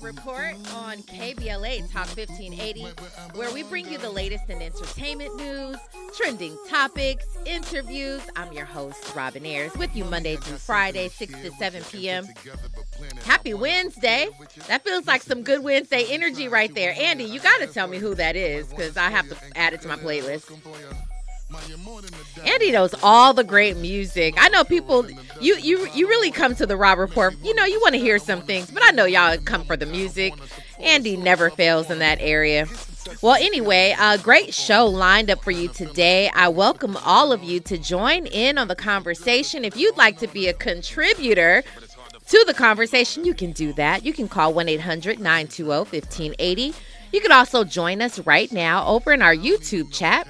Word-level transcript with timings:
Report 0.00 0.54
on 0.74 0.98
KBLA 1.02 1.90
Talk 1.92 2.06
1580, 2.16 2.86
where 3.34 3.52
we 3.52 3.62
bring 3.62 3.90
you 3.90 3.98
the 3.98 4.10
latest 4.10 4.48
in 4.48 4.62
entertainment 4.62 5.36
news, 5.36 5.76
trending 6.16 6.56
topics, 6.68 7.26
interviews. 7.44 8.22
I'm 8.36 8.52
your 8.52 8.64
host, 8.64 9.14
Robin 9.14 9.44
Ayers, 9.44 9.76
with 9.76 9.94
you 9.94 10.04
Monday 10.04 10.36
through 10.36 10.56
Friday, 10.56 11.08
6 11.08 11.32
to 11.42 11.50
7 11.52 11.82
p.m. 11.90 12.26
Happy 13.24 13.54
Wednesday. 13.54 14.28
That 14.68 14.84
feels 14.84 15.06
like 15.06 15.22
some 15.22 15.42
good 15.42 15.62
Wednesday 15.62 16.06
energy 16.08 16.48
right 16.48 16.74
there. 16.74 16.94
Andy, 16.96 17.24
you 17.24 17.40
got 17.40 17.60
to 17.60 17.66
tell 17.66 17.86
me 17.86 17.98
who 17.98 18.14
that 18.14 18.36
is 18.36 18.68
because 18.68 18.96
I 18.96 19.10
have 19.10 19.28
to 19.28 19.36
add 19.56 19.74
it 19.74 19.82
to 19.82 19.88
my 19.88 19.96
playlist. 19.96 20.50
Andy 22.44 22.72
knows 22.72 22.94
all 23.02 23.34
the 23.34 23.44
great 23.44 23.76
music. 23.76 24.34
I 24.38 24.48
know 24.48 24.64
people 24.64 25.08
you 25.40 25.56
you 25.56 25.88
you 25.94 26.08
really 26.08 26.30
come 26.30 26.54
to 26.56 26.66
the 26.66 26.76
Rob 26.76 26.98
Report. 26.98 27.34
You 27.42 27.54
know, 27.54 27.64
you 27.64 27.80
want 27.80 27.94
to 27.94 28.00
hear 28.00 28.18
some 28.18 28.42
things, 28.42 28.70
but 28.70 28.82
I 28.84 28.90
know 28.90 29.04
y'all 29.04 29.36
come 29.38 29.64
for 29.64 29.76
the 29.76 29.86
music. 29.86 30.34
Andy 30.80 31.16
never 31.16 31.50
fails 31.50 31.90
in 31.90 31.98
that 32.00 32.18
area. 32.20 32.66
Well, 33.20 33.34
anyway, 33.34 33.94
a 33.98 34.18
great 34.18 34.54
show 34.54 34.86
lined 34.86 35.30
up 35.30 35.42
for 35.42 35.50
you 35.50 35.68
today. 35.68 36.30
I 36.34 36.48
welcome 36.48 36.96
all 37.04 37.32
of 37.32 37.42
you 37.42 37.60
to 37.60 37.78
join 37.78 38.26
in 38.26 38.58
on 38.58 38.68
the 38.68 38.76
conversation. 38.76 39.64
If 39.64 39.76
you'd 39.76 39.96
like 39.96 40.18
to 40.18 40.28
be 40.28 40.48
a 40.48 40.52
contributor 40.52 41.64
to 42.28 42.44
the 42.46 42.54
conversation, 42.54 43.24
you 43.24 43.34
can 43.34 43.52
do 43.52 43.72
that. 43.74 44.04
You 44.04 44.12
can 44.12 44.28
call 44.28 44.54
1 44.54 44.68
800 44.68 45.18
920 45.18 45.68
1580. 45.68 46.74
You 47.12 47.20
can 47.20 47.32
also 47.32 47.64
join 47.64 48.00
us 48.00 48.18
right 48.20 48.50
now 48.52 48.86
over 48.86 49.12
in 49.12 49.20
our 49.20 49.34
YouTube 49.34 49.92
chat 49.92 50.26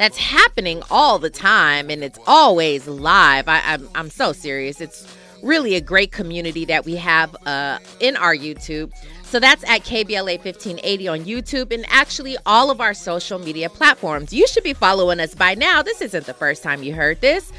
that's 0.00 0.16
happening 0.16 0.82
all 0.90 1.18
the 1.18 1.28
time 1.28 1.90
and 1.90 2.02
it's 2.02 2.18
always 2.26 2.88
live. 2.88 3.46
I, 3.48 3.58
am 3.58 3.82
I'm, 3.82 3.88
I'm 3.94 4.10
so 4.10 4.32
serious. 4.32 4.80
It's 4.80 5.06
really 5.42 5.74
a 5.74 5.80
great 5.82 6.10
community 6.10 6.64
that 6.64 6.86
we 6.86 6.96
have 6.96 7.36
uh, 7.44 7.80
in 8.00 8.16
our 8.16 8.34
YouTube. 8.34 8.94
So 9.24 9.38
that's 9.38 9.62
at 9.64 9.82
KBLA 9.82 10.42
1580 10.42 11.08
on 11.08 11.20
YouTube 11.24 11.70
and 11.70 11.84
actually 11.90 12.38
all 12.46 12.70
of 12.70 12.80
our 12.80 12.94
social 12.94 13.38
media 13.38 13.68
platforms. 13.68 14.32
You 14.32 14.46
should 14.46 14.64
be 14.64 14.72
following 14.72 15.20
us 15.20 15.34
by 15.34 15.54
now. 15.54 15.82
This 15.82 16.00
isn't 16.00 16.24
the 16.24 16.32
first 16.32 16.62
time 16.62 16.82
you 16.82 16.94
heard 16.94 17.20
this. 17.20 17.52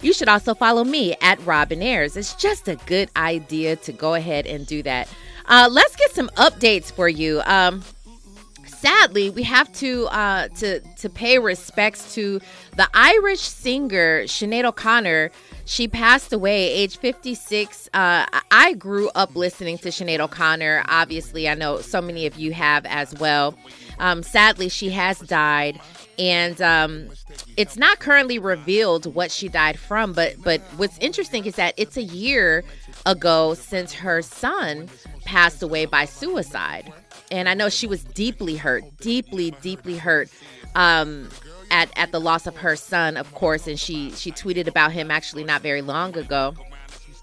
You 0.00 0.14
should 0.14 0.28
also 0.28 0.54
follow 0.54 0.84
me 0.84 1.14
at 1.20 1.38
Robin 1.44 1.82
Ayers. 1.82 2.16
It's 2.16 2.34
just 2.34 2.66
a 2.66 2.76
good 2.86 3.10
idea 3.14 3.76
to 3.76 3.92
go 3.92 4.14
ahead 4.14 4.46
and 4.46 4.66
do 4.66 4.82
that. 4.84 5.06
Uh, 5.44 5.68
let's 5.70 5.96
get 5.96 6.12
some 6.12 6.30
updates 6.38 6.90
for 6.90 7.10
you. 7.10 7.42
Um, 7.44 7.82
sadly, 8.84 9.30
we 9.30 9.42
have 9.44 9.72
to 9.72 10.06
uh, 10.08 10.48
to 10.48 10.80
to 10.80 11.08
pay 11.08 11.38
respects 11.38 12.14
to 12.14 12.40
the 12.76 12.86
Irish 12.92 13.40
singer 13.40 14.24
Sinead 14.24 14.64
O'Connor. 14.64 15.30
She 15.64 15.88
passed 15.88 16.32
away 16.34 16.70
age 16.70 16.98
56. 16.98 17.88
Uh, 17.94 18.26
I 18.50 18.74
grew 18.74 19.08
up 19.14 19.34
listening 19.34 19.78
to 19.78 19.88
Sinead 19.88 20.20
O'Connor. 20.20 20.84
Obviously, 20.88 21.48
I 21.48 21.54
know 21.54 21.80
so 21.80 22.02
many 22.02 22.26
of 22.26 22.36
you 22.38 22.52
have 22.52 22.84
as 22.84 23.14
well. 23.14 23.54
Um, 23.98 24.22
sadly, 24.22 24.68
she 24.68 24.90
has 24.90 25.18
died, 25.20 25.80
and 26.18 26.60
um, 26.60 27.08
it's 27.56 27.78
not 27.78 28.00
currently 28.00 28.38
revealed 28.38 29.06
what 29.14 29.30
she 29.30 29.48
died 29.48 29.78
from. 29.78 30.12
But 30.12 30.36
but 30.42 30.60
what's 30.76 30.98
interesting 30.98 31.46
is 31.46 31.56
that 31.56 31.72
it's 31.78 31.96
a 31.96 32.02
year 32.02 32.64
ago 33.06 33.54
since 33.54 33.94
her 33.94 34.20
son 34.20 34.90
passed 35.24 35.62
away 35.62 35.86
by 35.86 36.04
suicide 36.04 36.92
and 37.30 37.48
I 37.48 37.54
know 37.54 37.68
she 37.68 37.86
was 37.86 38.04
deeply 38.04 38.56
hurt, 38.56 38.84
deeply, 38.98 39.52
deeply 39.62 39.96
hurt. 39.96 40.28
Um, 40.74 41.28
at, 41.70 41.90
at 41.96 42.12
the 42.12 42.20
loss 42.20 42.46
of 42.46 42.56
her 42.58 42.76
son, 42.76 43.16
of 43.16 43.32
course, 43.34 43.66
and 43.66 43.78
she 43.80 44.10
she 44.12 44.30
tweeted 44.30 44.66
about 44.66 44.92
him 44.92 45.10
actually 45.10 45.44
not 45.44 45.62
very 45.62 45.82
long 45.82 46.16
ago. 46.16 46.54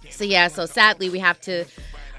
So 0.10 0.24
yeah, 0.24 0.48
so 0.48 0.66
sadly 0.66 1.10
we 1.10 1.20
have 1.20 1.40
to 1.42 1.66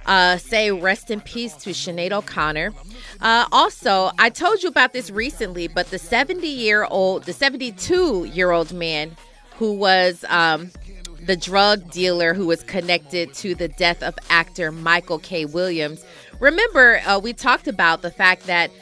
uh, 0.06 0.36
say 0.36 0.70
rest 0.70 1.10
in 1.10 1.20
peace 1.20 1.54
to 1.56 1.70
Sinead 1.70 2.12
O'Connor. 2.12 2.72
Uh, 3.20 3.46
also, 3.52 4.10
I 4.18 4.30
told 4.30 4.62
you 4.62 4.68
about 4.68 4.92
this 4.92 5.10
recently, 5.10 5.68
but 5.68 5.90
the 5.90 5.98
70 5.98 6.46
year 6.46 6.84
old, 6.84 7.24
the 7.24 7.32
72 7.32 8.24
year 8.24 8.50
old 8.50 8.72
man 8.72 9.16
who 9.58 9.74
was 9.74 10.24
um, 10.28 10.70
the 11.24 11.36
drug 11.36 11.90
dealer 11.90 12.34
who 12.34 12.46
was 12.46 12.62
connected 12.64 13.32
to 13.34 13.54
the 13.54 13.68
death 13.68 14.02
of 14.02 14.18
actor 14.28 14.72
Michael 14.72 15.18
K. 15.18 15.44
Williams 15.44 16.04
Remember, 16.42 17.00
uh, 17.06 17.20
we 17.20 17.34
talked 17.34 17.68
about 17.68 18.02
the 18.02 18.10
fact 18.10 18.46
that 18.46 18.72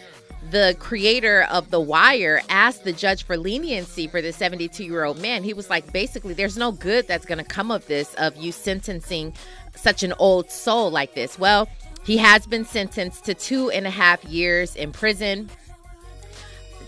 the 0.50 0.74
creator 0.78 1.46
of 1.50 1.70
The 1.70 1.78
Wire 1.78 2.40
asked 2.48 2.84
the 2.84 2.92
judge 2.94 3.24
for 3.24 3.36
leniency 3.36 4.06
for 4.06 4.22
the 4.22 4.32
72 4.32 4.82
year 4.82 5.04
old 5.04 5.20
man. 5.20 5.42
He 5.42 5.52
was 5.52 5.68
like, 5.68 5.92
basically, 5.92 6.32
there's 6.32 6.56
no 6.56 6.72
good 6.72 7.06
that's 7.06 7.26
going 7.26 7.36
to 7.36 7.44
come 7.44 7.70
of 7.70 7.86
this, 7.86 8.14
of 8.14 8.34
you 8.38 8.50
sentencing 8.50 9.34
such 9.76 10.02
an 10.02 10.14
old 10.18 10.50
soul 10.50 10.90
like 10.90 11.14
this. 11.14 11.38
Well, 11.38 11.68
he 12.02 12.16
has 12.16 12.46
been 12.46 12.64
sentenced 12.64 13.26
to 13.26 13.34
two 13.34 13.68
and 13.68 13.86
a 13.86 13.90
half 13.90 14.24
years 14.24 14.74
in 14.74 14.90
prison. 14.90 15.50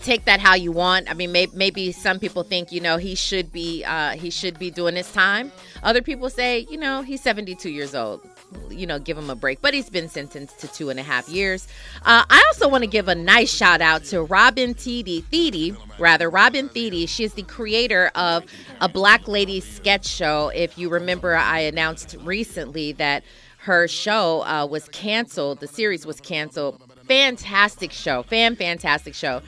Take 0.01 0.25
that 0.25 0.39
how 0.39 0.55
you 0.55 0.71
want. 0.71 1.07
I 1.07 1.13
mean, 1.13 1.31
may- 1.31 1.49
maybe 1.53 1.91
some 1.91 2.17
people 2.17 2.41
think 2.41 2.71
you 2.71 2.81
know 2.81 2.97
he 2.97 3.13
should 3.13 3.51
be 3.51 3.83
uh, 3.83 4.13
he 4.13 4.31
should 4.31 4.57
be 4.57 4.71
doing 4.71 4.95
his 4.95 5.11
time. 5.13 5.51
Other 5.83 6.01
people 6.01 6.31
say 6.31 6.65
you 6.67 6.79
know 6.79 7.03
he's 7.03 7.21
72 7.21 7.69
years 7.69 7.93
old 7.93 8.27
you 8.69 8.85
know, 8.85 8.99
give 8.99 9.17
him 9.17 9.29
a 9.29 9.35
break. 9.35 9.61
But 9.61 9.73
he's 9.73 9.89
been 9.89 10.09
sentenced 10.09 10.59
to 10.59 10.67
two 10.67 10.89
and 10.89 10.99
a 10.99 11.03
half 11.03 11.29
years. 11.29 11.67
Uh, 12.03 12.23
I 12.29 12.43
also 12.47 12.67
want 12.67 12.83
to 12.83 12.89
give 12.89 13.07
a 13.07 13.15
nice 13.15 13.53
shout 13.53 13.81
out 13.81 14.03
to 14.05 14.23
Robin 14.23 14.73
Thede, 14.73 15.23
Thede, 15.29 15.75
rather, 15.99 16.29
Robin 16.29 16.69
Thede. 16.69 16.93
is 16.93 17.33
the 17.33 17.43
creator 17.43 18.11
of 18.15 18.45
a 18.81 18.89
Black 18.89 19.27
Lady 19.27 19.59
sketch 19.59 20.05
show. 20.05 20.49
If 20.49 20.77
you 20.77 20.89
remember, 20.89 21.35
I 21.35 21.59
announced 21.59 22.15
recently 22.21 22.91
that 22.93 23.23
her 23.59 23.87
show 23.87 24.43
uh, 24.43 24.65
was 24.65 24.89
canceled. 24.89 25.59
The 25.59 25.67
series 25.67 26.05
was 26.05 26.19
canceled. 26.19 26.81
Fantastic 27.07 27.91
show. 27.91 28.23
Fan, 28.23 28.55
fantastic 28.55 29.13
show 29.13 29.41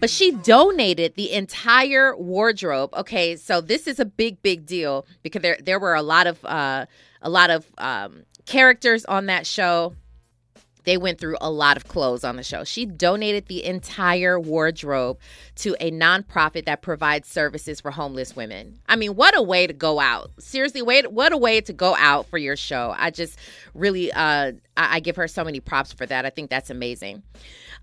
but 0.00 0.08
she 0.08 0.32
donated 0.32 1.14
the 1.14 1.30
entire 1.30 2.16
wardrobe. 2.16 2.92
Okay, 2.94 3.36
so 3.36 3.60
this 3.60 3.86
is 3.86 4.00
a 4.00 4.04
big, 4.04 4.42
big 4.42 4.66
deal 4.66 5.06
because 5.22 5.42
there 5.42 5.58
there 5.62 5.78
were 5.78 5.94
a 5.94 6.02
lot 6.02 6.26
of 6.26 6.42
uh, 6.44 6.86
a 7.22 7.30
lot 7.30 7.50
of 7.50 7.66
um, 7.78 8.24
characters 8.50 9.04
on 9.04 9.26
that 9.26 9.46
show 9.46 9.94
they 10.84 10.96
went 10.96 11.20
through 11.20 11.36
a 11.40 11.50
lot 11.50 11.76
of 11.76 11.86
clothes 11.86 12.24
on 12.24 12.36
the 12.36 12.42
show. 12.42 12.64
She 12.64 12.86
donated 12.86 13.46
the 13.46 13.64
entire 13.64 14.40
wardrobe 14.40 15.18
to 15.56 15.76
a 15.78 15.90
nonprofit 15.90 16.64
that 16.64 16.82
provides 16.82 17.28
services 17.28 17.80
for 17.80 17.90
homeless 17.90 18.34
women. 18.34 18.80
I 18.88 18.96
mean, 18.96 19.14
what 19.14 19.36
a 19.36 19.42
way 19.42 19.66
to 19.66 19.72
go 19.72 20.00
out. 20.00 20.30
Seriously, 20.38 20.82
wait, 20.82 21.12
what 21.12 21.32
a 21.32 21.36
way 21.36 21.60
to 21.60 21.72
go 21.72 21.94
out 21.96 22.26
for 22.26 22.38
your 22.38 22.56
show. 22.56 22.94
I 22.96 23.10
just 23.10 23.38
really 23.74 24.10
uh 24.10 24.52
I, 24.76 24.96
I 24.96 25.00
give 25.00 25.16
her 25.16 25.28
so 25.28 25.44
many 25.44 25.60
props 25.60 25.92
for 25.92 26.06
that. 26.06 26.26
I 26.26 26.30
think 26.30 26.50
that's 26.50 26.70
amazing. 26.70 27.22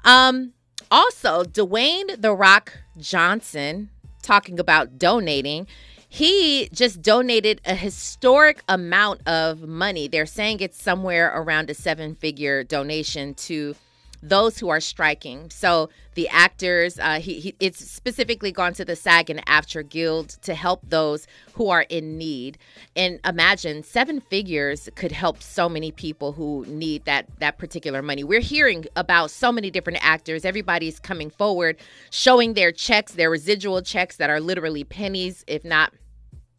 Um 0.03 0.53
also, 0.91 1.43
Dwayne 1.43 2.21
The 2.21 2.33
Rock 2.33 2.77
Johnson 2.97 3.89
talking 4.21 4.59
about 4.59 4.97
donating 4.97 5.67
he 6.09 6.69
just 6.71 7.01
donated 7.01 7.61
a 7.65 7.75
historic 7.75 8.63
amount 8.67 9.27
of 9.27 9.67
money. 9.67 10.07
They're 10.07 10.25
saying 10.25 10.59
it's 10.61 10.81
somewhere 10.81 11.31
around 11.35 11.69
a 11.69 11.73
seven 11.73 12.15
figure 12.15 12.63
donation 12.63 13.33
to 13.35 13.75
those 14.21 14.57
who 14.57 14.69
are 14.69 14.79
striking. 14.79 15.49
So 15.49 15.89
the 16.15 16.27
actors, 16.29 16.99
uh, 16.99 17.19
he, 17.19 17.39
he, 17.39 17.55
it's 17.59 17.79
specifically 17.85 18.51
gone 18.51 18.73
to 18.73 18.85
the 18.85 18.95
SAG 18.95 19.29
and 19.29 19.45
AFTRA 19.45 19.87
Guild 19.87 20.29
to 20.41 20.55
help 20.55 20.81
those 20.83 21.27
who 21.53 21.69
are 21.69 21.83
in 21.83 22.17
need. 22.17 22.57
And 22.95 23.19
imagine 23.25 23.83
seven 23.83 24.19
figures 24.19 24.89
could 24.95 25.11
help 25.11 25.41
so 25.43 25.69
many 25.69 25.91
people 25.91 26.31
who 26.31 26.65
need 26.67 27.05
that 27.05 27.27
that 27.39 27.57
particular 27.57 28.01
money. 28.01 28.23
We're 28.23 28.39
hearing 28.39 28.85
about 28.95 29.31
so 29.31 29.51
many 29.51 29.69
different 29.69 29.99
actors. 30.01 30.45
Everybody's 30.45 30.99
coming 30.99 31.29
forward, 31.29 31.77
showing 32.09 32.53
their 32.53 32.71
checks, 32.71 33.13
their 33.13 33.29
residual 33.29 33.81
checks 33.81 34.17
that 34.17 34.29
are 34.29 34.39
literally 34.39 34.83
pennies, 34.83 35.43
if 35.47 35.63
not 35.63 35.93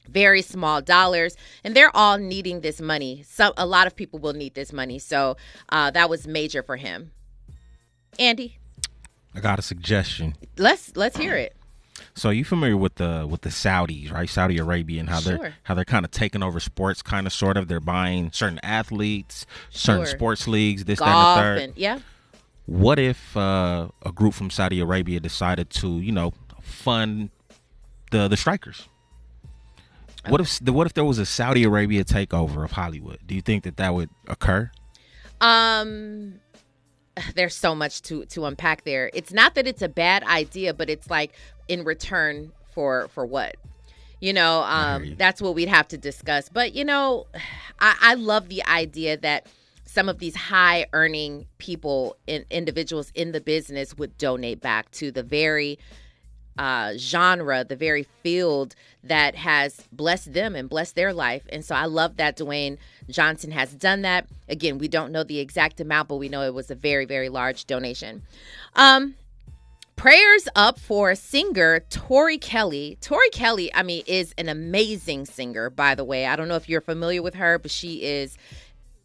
very 0.09 0.41
small 0.43 0.81
dollars 0.81 1.37
and 1.63 1.77
they're 1.77 1.95
all 1.95 2.17
needing 2.17 2.63
this 2.63 2.81
money 2.81 3.23
so 3.29 3.53
a 3.59 3.67
lot 3.67 3.87
of 3.87 3.95
people 3.95 4.19
will 4.19 4.33
need 4.33 4.55
this 4.55 4.73
money 4.73 4.99
so 4.99 5.37
uh, 5.69 5.91
that 5.91 6.09
was 6.09 6.27
major 6.27 6.63
for 6.63 6.77
him 6.77 7.13
Andy. 8.19 8.59
I 9.35 9.41
got 9.41 9.59
a 9.59 9.63
suggestion. 9.63 10.35
Let's 10.57 10.97
let's 10.97 11.17
hear 11.17 11.37
it. 11.37 11.55
So 12.15 12.31
you 12.31 12.45
familiar 12.45 12.77
with 12.77 12.97
the 12.97 13.27
with 13.29 13.43
the 13.43 13.51
Saudis, 13.51 14.13
right? 14.13 14.29
Saudi 14.29 14.59
Arabia 14.59 15.01
and 15.01 15.09
how 15.09 15.21
sure. 15.21 15.39
they're 15.39 15.55
how 15.65 15.75
they're 15.75 15.85
kind 15.85 16.05
of 16.05 16.11
taking 16.11 16.43
over 16.43 16.59
sports, 16.61 17.03
kind 17.03 17.27
of 17.27 17.33
sort 17.33 17.57
of. 17.57 17.69
They're 17.69 17.81
buying 17.81 18.33
certain 18.33 18.61
athletes, 18.63 19.47
certain 19.71 20.07
sports 20.07 20.49
leagues, 20.49 20.85
this, 20.85 20.99
Golf 20.99 21.11
that, 21.11 21.17
and 21.17 21.39
the 21.39 21.43
third. 21.43 21.69
And, 21.69 21.79
yeah. 21.79 21.99
What 22.67 22.99
if 22.99 23.37
uh, 23.37 23.89
a 24.05 24.13
group 24.13 24.35
from 24.35 24.51
Saudi 24.51 24.81
Arabia 24.81 25.21
decided 25.21 25.71
to, 25.71 26.01
you 26.01 26.13
know, 26.13 26.35
fund 26.61 27.31
the 28.11 28.29
the 28.29 28.37
strikers? 28.37 28.89
What 30.27 30.41
if 30.41 30.59
the 30.59 30.73
what 30.73 30.87
if 30.87 30.95
there 30.95 31.05
was 31.05 31.19
a 31.19 31.27
Saudi 31.27 31.65
Arabia 31.65 32.05
takeover 32.05 32.65
of 32.65 32.73
Hollywood? 32.73 33.21
Do 33.27 33.35
you 33.35 33.43
think 33.43 33.65
that 33.65 33.77
that 33.77 33.95
would 33.95 34.11
occur? 34.27 34.71
Um, 35.41 36.41
there's 37.35 37.55
so 37.55 37.75
much 37.75 38.03
to 38.03 38.25
to 38.27 38.45
unpack 38.45 38.85
there. 38.85 39.11
It's 39.15 39.33
not 39.33 39.55
that 39.55 39.67
it's 39.67 39.83
a 39.83 39.89
bad 39.89 40.23
idea, 40.25 40.75
but 40.75 40.91
it's 40.91 41.11
like 41.11 41.33
in 41.69 41.85
return 41.85 42.53
for 42.73 43.09
for 43.09 43.27
what? 43.27 43.57
You 44.21 44.33
know, 44.33 44.63
um, 44.63 45.05
you. 45.05 45.15
that's 45.15 45.41
what 45.41 45.55
we'd 45.55 45.69
have 45.69 45.89
to 45.89 45.99
discuss. 45.99 46.49
But 46.49 46.75
you 46.75 46.85
know, 46.85 47.27
I, 47.81 47.97
I 48.01 48.15
love 48.15 48.49
the 48.49 48.65
idea 48.65 49.17
that 49.19 49.47
some 49.85 50.09
of 50.09 50.19
these 50.19 50.37
high 50.37 50.87
earning 50.93 51.47
people 51.57 52.17
and 52.27 52.45
individuals 52.51 53.11
in 53.15 53.33
the 53.33 53.41
business 53.41 53.97
would 53.97 54.17
donate 54.19 54.61
back 54.61 54.91
to 54.93 55.11
the 55.11 55.23
very 55.23 55.79
uh, 56.59 56.95
genre, 56.97 57.65
the 57.65 57.77
very 57.77 58.03
field 58.23 58.75
that 59.05 59.37
has 59.37 59.87
blessed 59.93 60.33
them 60.33 60.55
and 60.57 60.69
blessed 60.69 60.97
their 60.97 61.13
life. 61.13 61.45
And 61.51 61.65
so 61.65 61.75
I 61.75 61.87
love 61.87 62.17
that 62.17 62.37
Dwayne 62.37 62.79
Johnson 63.09 63.53
has 63.53 63.73
done 63.73 64.03
that. 64.03 64.27
Again, 64.49 64.79
we 64.79 64.89
don't 64.89 65.13
know 65.13 65.23
the 65.23 65.39
exact 65.39 65.81
amount, 65.81 66.09
but 66.09 66.17
we 66.17 66.29
know 66.29 66.43
it 66.43 66.55
was 66.55 66.71
a 66.71 66.75
very, 66.75 67.05
very 67.05 67.29
large 67.29 67.67
donation. 67.67 68.23
Um, 68.75 69.15
prayers 69.97 70.49
up 70.57 70.79
for 70.79 71.15
singer 71.15 71.81
Tori 71.91 72.39
Kelly. 72.39 72.99
Tori 73.01 73.31
Kelly, 73.31 73.73
I 73.75 73.83
mean, 73.83 74.03
is 74.07 74.35
an 74.37 74.49
amazing 74.49 75.27
singer, 75.27 75.71
by 75.71 75.95
the 75.95 76.05
way. 76.05 76.27
I 76.27 76.37
don't 76.37 76.49
know 76.49 76.57
if 76.57 76.69
you're 76.69 76.81
familiar 76.81 77.23
with 77.23 77.35
her, 77.35 77.59
but 77.59 77.71
she 77.71 78.03
is 78.03 78.37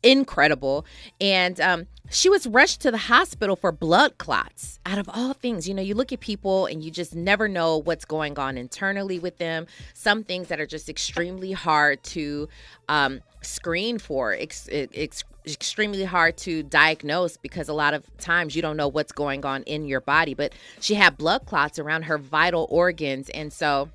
incredible. 0.01 0.85
And 1.21 1.59
um, 1.61 1.87
she 2.09 2.29
was 2.29 2.45
rushed 2.45 2.81
to 2.81 2.91
the 2.91 2.97
hospital 2.97 3.55
for 3.55 3.71
blood 3.71 4.17
clots. 4.17 4.79
Out 4.85 4.97
of 4.97 5.09
all 5.09 5.33
things, 5.33 5.67
you 5.67 5.73
know, 5.73 5.81
you 5.81 5.95
look 5.95 6.11
at 6.11 6.19
people 6.19 6.65
and 6.65 6.83
you 6.83 6.91
just 6.91 7.15
never 7.15 7.47
know 7.47 7.77
what's 7.77 8.05
going 8.05 8.37
on 8.37 8.57
internally 8.57 9.19
with 9.19 9.37
them. 9.37 9.67
Some 9.93 10.23
things 10.23 10.49
that 10.49 10.59
are 10.59 10.65
just 10.65 10.89
extremely 10.89 11.53
hard 11.53 12.03
to 12.03 12.49
um, 12.89 13.21
screen 13.41 13.99
for, 13.99 14.33
ex- 14.33 14.69
ex- 14.71 15.23
extremely 15.45 16.03
hard 16.03 16.37
to 16.37 16.63
diagnose 16.63 17.37
because 17.37 17.69
a 17.69 17.73
lot 17.73 17.93
of 17.93 18.05
times 18.17 18.55
you 18.55 18.61
don't 18.61 18.77
know 18.77 18.87
what's 18.87 19.11
going 19.11 19.45
on 19.45 19.63
in 19.63 19.85
your 19.85 20.01
body. 20.01 20.33
But 20.33 20.53
she 20.81 20.95
had 20.95 21.17
blood 21.17 21.45
clots 21.45 21.79
around 21.79 22.03
her 22.03 22.17
vital 22.17 22.67
organs. 22.69 23.29
And 23.29 23.51
so 23.51 23.89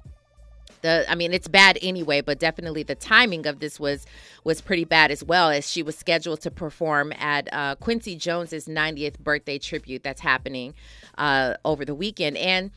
the 0.82 1.04
i 1.10 1.14
mean 1.14 1.32
it's 1.32 1.48
bad 1.48 1.78
anyway 1.82 2.20
but 2.20 2.38
definitely 2.38 2.82
the 2.82 2.94
timing 2.94 3.46
of 3.46 3.60
this 3.60 3.78
was 3.78 4.06
was 4.44 4.60
pretty 4.60 4.84
bad 4.84 5.10
as 5.10 5.22
well 5.24 5.50
as 5.50 5.70
she 5.70 5.82
was 5.82 5.96
scheduled 5.96 6.40
to 6.40 6.50
perform 6.50 7.12
at 7.18 7.48
uh, 7.52 7.74
quincy 7.76 8.16
jones's 8.16 8.66
90th 8.66 9.18
birthday 9.18 9.58
tribute 9.58 10.02
that's 10.02 10.20
happening 10.20 10.74
uh, 11.18 11.54
over 11.64 11.84
the 11.84 11.94
weekend. 11.94 12.36
And 12.38 12.70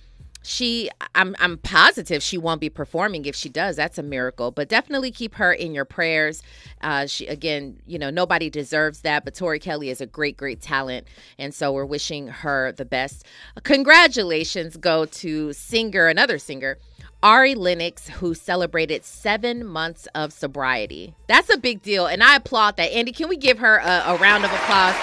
she 0.44 0.90
I'm 1.14 1.36
I'm 1.40 1.60
positive 1.60 2.24
she 2.24 2.36
won't 2.36 2.60
be 2.60 2.70
performing 2.70 3.26
if 3.26 3.36
she 3.36 3.48
does. 3.48 3.76
That's 3.76 4.00
a 4.00 4.04
miracle. 4.04 4.50
But 4.50 4.70
definitely 4.70 5.12
keep 5.12 5.36
her 5.36 5.54
in 5.54 5.76
your 5.76 5.86
prayers. 5.86 6.42
Uh, 6.82 7.06
she 7.06 7.28
again 7.28 7.80
you 7.86 8.00
know 8.00 8.10
nobody 8.10 8.50
deserves 8.50 9.02
that 9.02 9.24
but 9.24 9.36
Tori 9.36 9.60
Kelly 9.60 9.92
is 9.92 10.02
a 10.02 10.08
great 10.08 10.38
great 10.38 10.60
talent. 10.60 11.06
And 11.38 11.54
so 11.54 11.72
we're 11.72 11.86
wishing 11.86 12.28
her 12.28 12.72
the 12.72 12.86
best. 12.86 13.24
Congratulations 13.62 14.78
go 14.78 15.06
to 15.06 15.54
singer 15.54 16.08
another 16.08 16.40
singer 16.40 16.80
Ari 17.24 17.54
Lennox, 17.54 18.10
who 18.10 18.34
celebrated 18.34 19.06
seven 19.06 19.64
months 19.66 20.08
of 20.16 20.34
sobriety. 20.34 21.14
That's 21.28 21.54
a 21.54 21.58
big 21.58 21.84
deal, 21.84 22.08
and 22.08 22.24
I 22.24 22.36
applaud 22.36 22.78
that. 22.78 22.92
Andy, 22.92 23.12
can 23.12 23.30
we 23.30 23.38
give 23.38 23.60
her 23.60 23.78
a, 23.78 24.04
a 24.08 24.18
round 24.18 24.44
of 24.44 24.52
applause? 24.52 24.96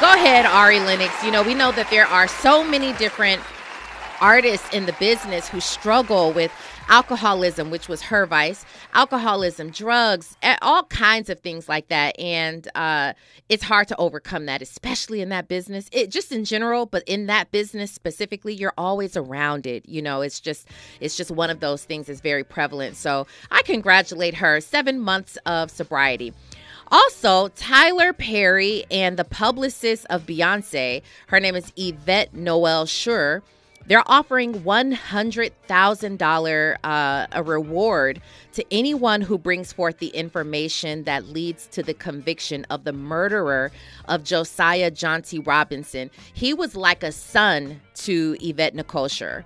Go 0.00 0.12
ahead, 0.12 0.46
Ari 0.46 0.80
Lennox. 0.80 1.22
You 1.22 1.30
know, 1.30 1.44
we 1.44 1.54
know 1.54 1.70
that 1.72 1.88
there 1.90 2.06
are 2.06 2.26
so 2.26 2.64
many 2.64 2.92
different 2.94 3.40
artists 4.24 4.66
in 4.72 4.86
the 4.86 4.94
business 4.94 5.50
who 5.50 5.60
struggle 5.60 6.32
with 6.32 6.50
alcoholism, 6.88 7.70
which 7.70 7.88
was 7.88 8.00
her 8.00 8.24
vice, 8.24 8.64
alcoholism, 8.94 9.68
drugs, 9.68 10.34
all 10.62 10.84
kinds 10.84 11.28
of 11.28 11.40
things 11.40 11.68
like 11.68 11.88
that. 11.88 12.18
And 12.18 12.66
uh, 12.74 13.12
it's 13.50 13.62
hard 13.62 13.86
to 13.88 13.96
overcome 13.98 14.46
that, 14.46 14.62
especially 14.62 15.20
in 15.20 15.28
that 15.28 15.46
business. 15.46 15.90
It 15.92 16.10
just 16.10 16.32
in 16.32 16.46
general, 16.46 16.86
but 16.86 17.02
in 17.06 17.26
that 17.26 17.50
business 17.50 17.92
specifically, 17.92 18.54
you're 18.54 18.72
always 18.78 19.14
around 19.14 19.66
it. 19.66 19.86
You 19.86 20.00
know, 20.00 20.22
it's 20.22 20.40
just 20.40 20.68
it's 21.00 21.18
just 21.18 21.30
one 21.30 21.50
of 21.50 21.60
those 21.60 21.84
things 21.84 22.06
that's 22.06 22.22
very 22.22 22.44
prevalent. 22.44 22.96
So 22.96 23.26
I 23.50 23.60
congratulate 23.60 24.36
her. 24.36 24.58
Seven 24.62 25.00
months 25.00 25.36
of 25.44 25.70
sobriety. 25.70 26.32
Also, 26.90 27.48
Tyler 27.48 28.14
Perry 28.14 28.84
and 28.90 29.18
the 29.18 29.24
publicist 29.24 30.06
of 30.08 30.24
Beyonce, 30.24 31.02
her 31.26 31.40
name 31.40 31.56
is 31.56 31.74
Yvette 31.76 32.32
Noel 32.32 32.86
Schure 32.86 33.42
they're 33.86 34.02
offering 34.06 34.62
$100,000 34.62 36.76
uh, 36.84 37.26
a 37.32 37.42
reward 37.42 38.22
to 38.52 38.64
anyone 38.70 39.20
who 39.20 39.36
brings 39.36 39.72
forth 39.72 39.98
the 39.98 40.08
information 40.08 41.04
that 41.04 41.26
leads 41.26 41.66
to 41.68 41.82
the 41.82 41.94
conviction 41.94 42.66
of 42.70 42.84
the 42.84 42.92
murderer 42.92 43.70
of 44.06 44.24
Josiah 44.24 44.90
John 44.90 45.22
T. 45.22 45.38
Robinson. 45.38 46.10
He 46.32 46.54
was 46.54 46.76
like 46.76 47.02
a 47.02 47.12
son 47.12 47.80
to 47.96 48.36
Yvette 48.40 48.74
Nicole 48.74 49.08
Schure. 49.08 49.44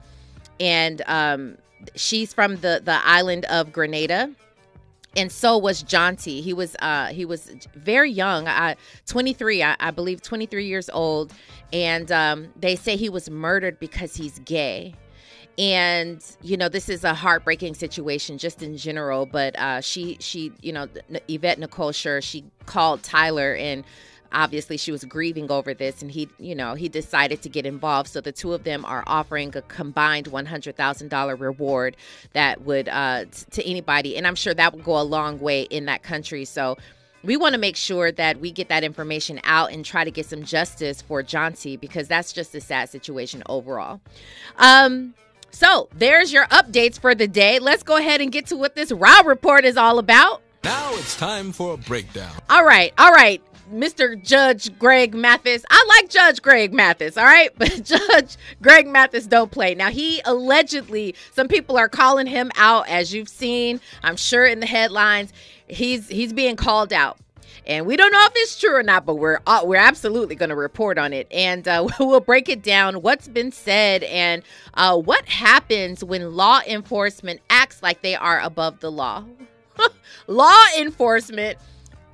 And 0.60 1.02
um, 1.06 1.56
she's 1.94 2.32
from 2.32 2.56
the, 2.56 2.80
the 2.84 3.00
island 3.04 3.44
of 3.46 3.72
Grenada 3.72 4.30
and 5.18 5.32
so 5.32 5.58
was 5.58 5.82
John 5.82 6.14
T. 6.14 6.40
He 6.40 6.52
was 6.52 6.76
uh, 6.76 7.06
he 7.06 7.24
was 7.24 7.50
very 7.74 8.10
young, 8.10 8.46
uh, 8.46 8.76
23, 9.06 9.62
I, 9.64 9.76
I, 9.80 9.90
believe, 9.90 10.22
23 10.22 10.64
years 10.64 10.88
old, 10.88 11.32
and 11.72 12.10
um, 12.12 12.48
they 12.56 12.76
say 12.76 12.96
he 12.96 13.08
was 13.08 13.28
murdered 13.28 13.80
because 13.80 14.14
he's 14.14 14.38
gay. 14.40 14.94
And 15.58 16.24
you 16.40 16.56
know 16.56 16.68
this 16.68 16.88
is 16.88 17.02
a 17.02 17.14
heartbreaking 17.14 17.74
situation 17.74 18.38
just 18.38 18.62
in 18.62 18.76
general, 18.76 19.26
but 19.26 19.58
uh, 19.58 19.80
she 19.80 20.16
she 20.20 20.52
you 20.62 20.72
know 20.72 20.86
Yvette 21.26 21.58
Nicole 21.58 21.90
Schure 21.90 22.20
she 22.20 22.44
called 22.66 23.02
Tyler 23.02 23.56
and 23.56 23.82
obviously 24.32 24.76
she 24.76 24.92
was 24.92 25.04
grieving 25.04 25.50
over 25.50 25.74
this 25.74 26.02
and 26.02 26.10
he 26.10 26.28
you 26.38 26.54
know 26.54 26.74
he 26.74 26.88
decided 26.88 27.40
to 27.42 27.48
get 27.48 27.64
involved 27.66 28.08
so 28.08 28.20
the 28.20 28.32
two 28.32 28.52
of 28.52 28.64
them 28.64 28.84
are 28.84 29.02
offering 29.06 29.54
a 29.56 29.62
combined 29.62 30.26
$100000 30.26 31.40
reward 31.40 31.96
that 32.32 32.62
would 32.62 32.88
uh 32.88 33.24
t- 33.24 33.44
to 33.50 33.68
anybody 33.68 34.16
and 34.16 34.26
i'm 34.26 34.34
sure 34.34 34.54
that 34.54 34.74
would 34.74 34.84
go 34.84 35.00
a 35.00 35.02
long 35.02 35.38
way 35.40 35.62
in 35.62 35.86
that 35.86 36.02
country 36.02 36.44
so 36.44 36.76
we 37.24 37.36
want 37.36 37.54
to 37.54 37.58
make 37.58 37.76
sure 37.76 38.12
that 38.12 38.40
we 38.40 38.50
get 38.52 38.68
that 38.68 38.84
information 38.84 39.40
out 39.44 39.72
and 39.72 39.84
try 39.84 40.04
to 40.04 40.10
get 40.10 40.26
some 40.26 40.44
justice 40.44 41.02
for 41.02 41.22
John 41.22 41.52
T 41.52 41.76
because 41.76 42.06
that's 42.06 42.32
just 42.32 42.54
a 42.54 42.60
sad 42.60 42.90
situation 42.90 43.42
overall. 43.46 44.00
Um, 44.56 45.14
so 45.50 45.88
there's 45.94 46.32
your 46.32 46.46
updates 46.46 46.98
for 46.98 47.14
the 47.14 47.26
day. 47.26 47.58
Let's 47.58 47.82
go 47.82 47.96
ahead 47.96 48.20
and 48.20 48.30
get 48.30 48.46
to 48.46 48.56
what 48.56 48.74
this 48.74 48.92
Raw 48.92 49.22
report 49.24 49.64
is 49.64 49.76
all 49.76 49.98
about. 49.98 50.42
Now 50.64 50.90
it's 50.94 51.16
time 51.16 51.52
for 51.52 51.74
a 51.74 51.76
breakdown. 51.76 52.32
All 52.50 52.64
right, 52.64 52.92
all 52.98 53.12
right. 53.12 53.42
Mr. 53.72 54.20
Judge 54.22 54.76
Greg 54.78 55.14
Mathis. 55.14 55.64
I 55.70 55.84
like 56.00 56.10
Judge 56.10 56.42
Greg 56.42 56.72
Mathis, 56.72 57.16
all 57.16 57.24
right? 57.24 57.50
But 57.58 57.84
Judge 57.84 58.36
Greg 58.62 58.86
Mathis 58.86 59.26
don't 59.26 59.50
play. 59.50 59.74
Now, 59.74 59.90
he 59.90 60.20
allegedly, 60.24 61.14
some 61.32 61.48
people 61.48 61.76
are 61.76 61.88
calling 61.88 62.26
him 62.26 62.50
out, 62.56 62.88
as 62.88 63.12
you've 63.12 63.28
seen, 63.28 63.80
I'm 64.02 64.16
sure 64.16 64.46
in 64.46 64.60
the 64.60 64.66
headlines. 64.66 65.32
He's 65.66 66.08
he's 66.08 66.32
being 66.32 66.56
called 66.56 66.92
out. 66.92 67.18
And 67.66 67.84
we 67.84 67.96
don't 67.96 68.10
know 68.12 68.24
if 68.24 68.32
it's 68.36 68.58
true 68.58 68.74
or 68.74 68.82
not, 68.82 69.04
but 69.04 69.16
we're 69.16 69.40
uh, 69.46 69.60
we're 69.62 69.76
absolutely 69.76 70.34
going 70.34 70.48
to 70.48 70.56
report 70.56 70.96
on 70.96 71.12
it, 71.12 71.26
and 71.30 71.68
uh, 71.68 71.86
we'll 72.00 72.20
break 72.20 72.48
it 72.48 72.62
down. 72.62 73.02
What's 73.02 73.28
been 73.28 73.52
said, 73.52 74.02
and 74.04 74.42
uh, 74.74 74.96
what 74.96 75.26
happens 75.28 76.02
when 76.02 76.34
law 76.34 76.60
enforcement 76.66 77.40
acts 77.50 77.82
like 77.82 78.00
they 78.00 78.14
are 78.14 78.40
above 78.40 78.80
the 78.80 78.90
law. 78.90 79.24
law 80.26 80.64
enforcement 80.78 81.58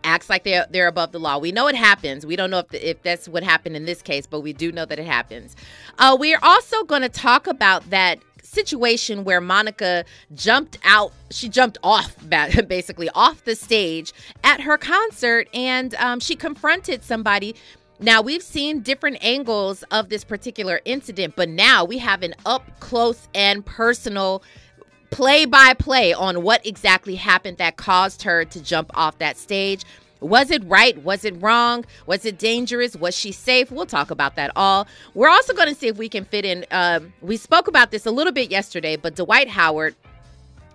acts 0.04 0.30
like 0.30 0.44
they're 0.44 0.66
they're 0.70 0.86
above 0.86 1.12
the 1.12 1.18
law. 1.18 1.38
We 1.38 1.50
know 1.50 1.66
it 1.66 1.74
happens. 1.74 2.24
We 2.24 2.36
don't 2.36 2.50
know 2.50 2.60
if 2.60 2.68
the, 2.68 2.90
if 2.90 3.02
that's 3.02 3.28
what 3.28 3.42
happened 3.42 3.76
in 3.76 3.84
this 3.86 4.02
case, 4.02 4.26
but 4.26 4.40
we 4.40 4.52
do 4.52 4.70
know 4.70 4.84
that 4.84 4.98
it 4.98 5.06
happens. 5.06 5.56
Uh, 5.98 6.16
we 6.18 6.34
are 6.34 6.40
also 6.42 6.84
going 6.84 7.02
to 7.02 7.08
talk 7.08 7.46
about 7.46 7.90
that 7.90 8.18
situation 8.42 9.24
where 9.24 9.40
Monica 9.40 10.04
jumped 10.34 10.78
out. 10.84 11.12
She 11.30 11.48
jumped 11.48 11.78
off, 11.82 12.16
basically 12.68 13.08
off 13.14 13.44
the 13.44 13.56
stage 13.56 14.12
at 14.44 14.60
her 14.60 14.78
concert, 14.78 15.48
and 15.52 15.94
um, 15.96 16.20
she 16.20 16.36
confronted 16.36 17.02
somebody. 17.02 17.56
Now, 18.00 18.22
we've 18.22 18.42
seen 18.42 18.80
different 18.80 19.18
angles 19.24 19.82
of 19.84 20.08
this 20.08 20.24
particular 20.24 20.80
incident, 20.84 21.34
but 21.36 21.48
now 21.48 21.84
we 21.84 21.98
have 21.98 22.22
an 22.22 22.34
up 22.44 22.68
close 22.80 23.28
and 23.34 23.64
personal 23.64 24.42
play 25.14 25.44
by 25.44 25.72
play 25.74 26.12
on 26.12 26.42
what 26.42 26.66
exactly 26.66 27.14
happened 27.14 27.56
that 27.58 27.76
caused 27.76 28.24
her 28.24 28.44
to 28.44 28.60
jump 28.60 28.90
off 28.94 29.16
that 29.18 29.36
stage. 29.36 29.84
Was 30.18 30.50
it 30.50 30.64
right? 30.64 31.00
Was 31.04 31.24
it 31.24 31.40
wrong? 31.40 31.84
Was 32.06 32.24
it 32.24 32.36
dangerous? 32.36 32.96
Was 32.96 33.16
she 33.16 33.30
safe? 33.30 33.70
We'll 33.70 33.86
talk 33.86 34.10
about 34.10 34.34
that 34.34 34.50
all. 34.56 34.88
We're 35.14 35.28
also 35.28 35.54
going 35.54 35.68
to 35.68 35.74
see 35.76 35.86
if 35.86 35.98
we 35.98 36.08
can 36.08 36.24
fit 36.24 36.44
in. 36.44 36.66
Uh, 36.68 36.98
we 37.20 37.36
spoke 37.36 37.68
about 37.68 37.92
this 37.92 38.06
a 38.06 38.10
little 38.10 38.32
bit 38.32 38.50
yesterday, 38.50 38.96
but 38.96 39.14
Dwight 39.14 39.48
Howard 39.48 39.94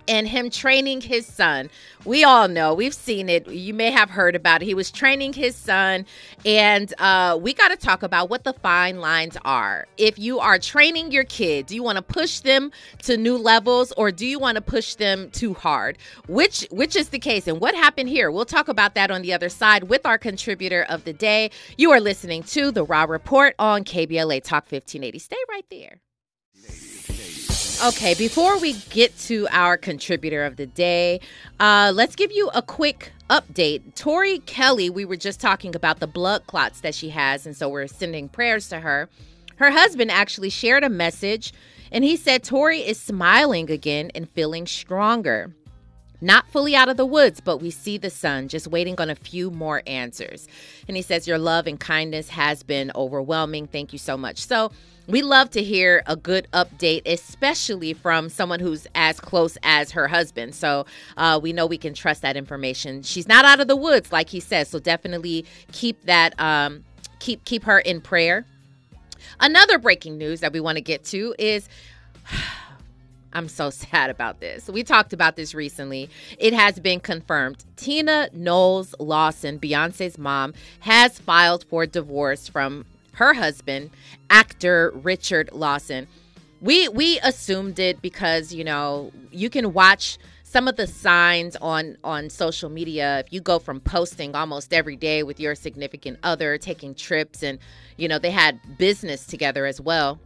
and 0.09 0.27
him 0.27 0.49
training 0.49 1.01
his 1.01 1.25
son. 1.25 1.69
We 2.03 2.23
all 2.23 2.47
know, 2.47 2.73
we've 2.73 2.93
seen 2.93 3.29
it. 3.29 3.47
You 3.47 3.73
may 3.73 3.91
have 3.91 4.09
heard 4.09 4.35
about 4.35 4.63
it. 4.63 4.65
He 4.65 4.73
was 4.73 4.89
training 4.89 5.33
his 5.33 5.55
son, 5.55 6.05
and 6.45 6.91
uh, 6.97 7.37
we 7.39 7.53
got 7.53 7.69
to 7.69 7.77
talk 7.77 8.01
about 8.01 8.29
what 8.29 8.43
the 8.43 8.53
fine 8.53 8.99
lines 8.99 9.37
are. 9.45 9.87
If 9.97 10.17
you 10.17 10.39
are 10.39 10.57
training 10.57 11.11
your 11.11 11.25
kid, 11.25 11.67
do 11.67 11.75
you 11.75 11.83
want 11.83 11.97
to 11.97 12.01
push 12.01 12.39
them 12.39 12.71
to 13.03 13.17
new 13.17 13.37
levels, 13.37 13.91
or 13.93 14.11
do 14.11 14.25
you 14.25 14.39
want 14.39 14.55
to 14.55 14.61
push 14.61 14.95
them 14.95 15.29
too 15.29 15.53
hard? 15.53 15.97
Which 16.27 16.67
which 16.71 16.95
is 16.95 17.09
the 17.09 17.19
case, 17.19 17.47
and 17.47 17.61
what 17.61 17.75
happened 17.75 18.09
here? 18.09 18.31
We'll 18.31 18.45
talk 18.45 18.67
about 18.67 18.95
that 18.95 19.11
on 19.11 19.21
the 19.21 19.33
other 19.33 19.49
side 19.49 19.83
with 19.83 20.05
our 20.05 20.17
contributor 20.17 20.85
of 20.89 21.03
the 21.03 21.13
day. 21.13 21.51
You 21.77 21.91
are 21.91 21.99
listening 21.99 22.43
to 22.43 22.71
the 22.71 22.83
Raw 22.83 23.03
Report 23.03 23.53
on 23.59 23.83
KBLA 23.83 24.43
Talk 24.43 24.63
1580. 24.63 25.19
Stay 25.19 25.37
right 25.49 25.65
there. 25.69 25.99
Okay, 27.81 28.13
before 28.13 28.59
we 28.59 28.73
get 28.89 29.17
to 29.19 29.47
our 29.51 29.77
contributor 29.77 30.43
of 30.43 30.57
the 30.57 30.65
day, 30.65 31.21
uh, 31.61 31.93
let's 31.95 32.13
give 32.13 32.29
you 32.29 32.49
a 32.53 32.61
quick 32.61 33.13
update. 33.29 33.95
Tori 33.95 34.39
Kelly, 34.39 34.89
we 34.89 35.05
were 35.05 35.15
just 35.15 35.39
talking 35.39 35.73
about 35.73 36.01
the 36.01 36.07
blood 36.07 36.45
clots 36.45 36.81
that 36.81 36.93
she 36.93 37.07
has, 37.11 37.45
and 37.45 37.55
so 37.55 37.69
we're 37.69 37.87
sending 37.87 38.27
prayers 38.27 38.67
to 38.67 38.81
her. 38.81 39.07
Her 39.55 39.71
husband 39.71 40.11
actually 40.11 40.49
shared 40.49 40.83
a 40.83 40.89
message, 40.89 41.53
and 41.89 42.03
he 42.03 42.17
said 42.17 42.43
Tori 42.43 42.79
is 42.79 42.99
smiling 42.99 43.71
again 43.71 44.11
and 44.13 44.29
feeling 44.29 44.67
stronger. 44.67 45.55
Not 46.21 46.49
fully 46.49 46.75
out 46.75 46.89
of 46.89 46.97
the 46.97 47.05
woods, 47.05 47.39
but 47.39 47.57
we 47.57 47.71
see 47.71 47.97
the 47.97 48.09
sun, 48.09 48.47
just 48.47 48.67
waiting 48.67 48.99
on 48.99 49.09
a 49.09 49.15
few 49.15 49.51
more 49.51 49.81
answers. 49.87 50.47
And 50.87 50.97
he 50.97 51.03
says, 51.03 51.27
Your 51.27 51.37
love 51.37 51.67
and 51.67 51.79
kindness 51.79 52.29
has 52.29 52.63
been 52.63 52.91
overwhelming. 52.95 53.67
Thank 53.67 53.93
you 53.93 53.99
so 53.99 54.17
much. 54.17 54.45
So, 54.45 54.71
we 55.09 55.23
love 55.23 55.49
to 55.51 55.63
hear 55.63 56.03
a 56.05 56.15
good 56.15 56.47
update, 56.53 57.01
especially 57.07 57.93
from 57.93 58.29
someone 58.29 58.59
who's 58.59 58.85
as 58.93 59.19
close 59.19 59.57
as 59.63 59.89
her 59.91 60.07
husband. 60.07 60.53
So 60.53 60.85
uh, 61.17 61.39
we 61.41 61.51
know 61.51 61.65
we 61.65 61.79
can 61.79 61.95
trust 61.95 62.21
that 62.21 62.37
information. 62.37 63.01
She's 63.01 63.27
not 63.27 63.43
out 63.43 63.59
of 63.59 63.67
the 63.67 63.75
woods, 63.75 64.11
like 64.11 64.29
he 64.29 64.39
says. 64.39 64.69
So 64.69 64.77
definitely 64.77 65.47
keep 65.71 65.99
that, 66.03 66.39
um, 66.39 66.83
keep 67.17 67.43
keep 67.43 67.63
her 67.63 67.79
in 67.79 68.01
prayer. 68.01 68.45
Another 69.39 69.79
breaking 69.79 70.19
news 70.19 70.41
that 70.41 70.53
we 70.53 70.59
want 70.59 70.75
to 70.75 70.81
get 70.81 71.03
to 71.05 71.33
is. 71.39 71.67
I'm 73.33 73.47
so 73.47 73.69
sad 73.69 74.09
about 74.09 74.39
this. 74.39 74.67
We 74.67 74.83
talked 74.83 75.13
about 75.13 75.35
this 75.35 75.53
recently. 75.53 76.09
It 76.37 76.53
has 76.53 76.79
been 76.79 76.99
confirmed. 76.99 77.63
Tina 77.75 78.29
Knowles 78.33 78.95
Lawson, 78.99 79.59
Beyonce's 79.59 80.17
mom, 80.17 80.53
has 80.81 81.19
filed 81.19 81.65
for 81.65 81.85
divorce 81.85 82.47
from 82.47 82.85
her 83.13 83.33
husband, 83.33 83.91
actor 84.29 84.91
Richard 84.95 85.49
Lawson. 85.51 86.07
We 86.61 86.87
we 86.89 87.19
assumed 87.19 87.79
it 87.79 88.01
because, 88.01 88.53
you 88.53 88.63
know, 88.63 89.11
you 89.31 89.49
can 89.49 89.73
watch 89.73 90.17
some 90.49 90.67
of 90.67 90.75
the 90.77 90.87
signs 90.87 91.55
on 91.57 91.95
on 92.03 92.29
social 92.29 92.69
media 92.69 93.19
if 93.19 93.31
you 93.31 93.39
go 93.39 93.59
from 93.59 93.79
posting 93.79 94.35
almost 94.35 94.73
every 94.73 94.95
day 94.95 95.21
with 95.21 95.39
your 95.39 95.53
significant 95.53 96.17
other 96.23 96.57
taking 96.57 96.95
trips 96.95 97.43
and 97.43 97.59
you 97.97 98.07
know 98.07 98.17
they 98.17 98.31
had 98.31 98.59
business 98.79 99.27
together 99.27 99.67
as 99.67 99.79
well 99.79 100.19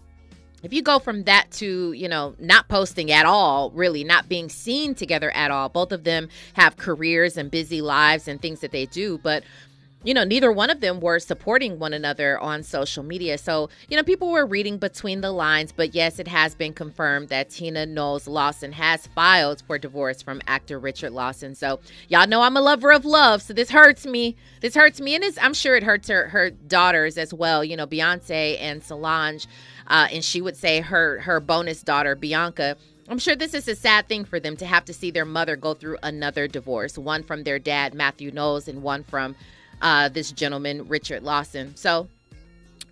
if 0.63 0.73
you 0.73 0.81
go 0.81 0.97
from 0.97 1.23
that 1.23 1.51
to 1.51 1.91
you 1.93 2.09
know 2.09 2.35
not 2.39 2.67
posting 2.67 3.11
at 3.11 3.25
all 3.25 3.69
really 3.71 4.03
not 4.03 4.27
being 4.27 4.49
seen 4.49 4.95
together 4.95 5.29
at 5.31 5.51
all 5.51 5.69
both 5.69 5.91
of 5.91 6.03
them 6.03 6.29
have 6.53 6.77
careers 6.77 7.37
and 7.37 7.51
busy 7.51 7.81
lives 7.81 8.27
and 8.27 8.41
things 8.41 8.61
that 8.61 8.71
they 8.71 8.85
do 8.87 9.17
but 9.19 9.43
you 10.03 10.13
know, 10.13 10.23
neither 10.23 10.51
one 10.51 10.69
of 10.69 10.81
them 10.81 10.99
were 10.99 11.19
supporting 11.19 11.79
one 11.79 11.93
another 11.93 12.37
on 12.39 12.63
social 12.63 13.03
media. 13.03 13.37
So, 13.37 13.69
you 13.87 13.95
know, 13.95 14.03
people 14.03 14.29
were 14.31 14.45
reading 14.45 14.77
between 14.77 15.21
the 15.21 15.31
lines, 15.31 15.71
but 15.71 15.95
yes, 15.95 16.19
it 16.19 16.27
has 16.27 16.55
been 16.55 16.73
confirmed 16.73 17.29
that 17.29 17.49
Tina 17.49 17.85
Knowles 17.85 18.27
Lawson 18.27 18.73
has 18.73 19.07
filed 19.07 19.63
for 19.65 19.77
divorce 19.77 20.21
from 20.21 20.41
actor 20.45 20.77
Richard 20.77 21.11
Lawson. 21.11 21.55
So, 21.55 21.79
y'all 22.09 22.27
know 22.27 22.41
I'm 22.41 22.57
a 22.57 22.61
lover 22.61 22.91
of 22.91 23.05
love, 23.05 23.41
so 23.41 23.53
this 23.53 23.69
hurts 23.69 24.05
me. 24.05 24.35
This 24.59 24.75
hurts 24.75 24.99
me, 24.99 25.15
and 25.15 25.23
I'm 25.41 25.53
sure 25.53 25.75
it 25.75 25.83
hurts 25.83 26.09
her, 26.09 26.27
her 26.29 26.49
daughters 26.51 27.17
as 27.17 27.33
well. 27.33 27.63
You 27.63 27.77
know, 27.77 27.87
Beyonce 27.87 28.57
and 28.59 28.83
Solange, 28.83 29.47
uh, 29.87 30.07
and 30.11 30.23
she 30.23 30.41
would 30.41 30.57
say 30.57 30.81
her 30.81 31.19
her 31.21 31.39
bonus 31.39 31.81
daughter 31.83 32.15
Bianca. 32.15 32.77
I'm 33.09 33.19
sure 33.19 33.35
this 33.35 33.53
is 33.53 33.67
a 33.67 33.75
sad 33.75 34.07
thing 34.07 34.23
for 34.23 34.39
them 34.39 34.55
to 34.57 34.65
have 34.65 34.85
to 34.85 34.93
see 34.93 35.11
their 35.11 35.25
mother 35.25 35.55
go 35.55 35.73
through 35.73 35.97
another 36.03 36.47
divorce, 36.47 36.97
one 36.97 37.23
from 37.23 37.43
their 37.43 37.59
dad 37.59 37.93
Matthew 37.93 38.31
Knowles 38.31 38.67
and 38.67 38.81
one 38.81 39.03
from 39.03 39.35
uh, 39.81 40.07
this 40.07 40.31
gentleman, 40.31 40.87
Richard 40.87 41.21
Lawson. 41.21 41.75
So 41.75 42.07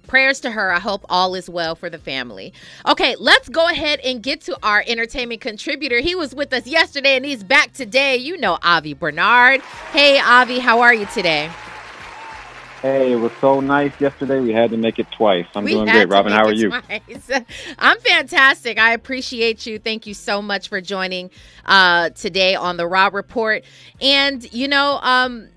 prayers 0.08 0.42
to 0.42 0.52
her. 0.52 0.74
I 0.74 0.80
hope 0.80 1.06
all 1.10 1.36
is 1.36 1.50
well 1.50 1.76
for 1.76 1.90
the 1.90 1.98
family. 1.98 2.54
Okay, 2.86 3.16
let's 3.18 3.48
go 3.48 3.70
ahead 3.70 4.02
and 4.02 4.22
get 4.22 4.42
to 4.42 4.58
our 4.62 4.84
entertainment 4.86 5.40
contributor. 5.40 6.00
He 6.00 6.16
was 6.16 6.36
with 6.36 6.52
us 6.54 6.68
yesterday 6.68 7.16
and 7.16 7.26
he's 7.26 7.44
back 7.44 7.72
today. 7.74 8.18
You 8.18 8.38
know 8.38 8.58
Avi 8.62 8.94
Bernard. 8.94 9.62
Hey, 9.94 10.20
Avi, 10.20 10.60
how 10.60 10.82
are 10.82 10.94
you 10.94 11.06
today? 11.08 11.50
Hey, 12.82 13.12
it 13.12 13.16
was 13.16 13.32
so 13.40 13.60
nice 13.60 13.92
yesterday. 14.02 14.40
We 14.40 14.54
had 14.54 14.72
to 14.72 14.78
make 14.78 14.98
it 14.98 15.06
twice. 15.12 15.46
I'm 15.54 15.66
we 15.66 15.74
doing 15.74 15.86
great, 15.86 16.10
Robin. 16.10 16.32
How 16.32 16.46
are 16.46 16.54
you? 16.54 16.70
Twice. 16.70 17.30
I'm 17.78 18.00
fantastic. 18.00 18.80
I 18.80 18.94
appreciate 18.94 19.68
you. 19.68 19.78
Thank 19.78 20.08
you 20.08 20.16
so 20.16 20.42
much 20.42 20.68
for 20.68 20.82
joining 20.82 21.30
uh, 21.64 22.10
today 22.10 22.56
on 22.56 22.78
the 22.78 22.88
Rob 22.88 23.14
Report. 23.14 23.64
And 24.02 24.52
you 24.52 24.68
know, 24.68 25.00
um, 25.04 25.50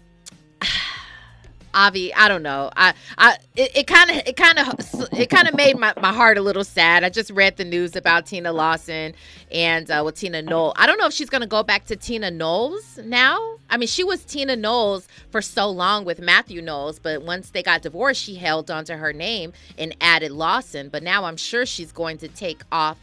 Avi, 1.75 2.15
I 2.15 2.29
don't 2.29 2.43
know. 2.43 2.71
I, 2.77 2.95
I, 3.19 3.37
it 3.57 3.87
kind 3.87 4.11
of, 4.11 4.17
it 4.27 4.37
kind 4.37 4.59
of, 4.59 5.11
it 5.13 5.29
kind 5.29 5.49
of 5.49 5.55
made 5.55 5.79
my, 5.79 5.93
my 6.01 6.13
heart 6.13 6.39
a 6.39 6.41
little 6.41 6.65
sad. 6.65 7.05
I 7.05 7.11
just 7.11 7.31
read 7.31 7.57
the 7.57 7.65
news 7.65 7.97
about 7.97 8.27
Tina 8.27 8.53
Lawson 8.53 9.13
and 9.51 9.91
uh, 9.91 10.03
with 10.05 10.15
Tina 10.15 10.41
Knowles. 10.41 10.75
I 10.77 10.87
don't 10.87 10.99
know 10.99 11.07
if 11.07 11.13
she's 11.13 11.31
gonna 11.31 11.47
go 11.47 11.63
back 11.63 11.85
to 11.87 11.97
Tina 11.97 12.31
Knowles 12.31 12.99
now. 13.05 13.57
I 13.71 13.77
mean, 13.77 13.89
she 13.89 14.05
was 14.05 14.25
Tina 14.25 14.57
Knowles 14.57 15.09
for 15.31 15.43
so 15.43 15.69
long 15.69 16.05
with 16.05 16.21
Matthew 16.21 16.63
Knowles, 16.63 16.99
but 16.99 17.23
once 17.23 17.51
they 17.51 17.63
got 17.63 17.83
divorced, 17.83 18.23
she 18.23 18.37
held 18.37 18.71
onto 18.71 18.95
her 18.95 19.13
name 19.13 19.53
and 19.79 19.97
added 20.01 20.31
Lawson. 20.31 20.89
But 20.91 21.03
now 21.03 21.25
I'm 21.25 21.37
sure 21.37 21.67
she's 21.67 21.91
going 21.91 22.19
to 22.19 22.29
take 22.29 22.63
off 22.71 22.99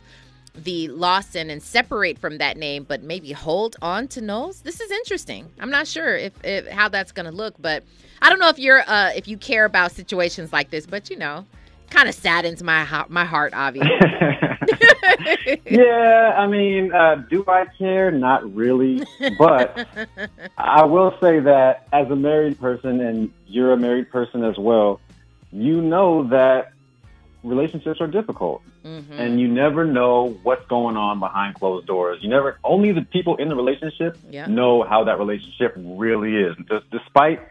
the 0.54 0.88
Lawson 0.90 1.50
and 1.50 1.64
separate 1.64 2.20
from 2.20 2.38
that 2.38 2.58
name, 2.58 2.84
but 2.84 3.02
maybe 3.04 3.32
hold 3.32 3.76
on 3.82 4.08
to 4.10 4.22
Knowles. 4.22 4.62
This 4.62 4.82
is 4.82 4.92
interesting. 4.92 5.50
I'm 5.60 5.72
not 5.72 5.88
sure 5.88 6.16
if, 6.16 6.34
if 6.44 6.68
how 6.68 6.90
that's 6.90 7.12
going 7.12 7.26
to 7.26 7.32
look, 7.32 7.56
but 7.60 7.84
I 8.22 8.30
don't 8.30 8.40
know 8.40 8.50
if 8.50 8.60
you're 8.60 8.82
uh, 8.88 9.12
if 9.16 9.28
you 9.28 9.38
care 9.38 9.66
about 9.66 9.92
situations 9.92 10.54
like 10.54 10.70
this, 10.70 10.86
but 10.86 11.10
you 11.10 11.18
know, 11.18 11.46
kind 11.90 12.08
of 12.08 12.16
saddens 12.16 12.62
my 12.62 13.06
my 13.10 13.26
heart, 13.26 13.54
obviously. 13.56 13.92
yeah, 15.66 16.36
I 16.38 16.48
mean, 16.48 16.94
uh, 16.94 17.16
do 17.30 17.44
I 17.48 17.66
care? 17.78 18.12
Not 18.12 18.54
really, 18.54 19.04
but 19.38 19.88
I 20.58 20.86
will 20.86 21.16
say 21.22 21.40
that 21.40 21.88
as 21.92 22.10
a 22.10 22.16
married 22.16 22.60
person, 22.60 23.02
and 23.02 23.32
you're 23.48 23.74
a 23.74 23.78
married 23.78 24.12
person 24.12 24.44
as 24.44 24.58
well, 24.58 25.00
you 25.52 25.82
know 25.82 26.28
that 26.30 26.74
relationships 27.44 28.00
are 28.02 28.08
difficult. 28.08 28.62
Mm-hmm. 28.84 29.14
And 29.14 29.40
you 29.40 29.48
never 29.48 29.86
know 29.86 30.38
what's 30.44 30.66
going 30.68 30.98
on 30.98 31.20
behind 31.20 31.56
closed 31.56 31.86
doors. 31.86 32.20
You 32.22 32.30
never, 32.30 32.58
only 32.64 32.92
the 32.92 33.04
people 33.04 33.36
in 33.36 33.48
the 33.48 33.56
relationship 33.56 34.18
yeah. 34.30 34.48
know 34.48 34.84
how 34.84 35.04
that 35.04 35.20
relationship 35.20 35.74
really 35.78 36.36
is. 36.36 36.56
Just, 36.68 36.90
despite 36.90 37.42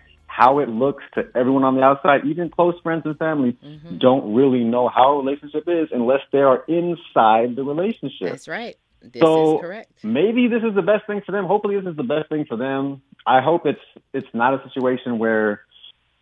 how 0.40 0.58
it 0.60 0.70
looks 0.70 1.04
to 1.14 1.28
everyone 1.34 1.64
on 1.64 1.74
the 1.74 1.82
outside, 1.82 2.24
even 2.24 2.48
close 2.48 2.74
friends 2.82 3.02
and 3.04 3.18
family 3.18 3.58
mm-hmm. 3.62 3.98
don't 3.98 4.32
really 4.32 4.64
know 4.64 4.88
how 4.88 5.12
a 5.12 5.22
relationship 5.22 5.64
is 5.68 5.88
unless 5.92 6.22
they 6.32 6.38
are 6.38 6.64
inside 6.66 7.56
the 7.56 7.62
relationship. 7.62 8.30
That's 8.30 8.48
right. 8.48 8.78
This 9.02 9.20
so 9.20 9.56
is 9.56 9.60
correct. 9.60 9.92
Maybe 10.02 10.48
this 10.48 10.62
is 10.62 10.74
the 10.74 10.80
best 10.80 11.06
thing 11.06 11.20
for 11.26 11.32
them. 11.32 11.44
Hopefully, 11.44 11.76
this 11.76 11.90
is 11.90 11.96
the 11.96 12.04
best 12.04 12.30
thing 12.30 12.46
for 12.46 12.56
them. 12.56 13.02
I 13.26 13.42
hope 13.42 13.66
it's 13.66 13.80
it's 14.14 14.32
not 14.32 14.54
a 14.54 14.66
situation 14.66 15.18
where 15.18 15.60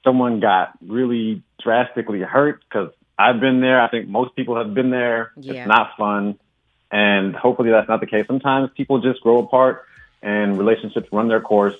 someone 0.02 0.40
got 0.40 0.72
really 0.84 1.44
drastically 1.62 2.20
hurt 2.20 2.64
because 2.68 2.90
I've 3.16 3.38
been 3.38 3.60
there. 3.60 3.80
I 3.80 3.88
think 3.88 4.08
most 4.08 4.34
people 4.34 4.56
have 4.56 4.74
been 4.74 4.90
there. 4.90 5.30
Yeah. 5.36 5.52
It's 5.52 5.68
not 5.68 5.96
fun. 5.96 6.40
And 6.90 7.36
hopefully 7.36 7.70
that's 7.70 7.88
not 7.88 8.00
the 8.00 8.06
case. 8.06 8.26
Sometimes 8.26 8.70
people 8.76 9.00
just 9.00 9.20
grow 9.20 9.38
apart 9.38 9.84
and 10.22 10.58
relationships 10.58 11.08
run 11.12 11.28
their 11.28 11.40
course 11.40 11.76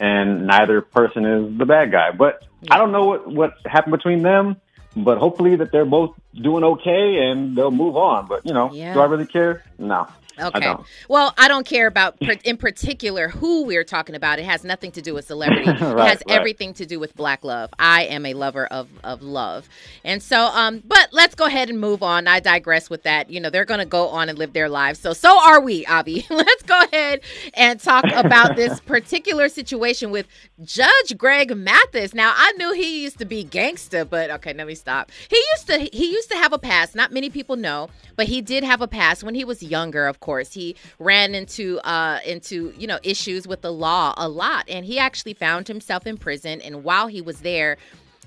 and 0.00 0.46
neither 0.46 0.80
person 0.80 1.24
is 1.26 1.58
the 1.58 1.66
bad 1.66 1.92
guy. 1.92 2.10
But 2.10 2.44
yeah. 2.62 2.74
I 2.74 2.78
don't 2.78 2.90
know 2.90 3.04
what, 3.04 3.30
what 3.30 3.52
happened 3.66 3.92
between 3.92 4.22
them, 4.22 4.56
but 4.96 5.18
hopefully 5.18 5.56
that 5.56 5.70
they're 5.70 5.84
both 5.84 6.18
doing 6.34 6.64
okay 6.64 7.28
and 7.28 7.56
they'll 7.56 7.70
move 7.70 7.96
on. 7.96 8.26
But, 8.26 8.46
you 8.46 8.52
know, 8.52 8.72
yeah. 8.72 8.94
do 8.94 9.00
I 9.00 9.06
really 9.06 9.26
care? 9.26 9.64
No. 9.78 10.06
Okay. 10.40 10.66
I 10.66 10.76
well, 11.08 11.34
I 11.36 11.48
don't 11.48 11.66
care 11.66 11.86
about 11.86 12.16
in 12.44 12.56
particular 12.56 13.28
who 13.28 13.64
we're 13.64 13.84
talking 13.84 14.14
about. 14.14 14.38
It 14.38 14.44
has 14.44 14.64
nothing 14.64 14.92
to 14.92 15.02
do 15.02 15.14
with 15.14 15.26
celebrity. 15.26 15.66
right, 15.70 15.80
it 15.80 15.82
has 15.82 15.96
right. 15.98 16.22
everything 16.28 16.74
to 16.74 16.86
do 16.86 16.98
with 16.98 17.14
black 17.14 17.44
love. 17.44 17.70
I 17.78 18.04
am 18.04 18.26
a 18.26 18.34
lover 18.34 18.66
of 18.66 18.88
of 19.04 19.22
love. 19.22 19.68
And 20.04 20.22
so 20.22 20.46
um 20.46 20.82
but 20.86 21.08
let's 21.12 21.34
go 21.34 21.46
ahead 21.46 21.68
and 21.68 21.80
move 21.80 22.02
on. 22.02 22.26
I 22.26 22.40
digress 22.40 22.88
with 22.88 23.02
that. 23.02 23.30
You 23.30 23.40
know, 23.40 23.50
they're 23.50 23.64
going 23.64 23.80
to 23.80 23.86
go 23.86 24.08
on 24.08 24.28
and 24.28 24.38
live 24.38 24.52
their 24.52 24.68
lives. 24.68 24.98
So 24.98 25.12
so 25.12 25.38
are 25.46 25.60
we, 25.60 25.84
Avi. 25.86 26.26
let's 26.30 26.62
go 26.62 26.80
ahead 26.92 27.20
and 27.54 27.80
talk 27.80 28.04
about 28.14 28.56
this 28.56 28.80
particular 28.86 29.48
situation 29.48 30.10
with 30.10 30.26
Judge 30.64 31.16
Greg 31.16 31.56
Mathis. 31.56 32.14
Now, 32.14 32.32
I 32.36 32.52
knew 32.52 32.72
he 32.72 33.02
used 33.02 33.18
to 33.18 33.24
be 33.24 33.44
gangster, 33.44 34.04
but 34.04 34.30
okay, 34.30 34.54
let 34.54 34.66
me 34.66 34.74
stop. 34.74 35.10
He 35.28 35.42
used 35.54 35.66
to 35.66 35.78
he 35.92 36.06
used 36.20 36.30
to 36.30 36.36
have 36.36 36.52
a 36.52 36.58
past. 36.58 36.94
Not 36.94 37.12
many 37.12 37.30
people 37.30 37.56
know, 37.56 37.88
but 38.14 38.26
he 38.26 38.42
did 38.42 38.62
have 38.62 38.82
a 38.82 38.86
past 38.86 39.24
when 39.24 39.34
he 39.34 39.42
was 39.42 39.62
younger, 39.62 40.06
of 40.06 40.20
course. 40.20 40.52
He 40.52 40.76
ran 40.98 41.34
into 41.34 41.78
uh 41.78 42.20
into, 42.26 42.74
you 42.76 42.86
know, 42.86 42.98
issues 43.02 43.48
with 43.48 43.62
the 43.62 43.72
law 43.72 44.12
a 44.18 44.28
lot 44.28 44.68
and 44.68 44.84
he 44.84 44.98
actually 44.98 45.32
found 45.32 45.66
himself 45.66 46.06
in 46.06 46.18
prison 46.18 46.60
and 46.60 46.84
while 46.84 47.06
he 47.06 47.22
was 47.22 47.40
there 47.40 47.78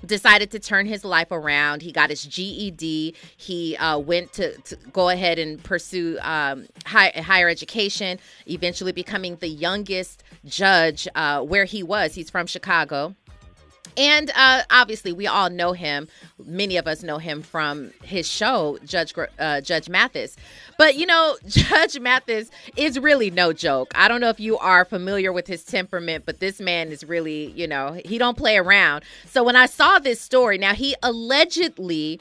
decided 0.04 0.50
to 0.50 0.58
turn 0.58 0.86
his 0.86 1.04
life 1.04 1.30
around. 1.30 1.82
He 1.82 1.92
got 1.92 2.10
his 2.10 2.24
GED. 2.24 3.14
He 3.36 3.76
uh, 3.76 3.98
went 3.98 4.32
to, 4.34 4.56
to, 4.62 4.76
go 4.92 5.08
ahead 5.08 5.38
and 5.38 5.62
pursue 5.62 6.18
um, 6.20 6.66
high, 6.84 7.10
higher 7.10 7.48
education, 7.48 8.18
eventually 8.46 8.92
becoming 8.92 9.36
the 9.36 9.48
youngest 9.48 10.22
judge 10.44 11.08
uh, 11.14 11.40
where 11.42 11.64
he 11.64 11.82
was. 11.82 12.14
He's 12.14 12.28
from 12.28 12.46
Chicago. 12.46 13.14
And 13.96 14.30
uh, 14.34 14.62
obviously, 14.70 15.12
we 15.12 15.26
all 15.26 15.50
know 15.50 15.72
him. 15.72 16.08
Many 16.44 16.76
of 16.76 16.86
us 16.86 17.02
know 17.02 17.18
him 17.18 17.42
from 17.42 17.92
his 18.02 18.28
show, 18.28 18.78
Judge 18.84 19.14
uh, 19.38 19.60
Judge 19.60 19.88
Mathis. 19.88 20.36
But 20.78 20.96
you 20.96 21.06
know, 21.06 21.36
Judge 21.46 21.98
Mathis 21.98 22.50
is 22.76 22.98
really 22.98 23.30
no 23.30 23.52
joke. 23.52 23.92
I 23.94 24.08
don't 24.08 24.20
know 24.20 24.30
if 24.30 24.40
you 24.40 24.58
are 24.58 24.84
familiar 24.84 25.32
with 25.32 25.46
his 25.46 25.64
temperament, 25.64 26.24
but 26.26 26.40
this 26.40 26.60
man 26.60 26.88
is 26.88 27.04
really, 27.04 27.52
you 27.52 27.66
know, 27.66 28.00
he 28.04 28.18
don't 28.18 28.36
play 28.36 28.56
around. 28.56 29.04
So 29.26 29.44
when 29.44 29.56
I 29.56 29.66
saw 29.66 29.98
this 29.98 30.20
story, 30.20 30.58
now 30.58 30.74
he 30.74 30.94
allegedly 31.02 32.20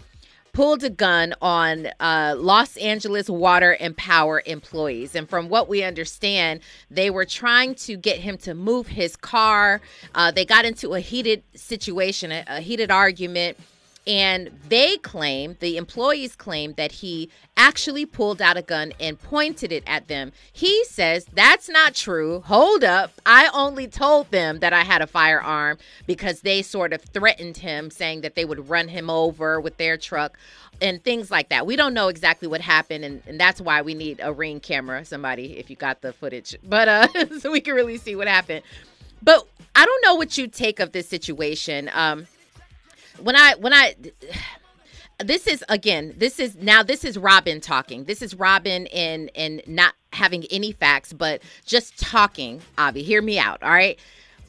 pulled 0.53 0.83
a 0.83 0.89
gun 0.89 1.33
on 1.41 1.87
uh, 1.99 2.35
Los 2.37 2.77
Angeles 2.77 3.27
Water 3.27 3.71
and 3.71 3.97
Power 3.97 4.43
employees. 4.45 5.15
And 5.15 5.27
from 5.27 5.49
what 5.49 5.67
we 5.67 5.83
understand, 5.83 6.59
they 6.91 7.09
were 7.09 7.25
trying 7.25 7.73
to 7.75 7.97
get 7.97 8.19
him 8.19 8.37
to 8.39 8.53
move 8.53 8.87
his 8.87 9.15
car. 9.15 9.81
Uh, 10.13 10.31
they 10.31 10.45
got 10.45 10.63
into 10.63 10.93
a 10.93 10.99
heated 10.99 11.43
situation, 11.55 12.31
a, 12.31 12.43
a 12.47 12.61
heated 12.61 12.91
argument. 12.91 13.57
And 14.05 14.49
they 14.67 14.97
claim, 14.97 15.55
the 15.61 15.77
employees 15.77 16.35
claim, 16.35 16.73
that 16.73 16.91
he 16.91 17.29
actually 17.55 18.05
pulled 18.05 18.41
out 18.41 18.57
a 18.57 18.61
gun 18.61 18.91
and 18.99 19.17
pointed 19.17 19.71
it 19.71 19.83
at 19.87 20.09
them. 20.09 20.33
He 20.51 20.83
says 20.85 21.25
that's 21.33 21.69
not 21.69 21.93
true. 21.93 22.41
Hold 22.41 22.83
up. 22.83 23.11
I 23.25 23.49
only 23.53 23.87
told 23.87 24.29
them 24.31 24.59
that 24.59 24.73
I 24.73 24.81
had 24.81 25.01
a 25.01 25.07
firearm 25.07 25.77
because 26.05 26.41
they 26.41 26.61
sort 26.61 26.91
of 26.91 27.01
threatened 27.01 27.57
him, 27.57 27.89
saying 27.89 28.21
that 28.21 28.35
they 28.35 28.43
would 28.43 28.67
run 28.67 28.89
him 28.89 29.09
over 29.09 29.61
with 29.61 29.77
their 29.77 29.95
truck 29.95 30.37
and 30.81 31.01
things 31.03 31.31
like 31.31 31.49
that. 31.49 31.65
We 31.65 31.75
don't 31.75 31.93
know 31.93 32.09
exactly 32.09 32.47
what 32.47 32.59
happened, 32.59 33.05
and, 33.05 33.21
and 33.25 33.39
that's 33.39 33.61
why 33.61 33.81
we 33.81 33.93
need 33.93 34.19
a 34.21 34.33
ring 34.33 34.59
camera, 34.59 35.05
somebody, 35.05 35.57
if 35.57 35.69
you 35.69 35.75
got 35.75 36.01
the 36.01 36.13
footage. 36.13 36.55
But 36.73 36.87
uh, 36.87 37.07
so 37.39 37.51
we 37.51 37.61
can 37.61 37.75
really 37.75 37.97
see 37.97 38.15
what 38.15 38.27
happened. 38.27 38.63
But 39.21 39.45
I 39.75 39.85
don't 39.85 40.03
know 40.03 40.15
what 40.15 40.37
you 40.37 40.47
take 40.47 40.79
of 40.79 40.91
this 40.91 41.07
situation. 41.07 41.89
Um, 41.93 42.25
when 43.21 43.35
I 43.35 43.55
when 43.59 43.73
I 43.73 43.95
this 45.19 45.47
is 45.47 45.63
again 45.69 46.13
this 46.17 46.39
is 46.39 46.55
now 46.55 46.83
this 46.83 47.03
is 47.03 47.17
Robin 47.17 47.61
talking. 47.61 48.05
This 48.05 48.21
is 48.21 48.35
Robin 48.35 48.87
and 48.87 49.31
and 49.35 49.61
not 49.67 49.95
having 50.11 50.45
any 50.51 50.71
facts, 50.71 51.13
but 51.13 51.41
just 51.65 51.99
talking. 51.99 52.61
Avi, 52.77 53.03
hear 53.03 53.21
me 53.21 53.39
out. 53.39 53.61
All 53.63 53.71
right. 53.71 53.99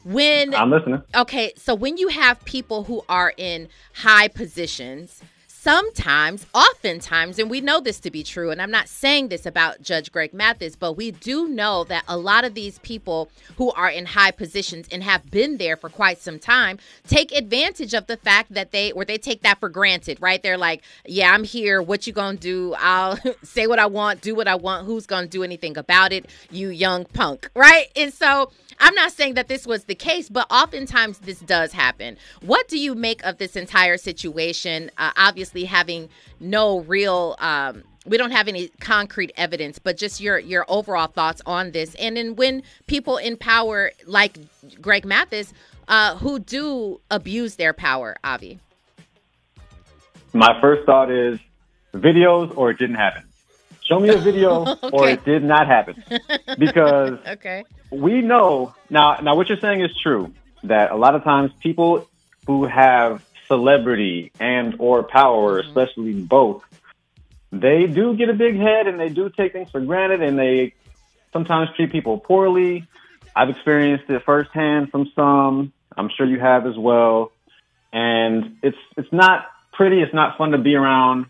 When 0.03 0.53
I'm 0.53 0.69
listening. 0.69 1.01
Okay, 1.15 1.51
so 1.57 1.73
when 1.73 1.97
you 1.97 2.09
have 2.09 2.43
people 2.45 2.83
who 2.83 3.03
are 3.09 3.33
in 3.37 3.69
high 3.93 4.27
positions 4.27 5.21
sometimes, 5.65 6.45
oftentimes, 6.53 7.39
and 7.39 7.49
we 7.49 7.59
know 7.59 7.79
this 7.81 7.99
to 7.99 8.11
be 8.11 8.21
true, 8.21 8.51
and 8.51 8.61
I'm 8.61 8.69
not 8.69 8.87
saying 8.87 9.29
this 9.29 9.47
about 9.47 9.81
Judge 9.81 10.11
Greg 10.11 10.31
Mathis, 10.31 10.75
but 10.75 10.93
we 10.93 11.09
do 11.09 11.47
know 11.47 11.83
that 11.85 12.03
a 12.07 12.15
lot 12.15 12.45
of 12.45 12.53
these 12.53 12.77
people 12.79 13.31
who 13.57 13.71
are 13.71 13.89
in 13.89 14.05
high 14.05 14.29
positions 14.29 14.87
and 14.91 15.01
have 15.01 15.31
been 15.31 15.57
there 15.57 15.75
for 15.75 15.89
quite 15.89 16.19
some 16.19 16.37
time 16.37 16.77
take 17.07 17.31
advantage 17.31 17.95
of 17.95 18.05
the 18.05 18.15
fact 18.15 18.53
that 18.53 18.71
they, 18.71 18.91
or 18.91 19.05
they 19.05 19.17
take 19.17 19.41
that 19.41 19.59
for 19.59 19.67
granted, 19.67 20.21
right? 20.21 20.43
They're 20.43 20.55
like, 20.55 20.83
yeah, 21.03 21.33
I'm 21.33 21.43
here. 21.43 21.81
What 21.81 22.05
you 22.05 22.13
gonna 22.13 22.37
do? 22.37 22.75
I'll 22.77 23.17
say 23.41 23.65
what 23.65 23.79
I 23.79 23.87
want, 23.87 24.21
do 24.21 24.35
what 24.35 24.47
I 24.47 24.53
want. 24.53 24.85
Who's 24.85 25.07
gonna 25.07 25.25
do 25.25 25.41
anything 25.41 25.79
about 25.79 26.13
it? 26.13 26.27
You 26.51 26.69
young 26.69 27.05
punk, 27.05 27.49
right? 27.55 27.87
And 27.95 28.13
so, 28.13 28.51
I'm 28.79 28.93
not 28.95 29.11
saying 29.11 29.35
that 29.35 29.47
this 29.47 29.65
was 29.65 29.85
the 29.85 29.95
case, 29.95 30.29
but 30.29 30.47
oftentimes 30.51 31.19
this 31.19 31.39
does 31.39 31.71
happen. 31.71 32.17
What 32.41 32.67
do 32.67 32.77
you 32.77 32.93
make 32.93 33.23
of 33.23 33.37
this 33.37 33.55
entire 33.55 33.97
situation? 33.97 34.91
Uh, 34.97 35.11
obviously, 35.15 35.54
having 35.63 36.09
no 36.39 36.81
real. 36.81 37.35
Um, 37.39 37.83
we 38.05 38.17
don't 38.17 38.31
have 38.31 38.47
any 38.47 38.67
concrete 38.79 39.31
evidence, 39.35 39.79
but 39.79 39.97
just 39.97 40.19
your 40.21 40.37
your 40.37 40.65
overall 40.67 41.07
thoughts 41.07 41.41
on 41.45 41.71
this. 41.71 41.95
And 41.95 42.17
then 42.17 42.35
when 42.35 42.61
people 42.87 43.17
in 43.17 43.37
power, 43.37 43.91
like 44.05 44.37
Greg 44.81 45.05
Mathis, 45.05 45.53
uh, 45.87 46.15
who 46.17 46.39
do 46.39 46.99
abuse 47.09 47.55
their 47.55 47.73
power, 47.73 48.15
Avi. 48.23 48.59
My 50.33 50.59
first 50.61 50.85
thought 50.85 51.09
is 51.09 51.39
videos 51.95 52.55
or 52.55 52.71
it 52.71 52.77
didn't 52.77 52.97
happen. 52.97 53.23
Show 53.87 53.99
me 53.99 54.09
a 54.09 54.17
video 54.17 54.65
Okay. 54.83 54.89
or 54.91 55.09
it 55.09 55.23
did 55.25 55.43
not 55.43 55.67
happen. 55.67 55.95
Because 56.57 57.19
Okay. 57.27 57.63
we 57.91 58.21
know 58.21 58.73
now 58.89 59.17
now 59.21 59.35
what 59.35 59.49
you're 59.49 59.59
saying 59.59 59.81
is 59.81 59.91
true 60.01 60.33
that 60.63 60.91
a 60.91 60.95
lot 60.95 61.15
of 61.15 61.23
times 61.23 61.51
people 61.61 62.07
who 62.47 62.65
have 62.65 63.21
celebrity 63.47 64.31
and 64.39 64.75
or 64.79 65.03
power 65.03 65.59
mm-hmm. 65.59 65.69
especially 65.69 66.13
both 66.13 66.63
they 67.51 67.87
do 67.87 68.15
get 68.15 68.29
a 68.29 68.33
big 68.33 68.57
head 68.57 68.87
and 68.87 68.99
they 68.99 69.09
do 69.09 69.29
take 69.29 69.53
things 69.53 69.69
for 69.71 69.79
granted 69.79 70.21
and 70.21 70.37
they 70.37 70.73
sometimes 71.31 71.69
treat 71.75 71.91
people 71.91 72.17
poorly. 72.17 72.87
I've 73.35 73.49
experienced 73.49 74.09
it 74.09 74.23
firsthand 74.25 74.91
from 74.91 75.11
some. 75.15 75.73
I'm 75.97 76.09
sure 76.15 76.25
you 76.25 76.39
have 76.39 76.65
as 76.65 76.77
well. 76.77 77.31
And 77.93 78.57
it's 78.61 78.77
it's 78.97 79.11
not 79.11 79.47
pretty. 79.71 80.01
It's 80.01 80.13
not 80.13 80.37
fun 80.37 80.51
to 80.51 80.57
be 80.57 80.75
around. 80.75 81.27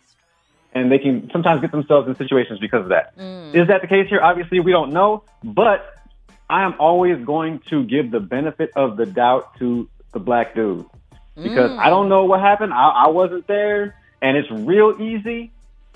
And 0.73 0.91
they 0.91 0.99
can 0.99 1.29
sometimes 1.31 1.61
get 1.61 1.71
themselves 1.71 2.07
in 2.07 2.15
situations 2.15 2.59
because 2.59 2.83
of 2.83 2.89
that. 2.89 3.17
Mm. 3.17 3.55
Is 3.55 3.67
that 3.67 3.81
the 3.81 3.87
case 3.87 4.09
here? 4.09 4.19
Obviously, 4.21 4.59
we 4.59 4.71
don't 4.71 4.91
know, 4.91 5.23
but 5.43 5.85
I 6.49 6.63
am 6.63 6.75
always 6.79 7.23
going 7.23 7.61
to 7.69 7.85
give 7.85 8.11
the 8.11 8.19
benefit 8.19 8.71
of 8.75 8.97
the 8.97 9.05
doubt 9.05 9.57
to 9.59 9.87
the 10.11 10.19
black 10.19 10.53
dude 10.53 10.85
because 11.35 11.71
I 11.77 11.89
don't 11.89 12.09
know 12.09 12.25
what 12.25 12.39
happened. 12.39 12.73
I, 12.73 13.05
I 13.05 13.09
wasn't 13.09 13.47
there, 13.47 13.95
and 14.21 14.37
it's 14.37 14.49
real 14.51 14.95
easy 15.01 15.51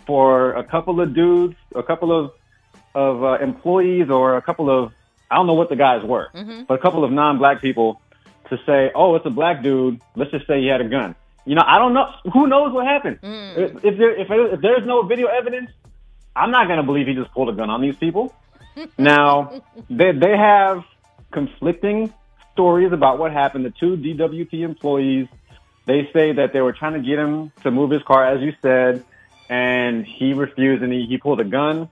for 0.06 0.54
a 0.54 0.64
couple 0.64 1.00
of 1.02 1.14
dudes, 1.14 1.56
a 1.76 1.84
couple 1.84 2.12
of 2.18 2.32
of 2.96 3.24
uh, 3.24 3.38
employees, 3.44 4.10
or 4.10 4.38
a 4.38 4.42
couple 4.42 4.70
of 4.70 4.92
I 5.32 5.36
don't 5.36 5.48
know 5.48 5.54
what 5.54 5.70
the 5.70 5.76
guys 5.76 6.04
were, 6.04 6.30
but 6.68 6.74
a 6.74 6.78
couple 6.80 7.04
of 7.04 7.12
non-black 7.12 7.62
people 7.62 8.02
to 8.50 8.58
say, 8.66 8.92
"Oh, 8.96 9.16
it's 9.16 9.26
a 9.26 9.30
black 9.30 9.62
dude." 9.64 10.02
Let's 10.16 10.32
just 10.32 10.48
say 10.48 10.62
he 10.62 10.68
had 10.68 10.82
a 10.82 10.90
gun. 10.90 11.16
You 11.46 11.56
know, 11.56 11.64
I 11.66 11.78
don't 11.80 11.94
know. 11.94 12.12
Who 12.34 12.48
knows 12.48 12.74
what 12.74 12.86
happened? 12.86 13.20
If, 13.58 13.86
if 13.86 13.98
there 13.98 14.16
if, 14.16 14.28
if 14.30 14.62
there's 14.62 14.86
no 14.86 15.04
video 15.04 15.28
evidence, 15.28 15.70
I'm 16.36 16.52
not 16.52 16.68
going 16.68 16.78
to 16.78 16.84
believe 16.84 17.08
he 17.08 17.14
just 17.14 17.32
pulled 17.32 17.50
a 17.50 17.54
gun 17.54 17.70
on 17.70 17.82
these 17.82 17.96
people. 17.96 18.36
now, 18.98 19.62
they 19.90 20.12
they 20.12 20.36
have 20.38 20.84
conflicting 21.32 22.14
stories 22.60 22.92
about 22.92 23.18
what 23.20 23.32
happened. 23.32 23.64
The 23.64 23.72
two 23.72 23.96
DWP 23.96 24.66
employees, 24.66 25.28
they 25.86 26.10
say 26.12 26.34
that 26.34 26.52
they 26.52 26.60
were 26.60 26.74
trying 26.74 26.94
to 26.94 27.00
get 27.00 27.18
him 27.18 27.54
to 27.64 27.72
move 27.72 27.90
his 27.90 28.04
car, 28.04 28.28
as 28.28 28.42
you 28.42 28.52
said, 28.62 29.06
and 29.50 30.06
he 30.06 30.34
refused 30.34 30.84
and 30.84 30.92
he, 30.92 31.06
he 31.08 31.18
pulled 31.18 31.40
a 31.40 31.46
gun. 31.46 31.88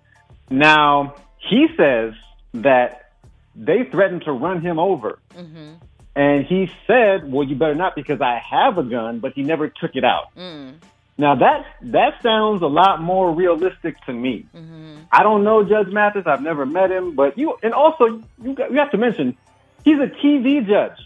Now, 0.49 1.15
he 1.37 1.67
says 1.77 2.15
that 2.53 3.13
they 3.55 3.85
threatened 3.85 4.23
to 4.23 4.33
run 4.33 4.59
him 4.59 4.77
over. 4.77 5.19
Mm-hmm. 5.33 5.75
And 6.17 6.45
he 6.45 6.69
said, 6.85 7.31
"Well, 7.31 7.47
you 7.47 7.55
better 7.55 7.75
not 7.75 7.95
because 7.95 8.19
I 8.21 8.41
have 8.49 8.77
a 8.77 8.83
gun," 8.83 9.19
but 9.19 9.33
he 9.33 9.43
never 9.43 9.69
took 9.69 9.95
it 9.95 10.03
out. 10.03 10.35
Mm. 10.35 10.73
Now 11.15 11.35
that 11.35 11.65
that 11.83 12.21
sounds 12.23 12.63
a 12.63 12.67
lot 12.67 13.01
more 13.01 13.31
realistic 13.31 13.95
to 14.07 14.13
me. 14.13 14.47
Mm-hmm. 14.55 14.95
I 15.11 15.21
don't 15.21 15.43
know 15.43 15.63
Judge 15.63 15.93
Mathis. 15.93 16.25
I've 16.25 16.41
never 16.41 16.65
met 16.65 16.91
him, 16.91 17.15
but 17.15 17.37
you 17.37 17.55
and 17.61 17.71
also 17.71 18.23
you 18.41 18.53
got, 18.55 18.71
you 18.71 18.77
have 18.79 18.89
to 18.91 18.97
mention 18.97 19.37
he's 19.83 19.99
a 19.99 20.07
TV 20.07 20.65
judge. 20.65 20.97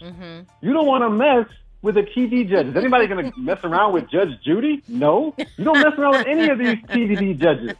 You 0.60 0.72
don't 0.72 0.86
want 0.86 1.02
to 1.02 1.10
mess 1.10 1.46
with 1.82 1.96
a 1.96 2.02
TV 2.02 2.48
judge. 2.48 2.66
Is 2.66 2.76
anybody 2.76 3.06
going 3.06 3.32
to 3.32 3.38
mess 3.38 3.58
around 3.64 3.92
with 3.92 4.08
Judge 4.10 4.30
Judy? 4.44 4.82
No, 4.88 5.34
you 5.56 5.64
don't 5.64 5.78
mess 5.80 5.98
around 5.98 6.12
with 6.12 6.26
any 6.26 6.48
of 6.48 6.58
these 6.58 6.78
TV 6.84 7.38
judges. 7.38 7.76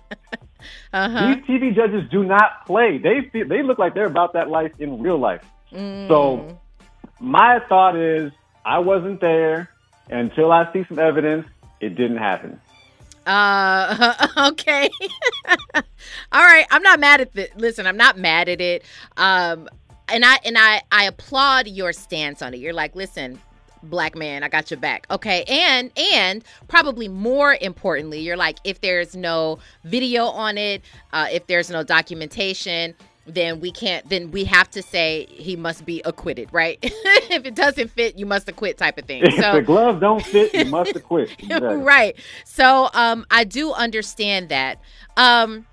Uh-huh. 0.92 1.35
These 1.35 1.44
TV 1.44 1.74
judges 1.74 2.09
do 2.11 2.24
not 2.24 2.66
play. 2.66 2.98
They 2.98 3.28
feel, 3.33 3.48
they 3.48 3.62
look 3.62 3.78
like 3.78 3.94
they're 3.94 4.07
about 4.07 4.35
that 4.35 4.48
life 4.48 4.72
in 4.78 5.02
real 5.02 5.18
life. 5.18 5.42
So 5.72 6.59
my 7.18 7.61
thought 7.68 7.96
is 7.96 8.31
I 8.64 8.81
wasn't 8.81 9.20
there 9.20 9.70
until 10.11 10.52
I 10.52 10.70
see 10.72 10.85
some 10.88 10.98
evidence. 10.98 11.46
It 11.81 11.96
didn't 11.96 12.18
happen. 12.18 12.61
Uh, 13.26 14.28
okay. 14.52 14.90
All 15.74 16.44
right. 16.44 16.66
I'm 16.70 16.83
not 16.83 17.00
mad 17.00 17.22
at 17.22 17.37
it. 17.37 17.57
Listen, 17.57 17.87
I'm 17.87 17.96
not 17.96 18.18
mad 18.18 18.48
at 18.48 18.61
it. 18.61 18.85
Um, 19.16 19.68
and 20.12 20.25
I 20.25 20.38
and 20.44 20.57
I 20.59 20.83
I 20.92 21.05
applaud 21.05 21.66
your 21.66 21.92
stance 21.92 22.42
on 22.42 22.55
it. 22.55 22.59
You're 22.59 22.72
like, 22.72 22.94
listen, 22.94 23.40
black 23.83 24.14
man, 24.14 24.42
I 24.42 24.48
got 24.48 24.70
your 24.70 24.79
back. 24.79 25.07
Okay. 25.11 25.44
And 25.48 25.90
and 25.98 26.44
probably 26.68 27.09
more 27.09 27.57
importantly, 27.61 28.20
you're 28.20 28.37
like, 28.37 28.59
if 28.64 28.81
there's 28.81 29.16
no 29.16 29.59
video 29.85 30.27
on 30.27 30.59
it, 30.59 30.83
uh, 31.12 31.27
if 31.33 31.46
there's 31.46 31.70
no 31.70 31.83
documentation, 31.83 32.94
then 33.27 33.61
we 33.61 33.70
can't 33.70 34.09
then 34.09 34.31
we 34.31 34.44
have 34.44 34.68
to 34.70 34.83
say 34.83 35.27
he 35.31 35.57
must 35.57 35.87
be 35.87 36.03
acquitted, 36.05 36.48
right? 36.53 36.79
if 36.83 37.44
it 37.44 37.55
doesn't 37.55 37.88
fit, 37.88 38.18
you 38.18 38.27
must 38.27 38.48
acquit 38.48 38.77
type 38.79 38.98
of 38.98 39.05
thing. 39.05 39.22
If 39.25 39.35
So 39.35 39.55
the 39.55 39.62
gloves 39.62 40.01
don't 40.01 40.25
fit, 40.25 40.53
you 40.55 40.66
must 40.66 40.94
acquit. 40.94 41.31
Exactly. 41.38 41.77
right. 41.77 42.16
So 42.44 42.88
um, 42.94 43.27
I 43.31 43.44
do 43.44 43.72
understand 43.72 44.48
that. 44.48 44.81
Um, 45.16 45.66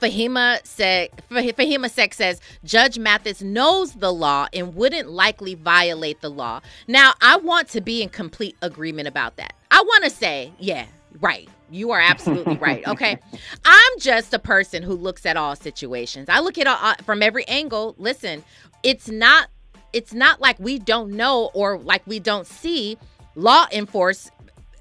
Fahima 0.00 0.64
said, 0.64 1.10
Fahima 1.30 1.90
Sek 1.90 2.14
says 2.14 2.40
Judge 2.64 2.98
Mathis 2.98 3.42
knows 3.42 3.92
the 3.94 4.12
law 4.12 4.46
and 4.52 4.74
wouldn't 4.74 5.08
likely 5.08 5.54
violate 5.54 6.20
the 6.20 6.28
law. 6.28 6.60
Now, 6.86 7.14
I 7.20 7.36
want 7.36 7.68
to 7.70 7.80
be 7.80 8.02
in 8.02 8.08
complete 8.08 8.56
agreement 8.62 9.08
about 9.08 9.36
that. 9.36 9.54
I 9.70 9.80
want 9.80 10.04
to 10.04 10.10
say, 10.10 10.52
yeah, 10.58 10.86
right. 11.20 11.48
You 11.70 11.90
are 11.90 12.00
absolutely 12.00 12.56
right. 12.60 12.86
Okay. 12.86 13.18
I'm 13.64 13.98
just 13.98 14.32
a 14.32 14.38
person 14.38 14.82
who 14.82 14.94
looks 14.94 15.26
at 15.26 15.36
all 15.36 15.56
situations. 15.56 16.28
I 16.28 16.40
look 16.40 16.58
at 16.58 16.66
all, 16.66 16.78
uh, 16.80 16.94
from 17.04 17.22
every 17.22 17.46
angle. 17.48 17.94
Listen, 17.98 18.44
it's 18.82 19.08
not 19.08 19.48
it's 19.92 20.12
not 20.12 20.40
like 20.40 20.58
we 20.58 20.78
don't 20.78 21.12
know 21.12 21.50
or 21.54 21.78
like 21.78 22.06
we 22.06 22.20
don't 22.20 22.46
see 22.46 22.98
law 23.34 23.66
enforce 23.72 24.30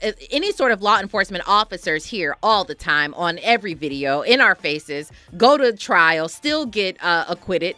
any 0.01 0.51
sort 0.51 0.71
of 0.71 0.81
law 0.81 0.99
enforcement 0.99 1.43
officers 1.47 2.05
here 2.05 2.36
all 2.43 2.63
the 2.63 2.75
time 2.75 3.13
on 3.15 3.39
every 3.41 3.73
video 3.73 4.21
in 4.21 4.41
our 4.41 4.55
faces, 4.55 5.12
go 5.38 5.58
to 5.58 5.75
trial, 5.75 6.27
still 6.27 6.65
get 6.65 7.01
uh, 7.03 7.25
acquitted, 7.27 7.75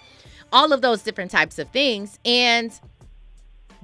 all 0.51 0.73
of 0.73 0.81
those 0.81 1.03
different 1.03 1.31
types 1.31 1.59
of 1.59 1.69
things. 1.69 2.19
And 2.25 2.71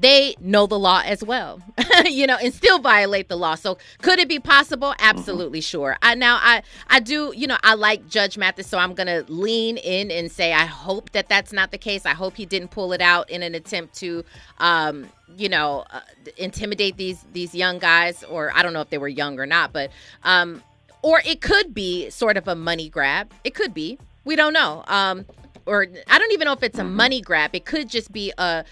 they 0.03 0.35
know 0.39 0.67
the 0.67 0.77
law 0.77 1.01
as 1.05 1.23
well, 1.23 1.61
you 2.05 2.27
know, 2.27 2.37
and 2.37 2.53
still 2.53 2.79
violate 2.79 3.29
the 3.29 3.35
law. 3.35 3.55
So 3.55 3.77
could 4.01 4.19
it 4.19 4.27
be 4.27 4.39
possible? 4.39 4.93
Absolutely 4.99 5.59
mm-hmm. 5.59 5.77
sure. 5.77 5.97
I 6.01 6.15
now 6.15 6.39
I 6.41 6.63
I 6.87 6.99
do, 6.99 7.33
you 7.35 7.47
know, 7.47 7.57
I 7.63 7.75
like 7.75 8.07
Judge 8.09 8.37
Mathis, 8.37 8.67
so 8.67 8.77
I'm 8.77 8.93
gonna 8.93 9.23
lean 9.27 9.77
in 9.77 10.11
and 10.11 10.31
say 10.31 10.53
I 10.53 10.65
hope 10.65 11.11
that 11.11 11.29
that's 11.29 11.53
not 11.53 11.71
the 11.71 11.77
case. 11.77 12.05
I 12.05 12.13
hope 12.13 12.35
he 12.35 12.45
didn't 12.45 12.71
pull 12.71 12.93
it 12.93 13.01
out 13.01 13.29
in 13.29 13.43
an 13.43 13.55
attempt 13.55 13.95
to, 13.95 14.25
um, 14.59 15.07
you 15.37 15.49
know, 15.49 15.85
uh, 15.91 16.01
intimidate 16.37 16.97
these 16.97 17.25
these 17.31 17.55
young 17.55 17.79
guys, 17.79 18.23
or 18.25 18.51
I 18.53 18.61
don't 18.61 18.73
know 18.73 18.81
if 18.81 18.89
they 18.89 18.97
were 18.97 19.07
young 19.07 19.39
or 19.39 19.45
not, 19.45 19.71
but 19.71 19.89
um, 20.23 20.61
or 21.01 21.21
it 21.25 21.41
could 21.41 21.73
be 21.73 22.09
sort 22.09 22.37
of 22.37 22.47
a 22.47 22.55
money 22.55 22.89
grab. 22.89 23.31
It 23.43 23.53
could 23.55 23.73
be. 23.73 23.97
We 24.25 24.35
don't 24.35 24.53
know. 24.53 24.83
Um, 24.87 25.25
or 25.65 25.87
I 26.07 26.19
don't 26.19 26.31
even 26.31 26.45
know 26.45 26.53
if 26.53 26.63
it's 26.63 26.79
a 26.79 26.81
mm-hmm. 26.81 26.95
money 26.95 27.21
grab. 27.21 27.51
It 27.53 27.65
could 27.65 27.89
just 27.89 28.11
be 28.11 28.33
a 28.37 28.65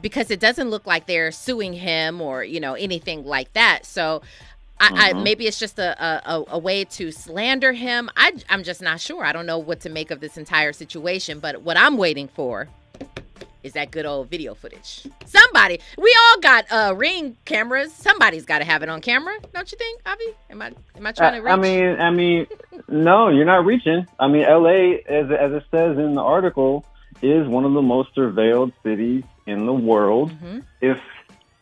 because 0.00 0.30
it 0.30 0.40
doesn't 0.40 0.70
look 0.70 0.86
like 0.86 1.06
they're 1.06 1.32
suing 1.32 1.72
him 1.72 2.20
or 2.20 2.44
you 2.44 2.60
know 2.60 2.74
anything 2.74 3.24
like 3.24 3.52
that. 3.54 3.84
So 3.86 4.22
I, 4.80 4.86
I, 4.86 5.12
mm-hmm. 5.12 5.22
maybe 5.24 5.46
it's 5.46 5.58
just 5.58 5.78
a, 5.78 6.30
a, 6.30 6.44
a 6.50 6.58
way 6.58 6.84
to 6.84 7.10
slander 7.10 7.72
him. 7.72 8.10
I, 8.16 8.32
I'm 8.48 8.62
just 8.62 8.80
not 8.80 9.00
sure. 9.00 9.24
I 9.24 9.32
don't 9.32 9.46
know 9.46 9.58
what 9.58 9.80
to 9.80 9.90
make 9.90 10.10
of 10.10 10.20
this 10.20 10.36
entire 10.36 10.72
situation. 10.72 11.40
But 11.40 11.62
what 11.62 11.76
I'm 11.76 11.96
waiting 11.96 12.28
for 12.28 12.68
is 13.62 13.72
that 13.72 13.90
good 13.90 14.06
old 14.06 14.30
video 14.30 14.54
footage. 14.54 15.06
Somebody, 15.26 15.80
we 15.96 16.16
all 16.24 16.40
got 16.40 16.70
uh 16.70 16.94
ring 16.96 17.36
cameras. 17.44 17.92
Somebody's 17.92 18.44
got 18.44 18.58
to 18.58 18.64
have 18.64 18.82
it 18.82 18.88
on 18.88 19.00
camera, 19.00 19.36
don't 19.52 19.70
you 19.70 19.78
think, 19.78 20.00
Avi? 20.06 20.24
Am 20.50 20.62
I 20.62 20.72
am 20.96 21.06
I 21.06 21.12
trying 21.12 21.34
to 21.34 21.40
reach? 21.40 21.52
I 21.52 21.56
mean, 21.56 22.00
I 22.00 22.10
mean, 22.10 22.46
no, 22.88 23.28
you're 23.28 23.44
not 23.44 23.66
reaching. 23.66 24.06
I 24.18 24.28
mean, 24.28 24.44
L.A. 24.44 25.02
as 25.08 25.26
as 25.30 25.52
it 25.52 25.64
says 25.70 25.98
in 25.98 26.14
the 26.14 26.22
article 26.22 26.84
is 27.20 27.48
one 27.48 27.64
of 27.64 27.72
the 27.72 27.82
most 27.82 28.14
surveilled 28.14 28.72
cities 28.84 29.24
in 29.48 29.66
the 29.66 29.72
world. 29.72 30.30
Mm-hmm. 30.30 30.60
If 30.80 30.98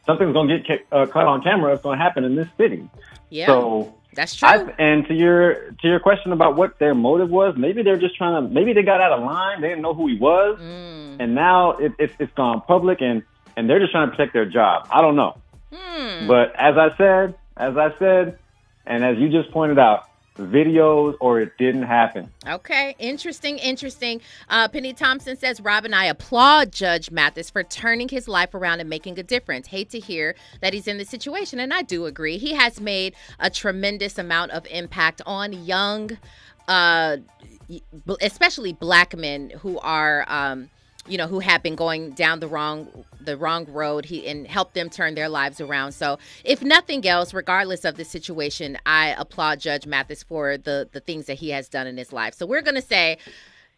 something's 0.04 0.32
going 0.32 0.48
to 0.48 0.58
get 0.58 0.86
uh, 0.90 1.06
caught 1.06 1.26
on 1.26 1.42
camera, 1.42 1.72
it's 1.72 1.82
going 1.82 1.98
to 1.98 2.04
happen 2.04 2.24
in 2.24 2.34
this 2.34 2.48
city. 2.58 2.88
Yeah. 3.30 3.46
So 3.46 3.94
that's 4.14 4.34
true. 4.34 4.48
I, 4.48 4.56
and 4.78 5.06
to 5.06 5.14
your 5.14 5.70
to 5.70 5.88
your 5.88 6.00
question 6.00 6.32
about 6.32 6.56
what 6.56 6.78
their 6.78 6.94
motive 6.94 7.30
was, 7.30 7.54
maybe 7.56 7.82
they're 7.82 7.98
just 7.98 8.16
trying 8.16 8.42
to. 8.42 8.52
Maybe 8.52 8.72
they 8.72 8.82
got 8.82 9.00
out 9.00 9.12
of 9.12 9.24
line. 9.24 9.60
They 9.60 9.68
didn't 9.68 9.82
know 9.82 9.94
who 9.94 10.08
he 10.08 10.16
was, 10.16 10.58
mm. 10.58 11.16
and 11.20 11.34
now 11.34 11.72
it, 11.72 11.92
it, 11.98 12.10
it's 12.18 12.32
gone 12.34 12.62
public, 12.62 13.00
and 13.00 13.22
and 13.56 13.68
they're 13.68 13.80
just 13.80 13.92
trying 13.92 14.10
to 14.10 14.16
protect 14.16 14.32
their 14.32 14.46
job. 14.46 14.88
I 14.90 15.00
don't 15.00 15.16
know. 15.16 15.38
Mm. 15.72 16.26
But 16.26 16.54
as 16.56 16.76
I 16.76 16.96
said, 16.96 17.34
as 17.56 17.76
I 17.76 17.96
said, 17.98 18.38
and 18.86 19.04
as 19.04 19.18
you 19.18 19.28
just 19.28 19.50
pointed 19.50 19.78
out, 19.78 20.08
videos 20.38 21.16
or 21.20 21.40
it 21.40 21.56
didn't 21.58 21.84
happen. 21.84 22.32
Okay, 22.46 22.94
interesting, 22.98 23.58
interesting. 23.58 24.20
Uh, 24.48 24.68
Penny 24.68 24.92
Thompson 24.92 25.36
says, 25.36 25.60
Rob 25.60 25.84
and 25.84 25.94
I 25.94 26.06
applaud 26.06 26.72
Judge 26.72 27.10
Mathis 27.10 27.50
for 27.50 27.62
turning 27.62 28.08
his 28.08 28.28
life 28.28 28.54
around 28.54 28.80
and 28.80 28.88
making 28.90 29.18
a 29.18 29.22
difference. 29.22 29.68
Hate 29.68 29.90
to 29.90 30.00
hear 30.00 30.34
that 30.60 30.72
he's 30.72 30.86
in 30.86 30.98
this 30.98 31.08
situation, 31.08 31.58
and 31.58 31.72
I 31.72 31.82
do 31.82 32.06
agree. 32.06 32.38
He 32.38 32.54
has 32.54 32.80
made 32.80 33.14
a 33.38 33.50
tremendous 33.50 34.18
amount 34.18 34.52
of 34.52 34.66
impact 34.66 35.22
on 35.26 35.52
young, 35.52 36.16
uh, 36.68 37.18
especially 38.20 38.72
black 38.72 39.16
men 39.16 39.50
who 39.60 39.78
are. 39.80 40.24
Um, 40.28 40.70
you 41.08 41.18
know 41.18 41.26
who 41.26 41.40
have 41.40 41.62
been 41.62 41.76
going 41.76 42.12
down 42.12 42.40
the 42.40 42.48
wrong 42.48 43.04
the 43.20 43.36
wrong 43.36 43.66
road 43.66 44.04
he 44.04 44.26
and 44.26 44.46
help 44.46 44.74
them 44.74 44.88
turn 44.88 45.14
their 45.14 45.28
lives 45.28 45.60
around. 45.60 45.92
So 45.92 46.18
if 46.44 46.62
nothing 46.62 47.06
else 47.06 47.34
regardless 47.34 47.84
of 47.84 47.96
the 47.96 48.04
situation 48.04 48.78
i 48.86 49.14
applaud 49.18 49.60
judge 49.60 49.86
mathis 49.86 50.22
for 50.22 50.56
the 50.56 50.88
the 50.92 51.00
things 51.00 51.26
that 51.26 51.34
he 51.34 51.50
has 51.50 51.68
done 51.68 51.86
in 51.86 51.96
his 51.96 52.12
life. 52.12 52.34
So 52.34 52.46
we're 52.46 52.62
going 52.62 52.74
to 52.74 52.82
say 52.82 53.18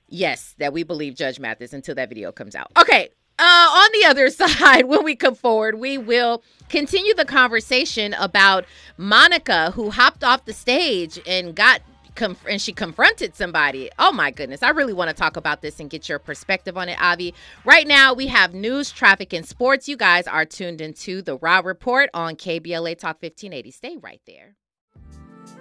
yes 0.08 0.54
that 0.58 0.72
we 0.72 0.82
believe 0.82 1.14
judge 1.14 1.38
mathis 1.38 1.72
until 1.72 1.94
that 1.96 2.08
video 2.08 2.32
comes 2.32 2.54
out. 2.54 2.70
Okay 2.78 3.10
uh, 3.38 3.42
on 3.42 3.88
the 3.92 4.06
other 4.06 4.30
side, 4.30 4.86
when 4.86 5.04
we 5.04 5.14
come 5.14 5.34
forward, 5.34 5.78
we 5.78 5.96
will 5.96 6.42
continue 6.68 7.14
the 7.14 7.24
conversation 7.24 8.14
about 8.14 8.64
Monica, 8.96 9.70
who 9.72 9.90
hopped 9.90 10.24
off 10.24 10.44
the 10.44 10.52
stage 10.52 11.20
and 11.26 11.54
got 11.54 11.80
conf- 12.18 12.44
and 12.46 12.61
she 12.61 12.72
confronted 12.72 13.35
somebody. 13.35 13.88
Oh 13.98 14.12
my 14.12 14.31
goodness. 14.31 14.62
I 14.62 14.70
really 14.70 14.92
want 14.92 15.09
to 15.09 15.16
talk 15.16 15.37
about 15.37 15.62
this 15.62 15.81
and 15.81 15.88
get 15.88 16.09
your 16.09 16.18
perspective 16.18 16.76
on 16.76 16.90
it, 16.90 17.00
Avi. 17.00 17.33
Right 17.64 17.87
now, 17.87 18.12
we 18.12 18.26
have 18.26 18.52
news, 18.52 18.90
traffic, 18.90 19.33
and 19.33 19.46
sports. 19.46 19.88
You 19.88 19.96
guys 19.96 20.26
are 20.26 20.44
tuned 20.44 20.83
into 20.83 21.22
the 21.22 21.37
Raw 21.37 21.61
Report 21.64 22.11
on 22.12 22.37
KBLA 22.37 22.98
Talk 22.98 23.22
1580. 23.22 23.70
Stay 23.70 23.96
right 23.96 24.20
there. 24.26 24.57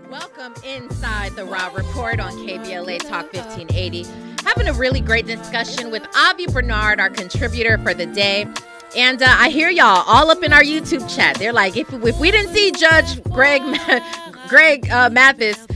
Welcome 0.10 0.54
inside 0.66 1.34
the 1.34 1.46
Raw 1.46 1.72
Report 1.74 2.20
on 2.20 2.34
KBLA 2.34 3.00
Talk 3.08 3.32
1580. 3.34 4.06
Having 4.44 4.68
a 4.68 4.74
really 4.74 5.02
great 5.02 5.28
discussion 5.28 5.92
with 5.92 6.06
Avi 6.16 6.48
Bernard, 6.48 7.00
our 7.00 7.10
contributor 7.10 7.78
for 7.78 7.94
the 7.94 8.06
day. 8.08 8.48
And 8.96 9.22
uh, 9.22 9.28
I 9.28 9.50
hear 9.50 9.70
y'all 9.70 10.04
all 10.08 10.32
up 10.32 10.42
in 10.44 10.54
our 10.54 10.64
YouTube 10.64 11.14
chat. 11.14 11.38
They're 11.38 11.54
like, 11.54 11.76
if, 11.76 11.92
if 11.94 12.18
we 12.20 12.32
didn't 12.32 12.54
see 12.54 12.72
Judge 12.72 13.22
Greg 13.26 13.62
Greg 14.48 14.90
uh, 14.90 15.10
Mathis 15.10 15.68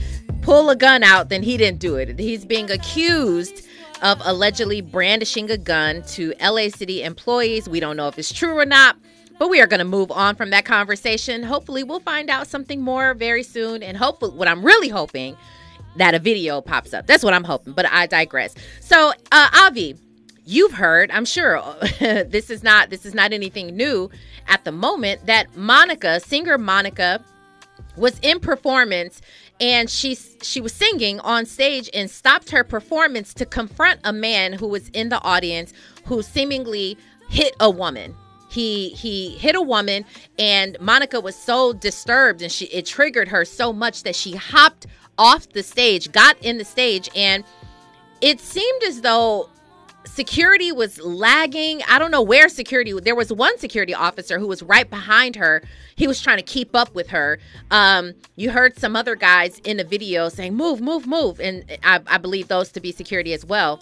pull 0.42 0.68
a 0.70 0.76
gun 0.76 1.02
out, 1.02 1.28
then 1.28 1.42
he 1.42 1.56
didn't 1.56 1.78
do 1.78 1.96
it. 1.96 2.18
He's 2.18 2.44
being 2.44 2.70
accused 2.70 3.66
of 4.02 4.20
allegedly 4.24 4.80
brandishing 4.80 5.50
a 5.50 5.56
gun 5.56 6.02
to 6.02 6.34
LA 6.40 6.68
City 6.68 7.02
employees. 7.02 7.68
We 7.68 7.80
don't 7.80 7.96
know 7.96 8.08
if 8.08 8.18
it's 8.18 8.32
true 8.32 8.58
or 8.58 8.66
not, 8.66 8.96
but 9.38 9.48
we 9.48 9.60
are 9.60 9.66
going 9.66 9.78
to 9.78 9.84
move 9.84 10.10
on 10.10 10.34
from 10.34 10.50
that 10.50 10.64
conversation. 10.64 11.44
Hopefully, 11.44 11.84
we'll 11.84 12.00
find 12.00 12.28
out 12.28 12.48
something 12.48 12.82
more 12.82 13.14
very 13.14 13.44
soon. 13.44 13.82
And 13.82 13.96
hopefully, 13.96 14.36
what 14.36 14.48
I'm 14.48 14.64
really 14.64 14.88
hoping 14.88 15.36
that 15.96 16.14
a 16.14 16.18
video 16.18 16.60
pops 16.60 16.92
up. 16.92 17.06
That's 17.06 17.22
what 17.22 17.34
I'm 17.34 17.44
hoping, 17.44 17.74
but 17.74 17.86
I 17.86 18.06
digress. 18.06 18.54
So, 18.80 19.12
uh, 19.30 19.48
Avi, 19.54 19.94
you've 20.44 20.72
heard, 20.72 21.10
I'm 21.10 21.24
sure 21.24 21.62
this 22.00 22.50
is 22.50 22.62
not 22.62 22.90
this 22.90 23.06
is 23.06 23.14
not 23.14 23.32
anything 23.32 23.76
new 23.76 24.10
at 24.48 24.64
the 24.64 24.72
moment 24.72 25.26
that 25.26 25.54
Monica, 25.56 26.18
singer 26.20 26.58
Monica 26.58 27.22
was 27.96 28.18
in 28.20 28.40
performance 28.40 29.20
and 29.62 29.88
she 29.88 30.16
she 30.42 30.60
was 30.60 30.72
singing 30.74 31.20
on 31.20 31.46
stage 31.46 31.88
and 31.94 32.10
stopped 32.10 32.50
her 32.50 32.64
performance 32.64 33.32
to 33.32 33.46
confront 33.46 34.00
a 34.02 34.12
man 34.12 34.52
who 34.52 34.66
was 34.66 34.88
in 34.88 35.08
the 35.08 35.22
audience 35.22 35.72
who 36.06 36.20
seemingly 36.20 36.98
hit 37.30 37.54
a 37.60 37.70
woman. 37.70 38.14
He 38.50 38.90
he 38.90 39.30
hit 39.38 39.54
a 39.54 39.62
woman 39.62 40.04
and 40.38 40.76
monica 40.80 41.20
was 41.20 41.36
so 41.36 41.72
disturbed 41.72 42.42
and 42.42 42.50
she 42.50 42.66
it 42.66 42.86
triggered 42.86 43.28
her 43.28 43.44
so 43.44 43.72
much 43.72 44.02
that 44.02 44.16
she 44.16 44.34
hopped 44.34 44.88
off 45.16 45.48
the 45.50 45.62
stage 45.62 46.10
got 46.10 46.36
in 46.42 46.58
the 46.58 46.64
stage 46.64 47.08
and 47.14 47.44
it 48.20 48.40
seemed 48.40 48.82
as 48.82 49.00
though 49.00 49.48
security 50.12 50.72
was 50.72 51.00
lagging. 51.00 51.80
I 51.88 51.98
don't 51.98 52.10
know 52.10 52.22
where 52.22 52.48
security. 52.48 52.92
There 53.00 53.14
was 53.14 53.32
one 53.32 53.58
security 53.58 53.94
officer 53.94 54.38
who 54.38 54.46
was 54.46 54.62
right 54.62 54.88
behind 54.88 55.36
her. 55.36 55.62
He 55.96 56.06
was 56.06 56.20
trying 56.20 56.36
to 56.36 56.42
keep 56.42 56.76
up 56.76 56.94
with 56.94 57.08
her. 57.08 57.38
Um, 57.70 58.12
you 58.36 58.50
heard 58.50 58.78
some 58.78 58.94
other 58.94 59.16
guys 59.16 59.58
in 59.60 59.78
the 59.78 59.84
video 59.84 60.28
saying, 60.28 60.54
"Move, 60.54 60.80
move, 60.80 61.06
move," 61.06 61.40
and 61.40 61.64
I, 61.82 62.00
I 62.06 62.18
believe 62.18 62.48
those 62.48 62.70
to 62.72 62.80
be 62.80 62.92
security 62.92 63.32
as 63.32 63.44
well. 63.44 63.80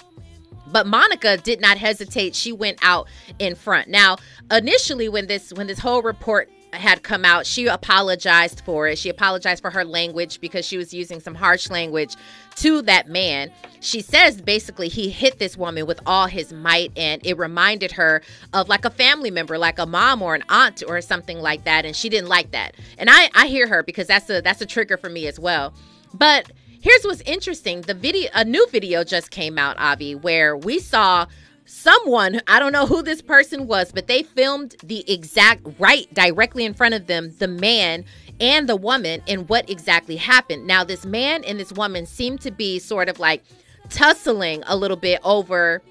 But 0.69 0.87
Monica 0.87 1.37
did 1.37 1.61
not 1.61 1.79
hesitate. 1.79 2.37
She 2.37 2.53
went 2.53 2.79
out 2.83 3.09
in 3.41 3.57
front. 3.57 3.89
Now, 3.89 4.19
initially, 4.53 5.09
when 5.09 5.27
this 5.27 5.53
when 5.53 5.67
this 5.67 5.81
whole 5.81 6.03
report 6.03 6.49
had 6.73 7.03
come 7.03 7.25
out, 7.25 7.47
she 7.47 7.67
apologized 7.67 8.61
for 8.61 8.87
it. 8.87 8.99
She 8.99 9.09
apologized 9.09 9.61
for 9.61 9.71
her 9.71 9.85
language 9.85 10.41
because 10.41 10.65
she 10.65 10.77
was 10.77 10.95
using 10.95 11.19
some 11.19 11.35
harsh 11.35 11.69
language 11.69 12.15
to 12.57 12.83
that 12.83 13.09
man. 13.09 13.51
She 13.81 14.03
says 14.03 14.41
basically 14.41 14.89
he 14.89 15.11
hit 15.11 15.39
this 15.39 15.57
woman 15.57 15.87
with 15.87 16.01
all 16.05 16.27
his 16.27 16.53
might 16.53 16.93
and 16.97 17.25
it 17.25 17.39
reminded 17.39 17.93
her 17.93 18.23
of 18.53 18.69
like 18.69 18.85
a 18.85 18.91
family 18.91 19.31
member, 19.31 19.57
like 19.57 19.79
a 19.79 19.87
mom 19.87 20.21
or 20.21 20.35
an 20.35 20.45
aunt 20.49 20.83
or 20.87 21.01
something 21.01 21.39
like 21.41 21.65
that 21.65 21.85
and 21.85 21.97
she 21.97 22.09
didn't 22.09 22.29
like 22.29 22.51
that. 22.51 22.75
And 22.99 23.09
I 23.11 23.31
I 23.35 23.47
hear 23.47 23.67
her 23.69 23.83
because 23.83 24.07
that's 24.07 24.29
a 24.29 24.41
that's 24.43 24.61
a 24.61 24.67
trigger 24.67 24.97
for 24.97 25.09
me 25.09 25.27
as 25.27 25.41
well. 25.41 25.73
But 26.13 26.51
here's 26.81 27.05
what's 27.05 27.23
interesting. 27.23 27.83
The 27.83 27.95
video 27.95 28.31
a 28.35 28.45
new 28.45 28.67
video 28.69 29.05
just 29.05 29.31
came 29.31 29.59
out, 29.59 29.79
Avi, 29.79 30.15
where 30.15 30.57
we 30.57 30.79
saw 30.79 31.27
someone, 31.71 32.41
I 32.49 32.59
don't 32.59 32.73
know 32.73 32.87
who 32.87 33.03
this 33.03 33.23
person 33.23 33.67
was, 33.67 33.93
but 33.93 34.09
they 34.09 34.25
filmed 34.25 34.75
the 34.83 35.11
exact 35.11 35.67
right 35.79 36.13
directly 36.13 36.65
in 36.65 36.75
front 36.75 36.95
of 36.95 37.07
them, 37.07 37.33
the 37.39 37.49
man 37.49 38.05
and 38.41 38.69
the 38.69 38.77
woman, 38.77 39.23
and 39.29 39.49
what 39.49 39.69
exactly 39.69 40.17
happened. 40.17 40.67
Now, 40.67 40.83
this 40.85 41.05
man 41.05 41.45
and 41.45 41.61
this 41.61 41.73
woman 41.73 42.07
seem 42.07 42.39
to 42.39 42.51
be 42.51 42.79
sort 42.79 43.09
of 43.09 43.19
like 43.19 43.43
tussling 43.89 44.63
a 44.67 44.77
little 44.77 44.97
bit 44.97 45.21
over 45.25 45.83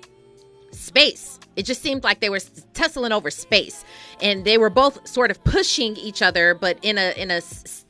space. 0.72 1.40
It 1.56 1.64
just 1.64 1.82
seemed 1.82 2.04
like 2.04 2.20
they 2.20 2.30
were 2.30 2.40
tussling 2.74 3.12
over 3.12 3.30
space, 3.30 3.84
and 4.22 4.46
they 4.46 4.58
were 4.58 4.70
both 4.70 5.08
sort 5.08 5.32
of 5.32 5.44
pushing 5.44 5.96
each 5.98 6.22
other, 6.22 6.54
but 6.54 6.78
in 6.82 6.98
a 6.98 7.12
in 7.22 7.32
a 7.32 7.42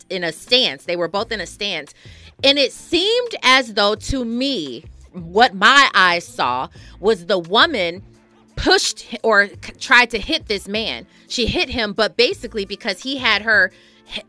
in 0.10 0.24
a 0.24 0.32
stance. 0.32 0.86
They 0.86 0.96
were 0.96 1.08
both 1.08 1.32
in 1.32 1.40
a 1.40 1.46
stance, 1.46 1.94
and 2.44 2.58
it 2.58 2.72
seemed 2.72 3.36
as 3.44 3.76
though 3.76 3.96
to 3.96 4.26
me 4.26 4.86
what 5.14 5.54
my 5.54 5.90
eyes 5.94 6.26
saw 6.26 6.70
was 7.00 7.26
the 7.26 7.40
woman 7.40 8.04
pushed 8.56 9.18
or 9.24 9.48
tried 9.80 10.10
to 10.12 10.20
hit 10.20 10.48
this 10.48 10.68
man. 10.68 11.06
She 11.28 11.46
hit 11.46 11.70
him, 11.70 11.94
but 11.94 12.18
basically 12.18 12.66
because 12.66 13.02
he 13.02 13.18
had 13.18 13.42
her 13.44 13.72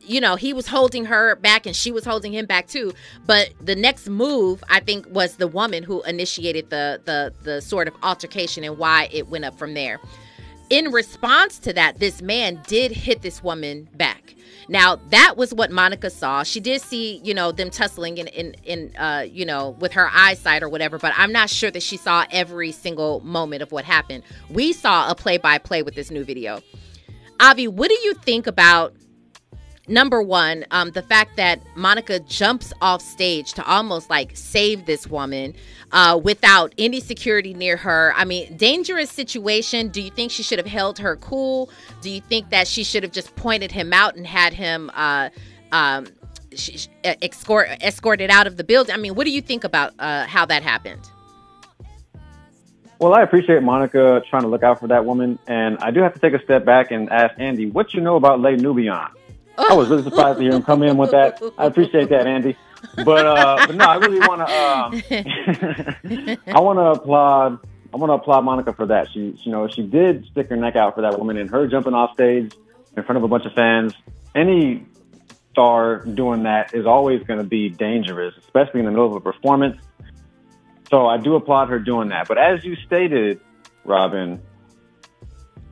you 0.00 0.20
know, 0.20 0.36
he 0.36 0.52
was 0.52 0.66
holding 0.66 1.04
her 1.06 1.36
back 1.36 1.66
and 1.66 1.74
she 1.74 1.92
was 1.92 2.04
holding 2.04 2.32
him 2.32 2.46
back 2.46 2.66
too. 2.66 2.92
But 3.26 3.50
the 3.60 3.76
next 3.76 4.08
move, 4.08 4.62
I 4.68 4.80
think, 4.80 5.06
was 5.10 5.36
the 5.36 5.48
woman 5.48 5.82
who 5.82 6.02
initiated 6.02 6.70
the 6.70 7.00
the 7.04 7.32
the 7.42 7.60
sort 7.60 7.88
of 7.88 7.94
altercation 8.02 8.64
and 8.64 8.78
why 8.78 9.08
it 9.12 9.28
went 9.28 9.44
up 9.44 9.58
from 9.58 9.74
there. 9.74 10.00
In 10.68 10.92
response 10.92 11.58
to 11.60 11.72
that, 11.72 11.98
this 11.98 12.22
man 12.22 12.60
did 12.66 12.92
hit 12.92 13.22
this 13.22 13.42
woman 13.42 13.88
back. 13.96 14.34
Now 14.68 14.96
that 15.10 15.36
was 15.36 15.52
what 15.52 15.72
Monica 15.72 16.10
saw. 16.10 16.44
She 16.44 16.60
did 16.60 16.80
see, 16.80 17.20
you 17.24 17.34
know, 17.34 17.50
them 17.50 17.70
tussling 17.70 18.18
in 18.18 18.28
in 18.28 18.54
in 18.64 18.96
uh, 18.96 19.26
you 19.28 19.44
know, 19.44 19.70
with 19.80 19.92
her 19.92 20.08
eyesight 20.12 20.62
or 20.62 20.68
whatever, 20.68 20.98
but 20.98 21.12
I'm 21.16 21.32
not 21.32 21.50
sure 21.50 21.70
that 21.70 21.82
she 21.82 21.96
saw 21.96 22.24
every 22.30 22.70
single 22.70 23.20
moment 23.20 23.62
of 23.62 23.72
what 23.72 23.84
happened. 23.84 24.22
We 24.48 24.72
saw 24.72 25.10
a 25.10 25.14
play 25.14 25.38
by 25.38 25.58
play 25.58 25.82
with 25.82 25.94
this 25.94 26.10
new 26.10 26.24
video. 26.24 26.60
Avi, 27.40 27.66
what 27.68 27.88
do 27.88 27.98
you 28.04 28.14
think 28.14 28.46
about 28.46 28.92
number 29.88 30.22
one, 30.22 30.64
um, 30.70 30.90
the 30.90 31.02
fact 31.02 31.36
that 31.36 31.60
Monica 31.76 32.20
jumps 32.20 32.72
off 32.80 33.02
stage 33.02 33.52
to 33.54 33.64
almost 33.64 34.10
like 34.10 34.36
save 34.36 34.86
this 34.86 35.06
woman 35.06 35.54
uh, 35.92 36.18
without 36.22 36.74
any 36.78 37.00
security 37.00 37.54
near 37.54 37.76
her. 37.76 38.12
I 38.16 38.24
mean, 38.24 38.56
dangerous 38.56 39.10
situation. 39.10 39.88
Do 39.88 40.00
you 40.00 40.10
think 40.10 40.30
she 40.30 40.42
should 40.42 40.58
have 40.58 40.66
held 40.66 40.98
her 40.98 41.16
cool? 41.16 41.70
Do 42.00 42.10
you 42.10 42.20
think 42.20 42.50
that 42.50 42.68
she 42.68 42.84
should 42.84 43.02
have 43.02 43.12
just 43.12 43.34
pointed 43.36 43.72
him 43.72 43.92
out 43.92 44.16
and 44.16 44.26
had 44.26 44.52
him 44.52 44.90
uh, 44.94 45.30
um, 45.72 46.06
sh- 46.54 46.88
escort 47.04 47.68
escorted 47.82 48.30
out 48.30 48.46
of 48.46 48.56
the 48.56 48.64
building? 48.64 48.94
I 48.94 48.98
mean, 48.98 49.14
what 49.14 49.24
do 49.24 49.30
you 49.30 49.42
think 49.42 49.64
about 49.64 49.94
uh, 49.98 50.26
how 50.26 50.46
that 50.46 50.62
happened? 50.62 51.10
Well, 53.00 53.14
I 53.14 53.22
appreciate 53.22 53.62
Monica 53.62 54.22
trying 54.28 54.42
to 54.42 54.48
look 54.48 54.62
out 54.62 54.78
for 54.78 54.88
that 54.88 55.06
woman, 55.06 55.38
and 55.46 55.78
I 55.78 55.90
do 55.90 56.00
have 56.00 56.12
to 56.12 56.20
take 56.20 56.34
a 56.34 56.44
step 56.44 56.66
back 56.66 56.90
and 56.90 57.08
ask 57.10 57.34
Andy, 57.38 57.70
what 57.70 57.94
you 57.94 58.02
know 58.02 58.16
about 58.16 58.40
Le 58.40 58.58
Nubian? 58.58 59.08
I 59.68 59.74
was 59.74 59.88
really 59.88 60.02
surprised 60.02 60.38
to 60.38 60.44
hear 60.44 60.52
him 60.52 60.62
come 60.62 60.82
in 60.82 60.96
with 60.96 61.10
that. 61.10 61.42
I 61.58 61.66
appreciate 61.66 62.08
that, 62.10 62.26
Andy. 62.26 62.56
But, 62.96 63.26
uh, 63.26 63.66
but 63.66 63.76
no, 63.76 63.84
I 63.84 63.96
really 63.96 64.20
want 64.20 64.46
to. 64.46 64.54
Um, 64.54 66.38
I 66.54 66.60
want 66.60 66.78
to 66.78 67.00
applaud. 67.00 67.58
I 67.92 67.96
want 67.96 68.10
to 68.10 68.14
applaud 68.14 68.44
Monica 68.44 68.72
for 68.72 68.86
that. 68.86 69.08
She, 69.12 69.36
you 69.42 69.52
know, 69.52 69.68
she 69.68 69.82
did 69.82 70.24
stick 70.26 70.48
her 70.48 70.56
neck 70.56 70.76
out 70.76 70.94
for 70.94 71.02
that 71.02 71.18
woman, 71.18 71.36
and 71.36 71.50
her 71.50 71.66
jumping 71.66 71.94
off 71.94 72.14
stage 72.14 72.52
in 72.96 73.02
front 73.02 73.16
of 73.18 73.22
a 73.22 73.28
bunch 73.28 73.44
of 73.44 73.52
fans. 73.52 73.94
Any 74.34 74.86
star 75.52 76.04
doing 76.04 76.44
that 76.44 76.74
is 76.74 76.86
always 76.86 77.22
going 77.24 77.38
to 77.38 77.44
be 77.44 77.68
dangerous, 77.68 78.34
especially 78.38 78.80
in 78.80 78.86
the 78.86 78.92
middle 78.92 79.06
of 79.06 79.12
a 79.14 79.20
performance. 79.20 79.80
So 80.88 81.06
I 81.06 81.18
do 81.18 81.34
applaud 81.34 81.68
her 81.68 81.78
doing 81.78 82.08
that. 82.08 82.28
But 82.28 82.38
as 82.38 82.64
you 82.64 82.76
stated, 82.86 83.40
Robin, 83.84 84.40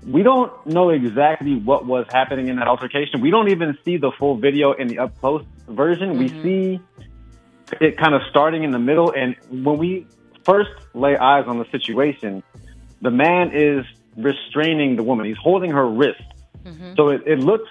we 0.06 0.22
don't 0.22 0.66
know 0.66 0.90
exactly 0.90 1.56
what 1.56 1.86
was 1.86 2.06
happening 2.10 2.48
in 2.48 2.56
that 2.56 2.68
altercation. 2.68 3.20
We 3.20 3.30
don't 3.30 3.50
even 3.50 3.76
see 3.84 3.96
the 3.96 4.12
full 4.12 4.36
video 4.36 4.72
in 4.72 4.88
the 4.88 5.00
up 5.00 5.18
close 5.20 5.44
version. 5.66 6.10
Mm-hmm. 6.10 6.18
We 6.18 6.42
see 6.42 6.80
it 7.80 7.98
kind 7.98 8.14
of 8.14 8.22
starting 8.30 8.64
in 8.64 8.70
the 8.70 8.78
middle. 8.78 9.12
And 9.12 9.36
when 9.50 9.78
we 9.78 10.06
first 10.44 10.70
lay 10.94 11.16
eyes 11.16 11.44
on 11.46 11.58
the 11.58 11.66
situation, 11.70 12.42
the 13.02 13.10
man 13.10 13.50
is 13.52 13.84
restraining 14.16 14.96
the 14.96 15.02
woman. 15.02 15.26
He's 15.26 15.36
holding 15.36 15.70
her 15.70 15.86
wrist. 15.86 16.22
Mm-hmm. 16.64 16.94
So 16.96 17.10
it, 17.10 17.22
it 17.26 17.38
looks, 17.38 17.70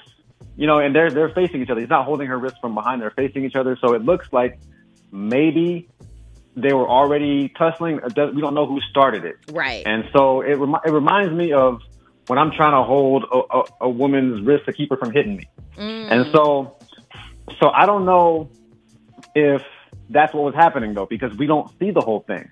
you 0.55 0.67
know, 0.67 0.79
and 0.79 0.95
they're 0.95 1.11
they're 1.11 1.33
facing 1.33 1.61
each 1.61 1.69
other. 1.69 1.81
He's 1.81 1.89
not 1.89 2.05
holding 2.05 2.27
her 2.27 2.37
wrist 2.37 2.57
from 2.61 2.75
behind. 2.75 3.01
They're 3.01 3.11
facing 3.11 3.45
each 3.45 3.55
other. 3.55 3.77
So 3.81 3.93
it 3.93 4.03
looks 4.03 4.31
like 4.31 4.59
maybe 5.11 5.89
they 6.55 6.73
were 6.73 6.87
already 6.87 7.49
tussling. 7.49 7.99
We 8.03 8.41
don't 8.41 8.53
know 8.53 8.65
who 8.65 8.79
started 8.89 9.25
it. 9.25 9.37
Right. 9.51 9.83
And 9.85 10.05
so 10.15 10.41
it 10.41 10.55
rem- 10.55 10.81
it 10.85 10.91
reminds 10.91 11.33
me 11.33 11.53
of 11.53 11.81
when 12.27 12.37
I'm 12.37 12.51
trying 12.51 12.73
to 12.73 12.83
hold 12.83 13.23
a, 13.23 13.57
a, 13.57 13.63
a 13.81 13.89
woman's 13.89 14.41
wrist 14.45 14.65
to 14.65 14.73
keep 14.73 14.89
her 14.91 14.97
from 14.97 15.11
hitting 15.11 15.37
me. 15.37 15.49
Mm. 15.77 16.11
And 16.11 16.31
so, 16.31 16.77
so 17.59 17.69
I 17.69 17.85
don't 17.85 18.05
know 18.05 18.49
if 19.33 19.63
that's 20.09 20.33
what 20.33 20.43
was 20.43 20.55
happening 20.55 20.93
though, 20.93 21.05
because 21.05 21.35
we 21.37 21.47
don't 21.47 21.69
see 21.79 21.91
the 21.91 22.01
whole 22.01 22.21
thing. 22.21 22.51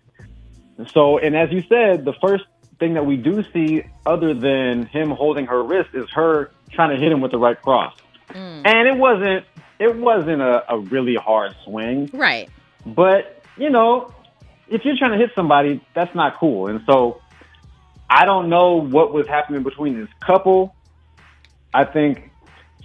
So, 0.93 1.17
and 1.17 1.35
as 1.35 1.51
you 1.51 1.63
said, 1.69 2.03
the 2.03 2.13
first 2.21 2.45
thing 2.79 2.95
that 2.95 3.05
we 3.05 3.15
do 3.15 3.43
see 3.53 3.83
other 4.05 4.33
than 4.33 4.85
him 4.85 5.09
holding 5.11 5.45
her 5.45 5.63
wrist 5.63 5.89
is 5.93 6.09
her 6.11 6.51
trying 6.71 6.89
to 6.89 6.97
hit 6.97 7.11
him 7.11 7.21
with 7.21 7.31
the 7.31 7.38
right 7.38 7.61
cross. 7.61 7.95
Mm. 8.29 8.61
And 8.65 8.88
it 8.88 8.97
wasn't, 8.97 9.45
it 9.79 9.95
wasn't 9.95 10.41
a, 10.41 10.73
a 10.73 10.79
really 10.79 11.15
hard 11.15 11.55
swing. 11.63 12.09
Right. 12.13 12.49
But, 12.85 13.41
you 13.57 13.69
know, 13.69 14.13
if 14.67 14.83
you're 14.83 14.97
trying 14.97 15.11
to 15.11 15.17
hit 15.17 15.31
somebody, 15.35 15.81
that's 15.93 16.13
not 16.13 16.38
cool. 16.38 16.67
And 16.67 16.81
so 16.89 17.21
I 18.09 18.25
don't 18.25 18.49
know 18.49 18.75
what 18.75 19.13
was 19.13 19.27
happening 19.27 19.63
between 19.63 19.99
this 19.99 20.09
couple. 20.19 20.75
I 21.73 21.85
think 21.85 22.31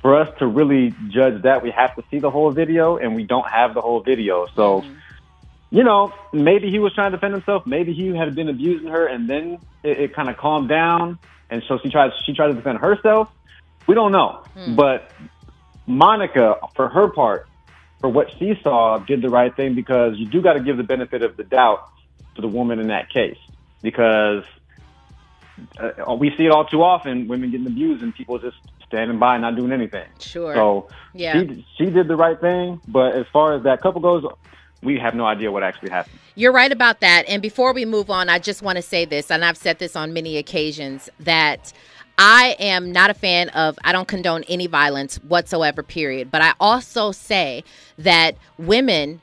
for 0.02 0.18
us 0.18 0.28
to 0.38 0.46
really 0.46 0.94
judge 1.08 1.42
that, 1.42 1.62
we 1.62 1.70
have 1.70 1.94
to 1.96 2.02
see 2.10 2.18
the 2.18 2.30
whole 2.30 2.50
video, 2.50 2.96
and 2.96 3.14
we 3.14 3.24
don't 3.24 3.48
have 3.48 3.74
the 3.74 3.80
whole 3.80 4.00
video. 4.00 4.46
So, 4.56 4.80
mm-hmm. 4.80 4.94
you 5.70 5.84
know, 5.84 6.12
maybe 6.32 6.70
he 6.70 6.78
was 6.78 6.94
trying 6.94 7.10
to 7.12 7.16
defend 7.16 7.34
himself. 7.34 7.66
Maybe 7.66 7.92
he 7.92 8.08
had 8.16 8.34
been 8.34 8.48
abusing 8.48 8.88
her, 8.88 9.06
and 9.06 9.28
then 9.28 9.58
it, 9.82 10.00
it 10.00 10.14
kind 10.14 10.30
of 10.30 10.36
calmed 10.36 10.68
down, 10.68 11.18
and 11.50 11.62
so 11.68 11.78
she 11.82 11.90
tried. 11.90 12.12
She 12.24 12.32
tried 12.32 12.48
to 12.48 12.54
defend 12.54 12.78
herself. 12.78 13.28
We 13.86 13.94
don't 13.94 14.12
know, 14.12 14.42
mm. 14.56 14.76
but 14.76 15.10
Monica, 15.86 16.56
for 16.74 16.88
her 16.88 17.08
part, 17.08 17.48
for 18.00 18.08
what 18.08 18.30
she 18.38 18.58
saw, 18.62 18.98
did 18.98 19.22
the 19.22 19.28
right 19.28 19.54
thing 19.54 19.74
because 19.74 20.16
you 20.16 20.26
do 20.26 20.40
got 20.40 20.54
to 20.54 20.60
give 20.60 20.76
the 20.76 20.82
benefit 20.82 21.22
of 21.22 21.36
the 21.36 21.44
doubt 21.44 21.90
to 22.36 22.40
the 22.40 22.48
woman 22.48 22.78
in 22.78 22.88
that 22.88 23.10
case 23.10 23.38
because 23.82 24.44
uh, 25.78 26.14
we 26.14 26.34
see 26.36 26.46
it 26.46 26.50
all 26.50 26.64
too 26.64 26.82
often 26.82 27.28
women 27.28 27.50
getting 27.50 27.66
abused 27.66 28.02
and 28.02 28.14
people 28.14 28.38
just 28.38 28.56
standing 28.86 29.18
by 29.18 29.34
and 29.34 29.42
not 29.42 29.56
doing 29.56 29.72
anything. 29.72 30.06
Sure. 30.18 30.54
So 30.54 30.88
yeah. 31.14 31.40
she, 31.40 31.66
she 31.76 31.86
did 31.86 32.08
the 32.08 32.16
right 32.16 32.40
thing. 32.40 32.80
But 32.88 33.14
as 33.14 33.26
far 33.32 33.54
as 33.54 33.62
that 33.64 33.80
couple 33.80 34.00
goes, 34.00 34.24
we 34.82 34.98
have 34.98 35.14
no 35.14 35.26
idea 35.26 35.52
what 35.52 35.62
actually 35.62 35.90
happened. 35.90 36.18
You're 36.34 36.52
right 36.52 36.72
about 36.72 37.00
that. 37.00 37.24
And 37.28 37.42
before 37.42 37.72
we 37.72 37.84
move 37.84 38.10
on, 38.10 38.28
I 38.28 38.38
just 38.38 38.62
want 38.62 38.76
to 38.76 38.82
say 38.82 39.04
this, 39.04 39.30
and 39.30 39.44
I've 39.44 39.56
said 39.56 39.78
this 39.78 39.96
on 39.96 40.12
many 40.12 40.36
occasions 40.36 41.08
that. 41.20 41.72
I 42.22 42.54
am 42.58 42.92
not 42.92 43.08
a 43.08 43.14
fan 43.14 43.48
of, 43.50 43.78
I 43.82 43.92
don't 43.92 44.06
condone 44.06 44.44
any 44.46 44.66
violence 44.66 45.16
whatsoever, 45.24 45.82
period. 45.82 46.30
But 46.30 46.42
I 46.42 46.52
also 46.60 47.12
say 47.12 47.64
that 47.96 48.36
women 48.58 49.22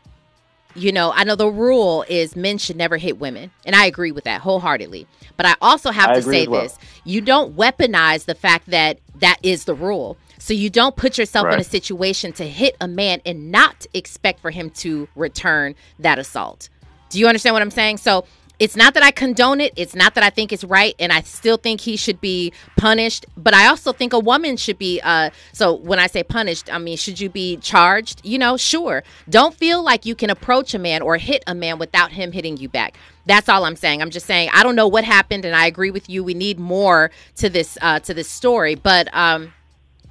you 0.78 0.92
know, 0.92 1.12
I 1.14 1.24
know 1.24 1.36
the 1.36 1.50
rule 1.50 2.06
is 2.08 2.36
men 2.36 2.58
should 2.58 2.76
never 2.76 2.98
hit 2.98 3.20
women, 3.20 3.52
and 3.66 3.76
I 3.76 3.86
agree 3.86 4.12
with 4.12 4.26
that 4.26 4.42
wholeheartedly. 4.42 5.08
But 5.36 5.46
I 5.46 5.56
also 5.62 5.92
have 5.92 6.12
I 6.12 6.16
to 6.16 6.22
say 6.22 6.48
well. 6.48 6.62
this 6.62 6.78
you 7.04 7.22
don't 7.22 7.56
weaponize 7.56 8.26
the 8.26 8.36
fact 8.36 8.68
that 8.68 9.00
that 9.16 9.38
is 9.44 9.66
the 9.66 9.74
rule. 9.74 10.18
So 10.40 10.54
you 10.54 10.70
don't 10.70 10.96
put 10.96 11.18
yourself 11.18 11.46
right. 11.46 11.56
in 11.56 11.60
a 11.60 11.64
situation 11.64 12.32
to 12.34 12.48
hit 12.48 12.78
a 12.80 12.88
man 12.88 13.22
and 13.26 13.52
not 13.52 13.86
expect 13.94 14.40
for 14.40 14.52
him 14.52 14.70
to 14.72 15.08
return 15.16 15.76
that 16.00 16.20
assault. 16.20 16.70
Do 17.10 17.20
you 17.20 17.28
understand 17.28 17.54
what 17.54 17.62
I'm 17.62 17.72
saying? 17.72 17.98
So 17.98 18.26
it's 18.60 18.76
not 18.76 18.94
that 18.96 19.04
I 19.04 19.12
condone 19.12 19.62
it. 19.62 19.74
It's 19.76 19.96
not 19.96 20.16
that 20.16 20.24
I 20.24 20.30
think 20.30 20.52
it's 20.52 20.64
right, 20.64 20.96
and 21.00 21.12
I 21.12 21.22
still 21.22 21.58
think 21.58 21.82
he 21.82 21.96
should 21.96 22.20
be 22.20 22.52
punished. 22.76 23.26
But 23.36 23.54
I 23.54 23.68
also 23.68 23.94
think 23.94 24.14
a 24.14 24.20
woman 24.20 24.58
should 24.58 24.78
be. 24.78 25.00
Uh, 25.02 25.30
so 25.54 25.74
when 25.74 26.00
I 26.00 26.08
say 26.08 26.24
punished, 26.24 26.74
I 26.74 26.78
mean 26.78 26.98
should 26.98 27.20
you 27.20 27.30
be 27.30 27.58
charged? 27.58 28.22
You 28.26 28.40
know, 28.40 28.58
sure. 28.58 29.04
Don't 29.30 29.54
feel 29.54 29.84
like 29.84 30.06
you 30.06 30.16
can 30.16 30.30
approach 30.30 30.74
a 30.74 30.80
man 30.80 31.02
or 31.02 31.18
hit 31.18 31.44
a 31.46 31.54
man 31.54 31.78
without 31.78 32.12
him 32.12 32.32
hitting 32.32 32.58
you 32.58 32.70
back. 32.70 32.96
That's 33.26 33.50
all 33.50 33.66
I'm 33.66 33.76
saying. 33.76 34.02
I'm 34.02 34.10
just 34.10 34.26
saying 34.26 34.50
I 34.54 34.64
don't 34.64 34.76
know 34.76 34.88
what 34.88 35.04
happened, 35.04 35.46
and 35.46 35.56
I 35.56 35.68
agree 35.68 35.92
with 35.92 36.10
you. 36.10 36.24
We 36.24 36.34
need 36.34 36.60
more 36.60 37.12
to 37.36 37.50
this 37.50 37.78
uh, 37.82 38.00
to 38.02 38.14
this 38.14 38.30
story, 38.30 38.76
but 38.76 39.14
um, 39.14 39.54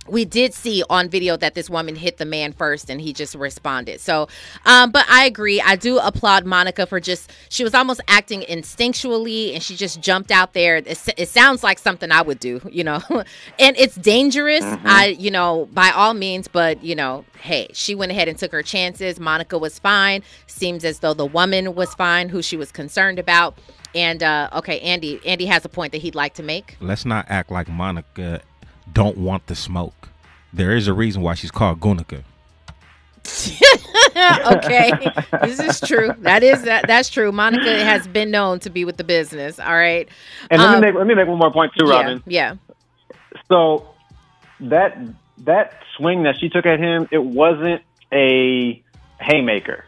we 0.09 0.25
did 0.25 0.55
see 0.55 0.83
on 0.91 1.09
video 1.09 1.37
that 1.37 1.55
this 1.55 1.71
woman 1.71 1.97
hit 1.97 2.19
the 2.19 2.25
man 2.25 2.53
first 2.53 2.91
and 2.91 3.01
he 3.01 3.13
just 3.13 3.35
responded. 3.35 4.01
So, 4.01 4.29
um, 4.65 4.91
but 4.91 5.07
I 5.09 5.25
agree. 5.25 5.61
I 5.61 5.77
do 5.77 5.99
applaud 5.99 6.45
Monica 6.45 6.87
for 6.87 7.01
just, 7.01 7.33
she 7.49 7.65
was 7.65 7.75
almost 7.75 8.01
acting 8.09 8.43
instinctually 8.43 9.55
and 9.55 9.63
she 9.63 9.77
just 9.77 10.01
jumped 10.01 10.31
out 10.31 10.53
there. 10.55 10.77
It, 10.77 10.99
it 11.17 11.29
sounds 11.29 11.63
like 11.63 11.79
something 11.79 12.11
I 12.11 12.23
would 12.23 12.41
do, 12.41 12.61
you 12.71 12.85
know, 12.85 13.01
and 13.59 13.77
it's 13.77 13.97
dangerous. 13.97 14.65
Mm-hmm. 14.65 14.87
I, 14.87 15.07
you 15.07 15.31
know, 15.31 15.69
by 15.73 15.91
all 15.91 16.15
means, 16.15 16.49
but, 16.49 16.83
you 16.83 16.95
know, 16.95 17.25
hey, 17.41 17.69
she 17.73 17.95
went 17.95 18.13
ahead 18.13 18.29
and 18.29 18.39
took 18.39 18.53
her 18.53 18.63
chances. 18.63 19.21
Monica 19.21 19.59
was 19.59 19.79
fine. 19.79 20.23
Seems 20.47 20.85
as 20.85 21.01
though 21.01 21.15
the 21.15 21.27
woman 21.27 21.75
was 21.75 21.95
fine 21.95 22.29
who 22.29 22.43
she 22.43 22.57
was 22.57 22.73
concerned 22.73 23.19
about. 23.19 23.59
And, 23.95 24.23
uh, 24.23 24.51
okay, 24.53 24.79
Andy, 24.81 25.21
Andy 25.25 25.47
has 25.47 25.65
a 25.65 25.71
point 25.71 25.93
that 25.93 26.03
he'd 26.03 26.15
like 26.15 26.35
to 26.35 26.43
make. 26.43 26.77
Let's 26.81 27.07
not 27.07 27.25
act 27.31 27.51
like 27.51 27.69
Monica 27.69 28.43
don't 28.93 29.19
want 29.19 29.47
the 29.47 29.55
smoke. 29.55 30.09
There 30.53 30.75
is 30.75 30.89
a 30.89 30.95
reason 30.95 31.23
why 31.23 31.35
she's 31.35 31.51
called 31.51 31.81
Gunica. 31.81 32.25
okay, 34.57 34.93
this 35.43 35.59
is 35.59 35.81
true. 35.81 36.13
That 36.19 36.43
is 36.43 36.63
that. 36.63 36.87
That's 36.87 37.09
true. 37.09 37.33
Monica 37.33 37.85
has 37.85 38.07
been 38.07 38.31
known 38.31 38.61
to 38.61 38.71
be 38.71 38.85
with 38.85 38.97
the 38.97 39.05
business. 39.05 39.59
All 39.59 39.75
right. 39.75 40.09
And 40.51 40.63
um, 40.63 40.67
let 40.67 40.81
me 40.81 40.89
um, 40.89 40.95
make 40.95 40.95
let 40.95 41.07
me 41.07 41.15
make 41.15 41.29
one 41.29 41.39
more 41.39 41.53
point 41.53 41.73
too, 41.77 41.87
Robin. 41.87 42.23
Yeah. 42.27 42.55
So 43.49 43.89
that 44.61 44.97
that 45.39 45.81
swing 45.97 46.23
that 46.23 46.39
she 46.39 46.49
took 46.49 46.67
at 46.67 46.79
him, 46.79 47.09
it 47.11 47.23
wasn't 47.23 47.83
a 48.13 48.83
haymaker. 49.21 49.85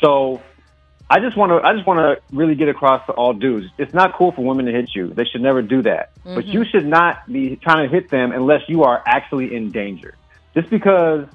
So 0.00 0.42
I 1.10 1.20
just 1.20 1.36
want 1.36 1.50
to 1.50 1.66
I 1.66 1.74
just 1.74 1.86
want 1.86 1.98
to 1.98 2.34
really 2.34 2.54
get 2.54 2.68
across 2.68 3.04
to 3.06 3.12
all 3.12 3.34
dudes. 3.34 3.66
It's 3.78 3.92
not 3.92 4.14
cool 4.14 4.32
for 4.32 4.44
women 4.44 4.66
to 4.66 4.72
hit 4.72 4.94
you. 4.94 5.08
They 5.08 5.24
should 5.24 5.42
never 5.42 5.62
do 5.62 5.82
that. 5.82 6.12
But 6.24 6.46
you 6.46 6.60
mm-hmm. 6.60 6.70
should 6.70 6.86
not 6.86 7.30
be 7.30 7.56
trying 7.56 7.88
to 7.88 7.94
hit 7.94 8.10
them 8.10 8.32
unless 8.32 8.62
you 8.68 8.84
are 8.84 9.02
actually 9.06 9.54
in 9.54 9.70
danger. 9.70 10.16
Just 10.54 10.70
because 10.70 11.26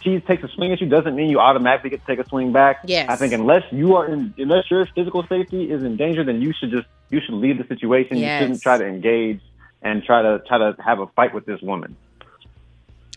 she 0.00 0.20
takes 0.20 0.42
a 0.44 0.48
swing 0.48 0.72
at 0.72 0.80
you 0.80 0.88
doesn't 0.88 1.16
mean 1.16 1.30
you 1.30 1.40
automatically 1.40 1.90
get 1.90 2.00
to 2.00 2.06
take 2.06 2.24
a 2.24 2.28
swing 2.28 2.52
back. 2.52 2.80
Yes. 2.84 3.08
I 3.08 3.16
think 3.16 3.32
unless 3.32 3.64
you 3.72 3.96
are 3.96 4.06
in 4.06 4.34
unless 4.36 4.70
your 4.70 4.86
physical 4.94 5.26
safety 5.26 5.70
is 5.70 5.82
in 5.82 5.96
danger, 5.96 6.22
then 6.22 6.42
you 6.42 6.52
should 6.52 6.70
just 6.70 6.86
you 7.10 7.20
should 7.20 7.34
leave 7.34 7.58
the 7.58 7.66
situation. 7.66 8.18
Yes. 8.18 8.40
You 8.40 8.44
shouldn't 8.44 8.62
try 8.62 8.78
to 8.78 8.86
engage 8.86 9.40
and 9.82 10.04
try 10.04 10.22
to 10.22 10.42
try 10.46 10.58
to 10.58 10.76
have 10.84 11.00
a 11.00 11.06
fight 11.08 11.32
with 11.32 11.46
this 11.46 11.60
woman. 11.62 11.96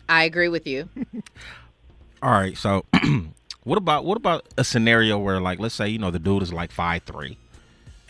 I 0.08 0.24
agree 0.24 0.48
with 0.48 0.66
you. 0.66 0.88
All 2.22 2.30
right, 2.30 2.56
so 2.56 2.84
what 3.64 3.78
about 3.78 4.04
what 4.04 4.16
about 4.16 4.46
a 4.56 4.64
scenario 4.64 5.18
where 5.18 5.40
like 5.40 5.58
let's 5.58 5.74
say 5.74 5.88
you 5.88 5.98
know 5.98 6.10
the 6.10 6.18
dude 6.18 6.42
is 6.42 6.52
like 6.52 6.72
five 6.72 7.02
three, 7.02 7.36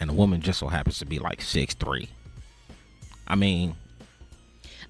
and 0.00 0.10
the 0.10 0.14
woman 0.14 0.40
just 0.40 0.58
so 0.58 0.68
happens 0.68 0.98
to 0.98 1.06
be 1.06 1.18
like 1.18 1.42
six 1.42 1.74
three. 1.74 2.08
I 3.26 3.36
mean, 3.36 3.76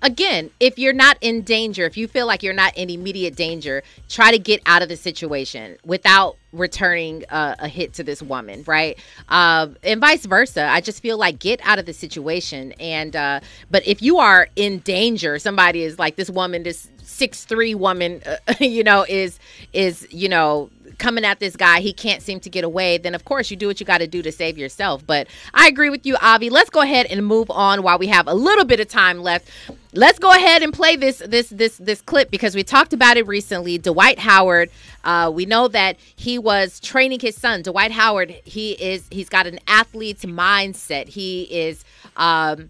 Again, 0.02 0.50
if 0.58 0.80
you're 0.80 0.92
not 0.92 1.16
in 1.20 1.42
danger, 1.42 1.84
if 1.84 1.96
you 1.96 2.08
feel 2.08 2.26
like 2.26 2.42
you're 2.42 2.52
not 2.52 2.76
in 2.76 2.90
immediate 2.90 3.36
danger, 3.36 3.84
try 4.08 4.32
to 4.32 4.38
get 4.38 4.60
out 4.66 4.82
of 4.82 4.88
the 4.88 4.96
situation 4.96 5.78
without 5.84 6.36
returning 6.52 7.24
uh, 7.30 7.54
a 7.60 7.68
hit 7.68 7.94
to 7.94 8.02
this 8.02 8.20
woman, 8.20 8.64
right? 8.66 8.98
Uh, 9.28 9.68
and 9.84 10.00
vice 10.00 10.26
versa. 10.26 10.66
I 10.66 10.80
just 10.80 11.00
feel 11.02 11.18
like 11.18 11.38
get 11.38 11.60
out 11.62 11.78
of 11.78 11.86
the 11.86 11.92
situation. 11.92 12.72
And 12.80 13.14
uh, 13.14 13.40
but 13.70 13.86
if 13.86 14.02
you 14.02 14.18
are 14.18 14.48
in 14.56 14.80
danger, 14.80 15.38
somebody 15.38 15.84
is 15.84 16.00
like 16.00 16.16
this 16.16 16.28
woman, 16.28 16.64
this 16.64 16.88
six 17.02 17.44
three 17.44 17.74
woman, 17.74 18.22
uh, 18.24 18.54
you 18.60 18.84
know, 18.84 19.04
is 19.08 19.38
is 19.72 20.06
you 20.10 20.28
know 20.28 20.70
coming 20.98 21.24
at 21.24 21.40
this 21.40 21.56
guy, 21.56 21.80
he 21.80 21.92
can't 21.92 22.22
seem 22.22 22.38
to 22.40 22.48
get 22.48 22.64
away, 22.64 22.96
then 22.96 23.14
of 23.14 23.24
course 23.24 23.50
you 23.50 23.56
do 23.56 23.66
what 23.66 23.80
you 23.80 23.86
got 23.86 23.98
to 23.98 24.06
do 24.06 24.22
to 24.22 24.30
save 24.30 24.56
yourself. 24.56 25.04
But 25.06 25.26
I 25.52 25.66
agree 25.66 25.90
with 25.90 26.06
you, 26.06 26.16
Avi. 26.22 26.48
Let's 26.48 26.70
go 26.70 26.80
ahead 26.80 27.06
and 27.06 27.26
move 27.26 27.50
on 27.50 27.82
while 27.82 27.98
we 27.98 28.06
have 28.06 28.28
a 28.28 28.34
little 28.34 28.64
bit 28.64 28.78
of 28.78 28.88
time 28.88 29.20
left. 29.20 29.48
Let's 29.94 30.18
go 30.18 30.30
ahead 30.30 30.62
and 30.62 30.72
play 30.72 30.96
this 30.96 31.18
this 31.26 31.48
this 31.50 31.76
this 31.76 32.00
clip 32.00 32.30
because 32.30 32.54
we 32.54 32.62
talked 32.62 32.92
about 32.92 33.16
it 33.16 33.26
recently. 33.26 33.78
Dwight 33.78 34.18
Howard, 34.20 34.70
uh, 35.04 35.30
we 35.34 35.44
know 35.44 35.68
that 35.68 35.96
he 36.16 36.38
was 36.38 36.80
training 36.80 37.20
his 37.20 37.36
son. 37.36 37.62
Dwight 37.62 37.90
Howard, 37.90 38.30
he 38.44 38.72
is 38.72 39.06
he's 39.10 39.28
got 39.28 39.46
an 39.46 39.58
athlete's 39.66 40.24
mindset. 40.24 41.08
He 41.08 41.42
is 41.42 41.84
um, 42.16 42.68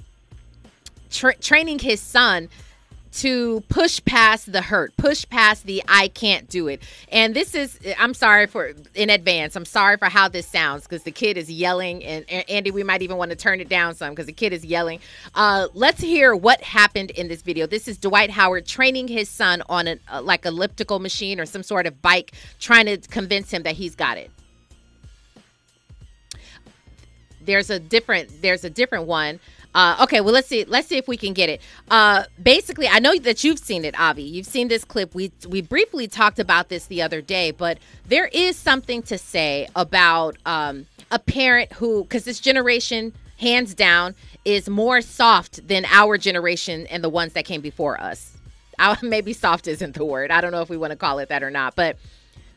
tra- 1.11 1.37
training 1.37 1.79
his 1.81 2.01
son 2.01 2.49
to 3.13 3.61
push 3.69 4.01
past 4.05 4.53
the 4.53 4.63
hurt, 4.63 4.97
push 4.97 5.29
past 5.29 5.65
the 5.65 5.83
I 5.87 6.09
can't 6.09 6.49
do 6.49 6.69
it. 6.69 6.83
And 7.11 7.35
this 7.35 7.55
is 7.55 7.79
I'm 7.99 8.15
sorry 8.15 8.47
for 8.47 8.73
in 8.95 9.11
advance. 9.11 9.55
I'm 9.55 9.65
sorry 9.65 9.99
for 9.99 10.07
how 10.07 10.29
this 10.29 10.47
sounds 10.47 10.85
because 10.85 11.03
the 11.03 11.13
kid 11.13 11.37
is 11.37 11.51
yelling 11.51 12.03
and, 12.05 12.25
and 12.29 12.49
Andy 12.49 12.71
we 12.71 12.83
might 12.83 13.03
even 13.03 13.19
want 13.19 13.31
to 13.31 13.37
turn 13.37 13.61
it 13.61 13.69
down 13.69 13.95
some 13.95 14.11
because 14.11 14.27
the 14.27 14.33
kid 14.33 14.53
is 14.53 14.65
yelling. 14.65 15.01
Uh 15.35 15.69
let's 15.75 16.01
hear 16.01 16.35
what 16.35 16.63
happened 16.63 17.11
in 17.11 17.29
this 17.29 17.43
video. 17.43 17.67
This 17.67 17.87
is 17.87 17.99
Dwight 17.99 18.31
Howard 18.31 18.67
training 18.67 19.09
his 19.09 19.29
son 19.29 19.63
on 19.69 19.87
an 19.87 20.01
uh, 20.11 20.23
like 20.23 20.47
elliptical 20.47 20.99
machine 20.99 21.39
or 21.39 21.47
some 21.47 21.63
sort 21.63 21.87
of 21.87 22.01
bike 22.01 22.33
trying 22.61 22.87
to 22.87 22.97
convince 22.97 23.51
him 23.51 23.63
that 23.65 23.75
he's 23.75 23.95
got 23.95 24.17
it. 24.17 24.31
There's 27.45 27.71
a 27.71 27.79
different 27.79 28.41
there's 28.41 28.65
a 28.65 28.71
different 28.71 29.07
one 29.07 29.41
uh, 29.75 29.97
okay, 30.03 30.21
well 30.21 30.35
let's 30.35 30.49
see. 30.49 30.65
Let's 30.65 30.89
see 30.89 30.99
if 30.99 31.09
we 31.09 31.17
can 31.17 31.33
get 31.33 31.49
it. 31.49 31.61
Uh, 31.91 32.25
basically, 32.43 32.89
I 32.89 32.99
know 32.99 33.17
that 33.19 33.43
you've 33.45 33.59
seen 33.59 33.85
it, 33.85 33.99
Avi. 33.99 34.23
You've 34.23 34.47
seen 34.47 34.69
this 34.69 34.85
clip. 34.85 35.15
We 35.15 35.33
we 35.49 35.63
briefly 35.63 36.09
talked 36.09 36.39
about 36.39 36.69
this 36.69 36.87
the 36.87 37.03
other 37.03 37.21
day, 37.21 37.51
but 37.51 37.79
there 38.07 38.27
is 38.33 38.57
something 38.57 39.03
to 39.05 39.17
say 39.17 39.69
about 39.75 40.37
um, 40.45 40.87
a 41.11 41.19
parent 41.19 41.73
who, 41.75 42.03
because 42.03 42.25
this 42.25 42.41
generation, 42.41 43.13
hands 43.39 43.75
down, 43.75 44.15
is 44.45 44.69
more 44.69 45.01
soft 45.01 45.67
than 45.67 45.85
our 45.87 46.19
generation 46.19 46.87
and 46.89 47.03
the 47.03 47.09
ones 47.09 47.33
that 47.35 47.45
came 47.45 47.61
before 47.61 48.01
us. 48.01 48.37
I, 48.79 48.97
maybe 49.03 49.33
soft 49.33 49.69
isn't 49.69 49.95
the 49.95 50.05
word. 50.05 50.31
I 50.31 50.41
don't 50.41 50.53
know 50.53 50.63
if 50.63 50.69
we 50.69 50.77
want 50.77 50.91
to 50.91 50.97
call 50.97 51.19
it 51.19 51.29
that 51.29 51.43
or 51.43 51.51
not, 51.51 51.77
but 51.77 51.97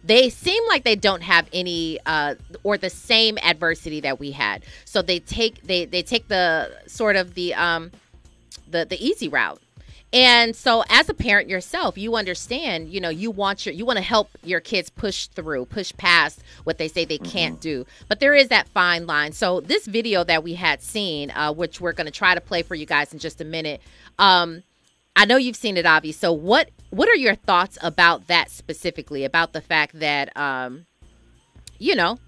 they 0.06 0.30
seem 0.30 0.66
like 0.68 0.84
they 0.84 0.96
don't 0.96 1.24
have 1.24 1.48
any 1.52 2.00
uh, 2.06 2.36
or 2.64 2.78
the 2.78 2.90
same 2.90 3.38
adversity 3.40 4.02
that 4.02 4.20
we 4.20 4.32
had. 4.32 4.64
So 4.86 5.02
they 5.02 5.20
take 5.20 5.64
they 5.64 5.86
they 5.86 6.04
take 6.04 6.28
the 6.28 6.72
sort 6.88 7.16
of 7.16 7.34
the 7.34 7.54
um 7.56 7.92
the 8.70 8.86
the 8.86 9.04
easy 9.04 9.28
route. 9.28 9.62
And 10.14 10.56
so 10.56 10.84
as 10.90 11.10
a 11.10 11.14
parent 11.14 11.50
yourself, 11.50 11.98
you 11.98 12.16
understand, 12.16 12.90
you 12.90 13.02
know, 13.02 13.10
you 13.10 13.32
want 13.32 13.66
your 13.66 13.74
you 13.74 13.86
want 13.86 13.98
to 13.98 14.04
help 14.04 14.30
your 14.44 14.60
kids 14.60 14.90
push 14.90 15.28
through, 15.28 15.66
push 15.66 15.92
past 15.98 16.42
what 16.64 16.78
they 16.78 16.88
say 16.88 17.04
they 17.04 17.18
can't 17.18 17.60
do. 17.60 17.86
But 18.08 18.20
there 18.20 18.34
is 18.34 18.48
that 18.50 18.70
fine 18.70 19.08
line. 19.08 19.34
So 19.34 19.60
this 19.60 19.88
video 19.88 20.24
that 20.24 20.44
we 20.44 20.54
had 20.54 20.82
seen, 20.82 21.32
uh, 21.32 21.52
which 21.52 21.82
we're 21.82 21.94
going 21.94 22.06
to 22.06 22.12
try 22.12 22.36
to 22.36 22.42
play 22.42 22.62
for 22.62 22.76
you 22.76 22.86
guys 22.86 23.12
in 23.12 23.20
just 23.20 23.42
a 23.42 23.46
minute, 23.46 23.82
um, 24.20 24.64
I 25.16 25.26
know 25.26 25.38
you've 25.38 25.56
seen 25.56 25.78
it, 25.78 25.86
Avi. 25.86 26.12
So 26.12 26.32
what 26.32 26.70
what 26.90 27.08
are 27.10 27.16
your 27.16 27.36
thoughts 27.36 27.78
about 27.82 28.28
that 28.28 28.50
specifically? 28.50 29.24
About 29.24 29.54
the 29.54 29.62
fact 29.62 30.00
that 30.00 30.36
um, 30.38 30.86
you 31.80 31.96
know, 31.96 32.20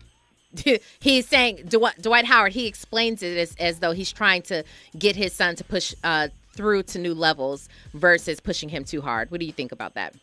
he's 1.00 1.28
saying 1.28 1.66
Dwight, 1.68 2.02
Dwight 2.02 2.26
Howard. 2.26 2.54
He 2.54 2.68
explains 2.68 3.22
it 3.24 3.38
as 3.38 3.56
as 3.60 3.80
though 3.80 3.92
he's 3.92 4.12
trying 4.12 4.42
to 4.44 4.64
get 4.98 5.16
his 5.16 5.34
son 5.34 5.56
to 5.56 5.64
push 5.64 5.94
uh, 6.04 6.30
through 6.54 6.84
to 6.84 7.00
new 7.00 7.14
levels 7.14 7.70
versus 7.94 8.40
pushing 8.40 8.70
him 8.70 8.84
too 8.84 9.02
hard. 9.02 9.32
What 9.32 9.40
do 9.40 9.46
you 9.46 9.54
think 9.54 9.72
about 9.72 9.94
that? 9.96 10.16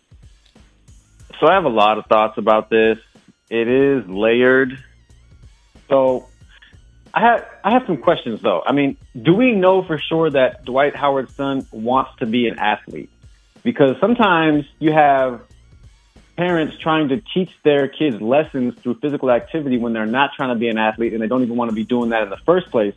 So 1.40 1.48
I 1.48 1.54
have 1.54 1.64
a 1.64 1.68
lot 1.68 1.98
of 1.98 2.06
thoughts 2.06 2.38
about 2.38 2.70
this. 2.70 2.98
It 3.50 3.68
is 3.68 4.06
layered. 4.08 4.82
So 5.88 6.28
I 7.14 7.20
have 7.20 7.46
I 7.62 7.70
have 7.72 7.84
some 7.86 7.98
questions 7.98 8.42
though. 8.42 8.62
I 8.66 8.72
mean, 8.72 8.96
do 9.20 9.34
we 9.34 9.52
know 9.52 9.84
for 9.84 9.98
sure 9.98 10.28
that 10.30 10.64
Dwight 10.64 10.96
Howard's 10.96 11.32
son 11.34 11.64
wants 11.70 12.10
to 12.18 12.26
be 12.26 12.48
an 12.48 12.58
athlete? 12.58 13.08
Because 13.62 13.96
sometimes 14.00 14.64
you 14.80 14.92
have 14.92 15.40
parents 16.36 16.76
trying 16.76 17.10
to 17.10 17.22
teach 17.32 17.50
their 17.62 17.86
kids 17.86 18.20
lessons 18.20 18.74
through 18.82 18.94
physical 18.94 19.30
activity 19.30 19.78
when 19.78 19.92
they're 19.92 20.06
not 20.06 20.30
trying 20.36 20.48
to 20.48 20.58
be 20.58 20.68
an 20.68 20.76
athlete 20.76 21.12
and 21.12 21.22
they 21.22 21.28
don't 21.28 21.42
even 21.42 21.56
want 21.56 21.70
to 21.70 21.74
be 21.74 21.84
doing 21.84 22.10
that 22.10 22.24
in 22.24 22.30
the 22.30 22.40
first 22.44 22.68
place. 22.72 22.96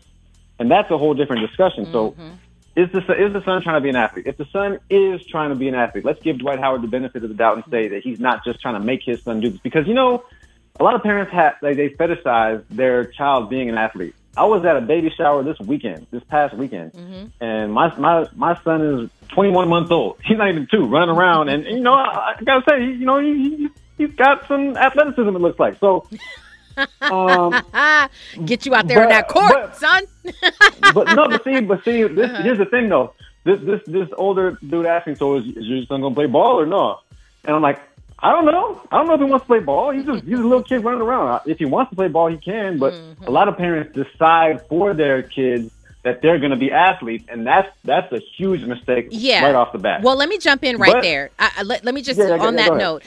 And 0.57 0.71
that's 0.71 0.89
a 0.89 0.97
whole 0.97 1.13
different 1.13 1.47
discussion. 1.47 1.85
So 1.91 2.11
mm-hmm. 2.11 2.33
is 2.75 2.91
the 2.91 2.99
is 3.23 3.33
the 3.33 3.43
son 3.45 3.61
trying 3.61 3.77
to 3.77 3.81
be 3.81 3.89
an 3.89 3.95
athlete? 3.95 4.25
If 4.25 4.37
the 4.37 4.47
son 4.51 4.79
is 4.89 5.23
trying 5.27 5.51
to 5.51 5.55
be 5.55 5.67
an 5.67 5.75
athlete, 5.75 6.03
let's 6.03 6.21
give 6.23 6.39
Dwight 6.39 6.59
Howard 6.59 6.81
the 6.81 6.87
benefit 6.87 7.23
of 7.23 7.29
the 7.29 7.35
doubt 7.35 7.57
and 7.57 7.65
say 7.69 7.89
that 7.89 8.01
he's 8.01 8.19
not 8.19 8.43
just 8.43 8.59
trying 8.61 8.73
to 8.73 8.83
make 8.83 9.03
his 9.03 9.21
son 9.21 9.41
do 9.41 9.51
this. 9.51 9.61
Because 9.61 9.87
you 9.87 9.93
know, 9.93 10.25
a 10.79 10.83
lot 10.83 10.95
of 10.95 11.03
parents 11.03 11.31
have 11.33 11.55
like, 11.61 11.75
they 11.77 11.89
fetishize 11.89 12.63
their 12.69 13.05
child 13.05 13.49
being 13.49 13.69
an 13.69 13.77
athlete. 13.77 14.15
I 14.35 14.45
was 14.45 14.63
at 14.65 14.77
a 14.77 14.81
baby 14.81 15.11
shower 15.17 15.41
this 15.43 15.59
weekend, 15.59 16.05
this 16.11 16.23
past 16.25 16.55
weekend, 16.55 16.91
and 17.41 17.73
my 17.73 17.95
my 17.97 18.27
my 18.35 18.55
son 18.61 18.81
is 18.81 19.09
21 19.29 19.67
months 19.67 19.89
old. 19.89 20.17
He's 20.25 20.37
not 20.37 20.49
even 20.49 20.67
two, 20.69 20.85
running 20.85 21.15
around, 21.15 21.49
and, 21.49 21.65
and 21.65 21.77
you 21.77 21.83
know, 21.83 21.93
I, 21.93 22.35
I 22.37 22.43
gotta 22.43 22.63
say, 22.69 22.83
you 22.83 23.05
know, 23.05 23.19
he, 23.19 23.55
he 23.57 23.69
he's 23.97 24.13
got 24.15 24.47
some 24.47 24.77
athleticism. 24.77 25.27
It 25.35 25.39
looks 25.41 25.59
like 25.59 25.79
so. 25.79 26.07
Um, 27.01 27.59
Get 28.45 28.67
you 28.67 28.75
out 28.75 28.87
there 28.87 29.01
in 29.01 29.09
that 29.09 29.27
court, 29.27 29.51
but- 29.51 29.75
son. 29.77 30.03
but 30.93 31.15
no, 31.15 31.27
but 31.27 31.43
see, 31.43 31.59
but 31.61 31.83
see, 31.83 32.03
this, 32.03 32.37
here's 32.43 32.59
the 32.59 32.65
thing 32.65 32.87
though. 32.89 33.13
This 33.45 33.59
this 33.61 33.81
this 33.87 34.09
older 34.15 34.59
dude 34.67 34.85
asked 34.85 35.07
me, 35.07 35.15
so 35.15 35.37
is, 35.37 35.45
is 35.47 35.65
your 35.65 35.85
son 35.85 36.01
gonna 36.01 36.13
play 36.13 36.27
ball 36.27 36.59
or 36.59 36.67
no? 36.67 36.99
And 37.45 37.55
I'm 37.55 37.63
like, 37.63 37.79
I 38.19 38.31
don't 38.31 38.45
know. 38.45 38.81
I 38.91 38.97
don't 38.97 39.07
know 39.07 39.13
if 39.13 39.19
he 39.19 39.25
wants 39.25 39.43
to 39.43 39.47
play 39.47 39.59
ball. 39.59 39.91
He's 39.91 40.05
just 40.05 40.23
he's 40.23 40.39
a 40.39 40.43
little 40.43 40.63
kid 40.63 40.83
running 40.83 41.01
around. 41.01 41.41
If 41.45 41.59
he 41.59 41.65
wants 41.65 41.91
to 41.91 41.95
play 41.95 42.07
ball, 42.07 42.27
he 42.27 42.37
can. 42.37 42.79
But 42.79 42.93
mm-hmm. 42.93 43.25
a 43.25 43.31
lot 43.31 43.47
of 43.47 43.57
parents 43.57 43.93
decide 43.93 44.67
for 44.67 44.93
their 44.93 45.21
kids 45.21 45.71
that 46.03 46.21
they're 46.21 46.39
going 46.39 46.51
to 46.51 46.57
be 46.57 46.71
athletes, 46.71 47.25
and 47.29 47.45
that's 47.45 47.69
that's 47.83 48.11
a 48.13 48.19
huge 48.37 48.63
mistake 48.63 49.09
yeah. 49.11 49.45
right 49.45 49.55
off 49.55 49.71
the 49.71 49.77
bat. 49.77 50.01
Well, 50.01 50.15
let 50.15 50.29
me 50.29 50.37
jump 50.37 50.63
in 50.63 50.77
right 50.77 50.93
But- 50.93 51.03
there. 51.03 51.29
I, 51.37 51.51
I- 51.57 51.63
let, 51.63 51.83
let 51.83 51.93
me 51.93 52.01
just 52.01 52.17
Yeah, 52.17 52.37
on 52.37 52.57
yeah, 52.57 52.69
that 52.69 52.77
note. 52.77 53.03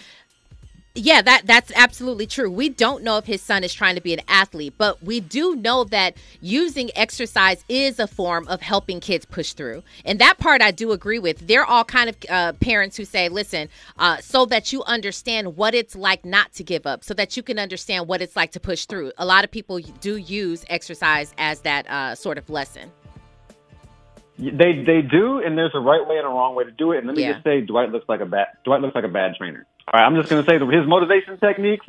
Yeah, 0.96 1.22
that 1.22 1.42
that's 1.46 1.70
absolutely 1.76 2.26
true. 2.26 2.50
We 2.50 2.68
don't 2.68 3.04
know 3.04 3.16
if 3.16 3.24
his 3.24 3.40
son 3.40 3.62
is 3.62 3.72
trying 3.72 3.94
to 3.94 4.00
be 4.00 4.12
an 4.12 4.22
athlete, 4.26 4.74
but 4.76 5.00
we 5.04 5.20
do 5.20 5.54
know 5.54 5.84
that 5.84 6.16
using 6.40 6.90
exercise 6.96 7.64
is 7.68 8.00
a 8.00 8.08
form 8.08 8.48
of 8.48 8.60
helping 8.60 8.98
kids 8.98 9.24
push 9.24 9.52
through. 9.52 9.84
And 10.04 10.18
that 10.18 10.38
part 10.38 10.60
I 10.60 10.72
do 10.72 10.90
agree 10.90 11.20
with. 11.20 11.46
They're 11.46 11.64
all 11.64 11.84
kind 11.84 12.08
of 12.08 12.16
uh, 12.28 12.52
parents 12.54 12.96
who 12.96 13.04
say, 13.04 13.28
"Listen, 13.28 13.68
uh, 14.00 14.16
so 14.16 14.46
that 14.46 14.72
you 14.72 14.82
understand 14.82 15.56
what 15.56 15.74
it's 15.76 15.94
like 15.94 16.24
not 16.24 16.52
to 16.54 16.64
give 16.64 16.86
up, 16.88 17.04
so 17.04 17.14
that 17.14 17.36
you 17.36 17.44
can 17.44 17.60
understand 17.60 18.08
what 18.08 18.20
it's 18.20 18.34
like 18.34 18.50
to 18.52 18.60
push 18.60 18.86
through." 18.86 19.12
A 19.16 19.24
lot 19.24 19.44
of 19.44 19.50
people 19.52 19.78
do 20.00 20.16
use 20.16 20.64
exercise 20.68 21.32
as 21.38 21.60
that 21.60 21.88
uh, 21.88 22.16
sort 22.16 22.36
of 22.36 22.50
lesson. 22.50 22.90
They 24.38 24.82
they 24.84 25.02
do, 25.02 25.38
and 25.38 25.56
there's 25.56 25.74
a 25.74 25.80
right 25.80 26.04
way 26.04 26.16
and 26.16 26.26
a 26.26 26.30
wrong 26.30 26.56
way 26.56 26.64
to 26.64 26.72
do 26.72 26.90
it. 26.92 26.98
And 26.98 27.06
let 27.06 27.16
me 27.16 27.22
Yeah. 27.22 27.34
just 27.34 27.44
say, 27.44 27.60
Dwight 27.60 27.92
looks 27.92 28.08
like 28.08 28.20
a 28.20 28.26
bad 28.26 28.48
Dwight 28.64 28.80
looks 28.80 28.96
like 28.96 29.04
a 29.04 29.08
bad 29.08 29.36
trainer. 29.36 29.66
All 29.92 30.00
right, 30.00 30.06
I'm 30.06 30.14
just 30.14 30.28
going 30.28 30.44
to 30.44 30.48
say 30.48 30.56
that 30.56 30.66
his 30.72 30.86
motivation 30.86 31.38
techniques 31.38 31.84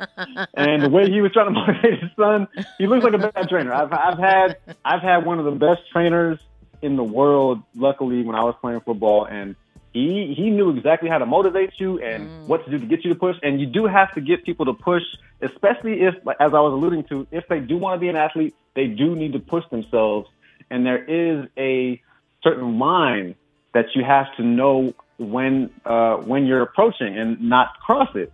and 0.54 0.82
the 0.82 0.88
way 0.88 1.08
he 1.08 1.20
was 1.20 1.32
trying 1.32 1.46
to 1.46 1.52
motivate 1.60 2.00
his 2.00 2.10
son, 2.16 2.48
he 2.78 2.86
looks 2.86 3.04
like 3.04 3.14
a 3.14 3.18
bad 3.18 3.48
trainer. 3.48 3.72
I've 3.72 3.92
I've 3.92 4.18
had 4.18 4.56
I've 4.84 5.02
had 5.02 5.24
one 5.24 5.38
of 5.38 5.44
the 5.44 5.52
best 5.52 5.82
trainers 5.92 6.38
in 6.80 6.96
the 6.96 7.04
world. 7.04 7.62
Luckily, 7.76 8.22
when 8.24 8.34
I 8.34 8.42
was 8.42 8.56
playing 8.60 8.80
football, 8.80 9.24
and 9.24 9.54
He 9.92 10.34
he 10.36 10.50
knew 10.50 10.70
exactly 10.76 11.08
how 11.10 11.18
to 11.18 11.26
motivate 11.26 11.70
you 11.78 12.00
and 12.00 12.28
Mm. 12.28 12.46
what 12.46 12.64
to 12.64 12.70
do 12.72 12.78
to 12.80 12.86
get 12.86 13.04
you 13.04 13.10
to 13.14 13.18
push. 13.18 13.36
And 13.42 13.60
you 13.60 13.66
do 13.66 13.86
have 13.86 14.12
to 14.14 14.20
get 14.20 14.44
people 14.44 14.64
to 14.66 14.72
push, 14.72 15.02
especially 15.40 16.00
if, 16.02 16.14
as 16.40 16.50
I 16.54 16.60
was 16.66 16.72
alluding 16.72 17.04
to, 17.10 17.26
if 17.30 17.44
they 17.48 17.60
do 17.60 17.76
want 17.76 17.96
to 17.96 18.00
be 18.00 18.08
an 18.08 18.16
athlete, 18.16 18.54
they 18.74 18.86
do 18.86 19.14
need 19.14 19.34
to 19.34 19.38
push 19.38 19.64
themselves. 19.70 20.28
And 20.70 20.84
there 20.86 21.02
is 21.04 21.46
a 21.58 22.00
certain 22.42 22.78
line 22.78 23.36
that 23.74 23.86
you 23.94 24.02
have 24.02 24.26
to 24.38 24.42
know 24.42 24.94
when 25.22 25.70
uh, 25.84 26.16
when 26.16 26.46
you're 26.46 26.62
approaching 26.62 27.16
and 27.16 27.40
not 27.40 27.78
cross 27.80 28.14
it. 28.14 28.32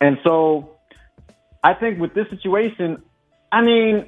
And 0.00 0.18
so, 0.24 0.76
I 1.62 1.74
think 1.74 1.98
with 1.98 2.14
this 2.14 2.28
situation, 2.28 3.02
I 3.50 3.62
mean, 3.62 4.06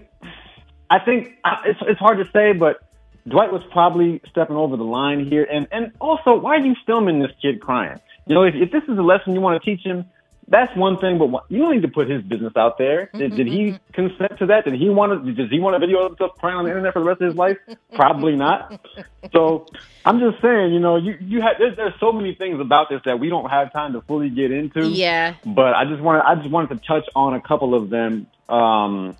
I 0.91 0.99
think 0.99 1.39
it's 1.65 1.81
it's 1.83 2.01
hard 2.01 2.19
to 2.19 2.31
say, 2.33 2.53
but 2.53 2.83
Dwight 3.27 3.53
was 3.53 3.63
probably 3.71 4.21
stepping 4.31 4.57
over 4.57 4.77
the 4.77 4.85
line 4.85 5.27
here. 5.27 5.47
And 5.51 5.69
and 5.71 5.93
also, 6.01 6.39
why 6.39 6.57
are 6.57 6.65
you 6.65 6.75
filming 6.87 7.21
this 7.21 7.33
kid 7.41 7.61
crying? 7.61 7.99
You 8.27 8.35
know, 8.35 8.43
if, 8.43 8.55
if 8.55 8.71
this 8.71 8.83
is 8.85 8.99
a 8.99 9.03
lesson 9.03 9.35
you 9.35 9.41
want 9.41 9.63
to 9.63 9.65
teach 9.65 9.85
him, 9.85 10.05
that's 10.51 10.75
one 10.77 10.99
thing. 10.99 11.19
But 11.19 11.45
you 11.49 11.59
don't 11.59 11.75
need 11.75 11.83
to 11.83 11.89
put 11.89 12.09
his 12.09 12.23
business 12.23 12.53
out 12.57 12.79
there. 12.79 13.11
Did, 13.15 13.37
did 13.37 13.47
he 13.47 13.79
consent 13.93 14.39
to 14.39 14.47
that? 14.47 14.65
Did 14.65 14.75
he 14.75 14.89
want 14.89 15.25
to? 15.25 15.33
Does 15.33 15.51
he 15.51 15.61
want 15.61 15.77
a 15.77 15.79
video 15.79 16.01
of 16.01 16.11
himself 16.13 16.33
crying 16.39 16.57
on 16.57 16.65
the 16.65 16.71
internet 16.71 16.93
for 16.93 17.01
the 17.01 17.07
rest 17.07 17.21
of 17.21 17.29
his 17.29 17.37
life? 17.37 17.59
Probably 17.95 18.37
not. 18.37 18.81
So 19.33 19.67
I'm 20.07 20.21
just 20.21 20.41
saying, 20.41 20.73
you 20.73 20.81
know, 20.81 20.97
you 20.97 21.19
you 21.21 21.43
have 21.43 21.57
there's, 21.59 21.77
there's 21.77 21.93
so 22.01 22.13
many 22.13 22.35
things 22.35 22.61
about 22.61 22.89
this 22.89 23.01
that 23.05 23.21
we 23.21 23.29
don't 23.29 23.51
have 23.51 23.73
time 23.73 23.93
to 23.93 24.01
fully 24.01 24.31
get 24.31 24.51
into. 24.51 24.89
Yeah. 24.89 25.35
But 25.45 25.75
I 25.75 25.85
just 25.85 26.01
wanted 26.01 26.23
I 26.23 26.37
just 26.37 26.51
wanted 26.51 26.81
to 26.81 26.87
touch 26.87 27.05
on 27.15 27.35
a 27.35 27.41
couple 27.41 27.75
of 27.75 27.91
them. 27.91 28.27
Um, 28.49 29.17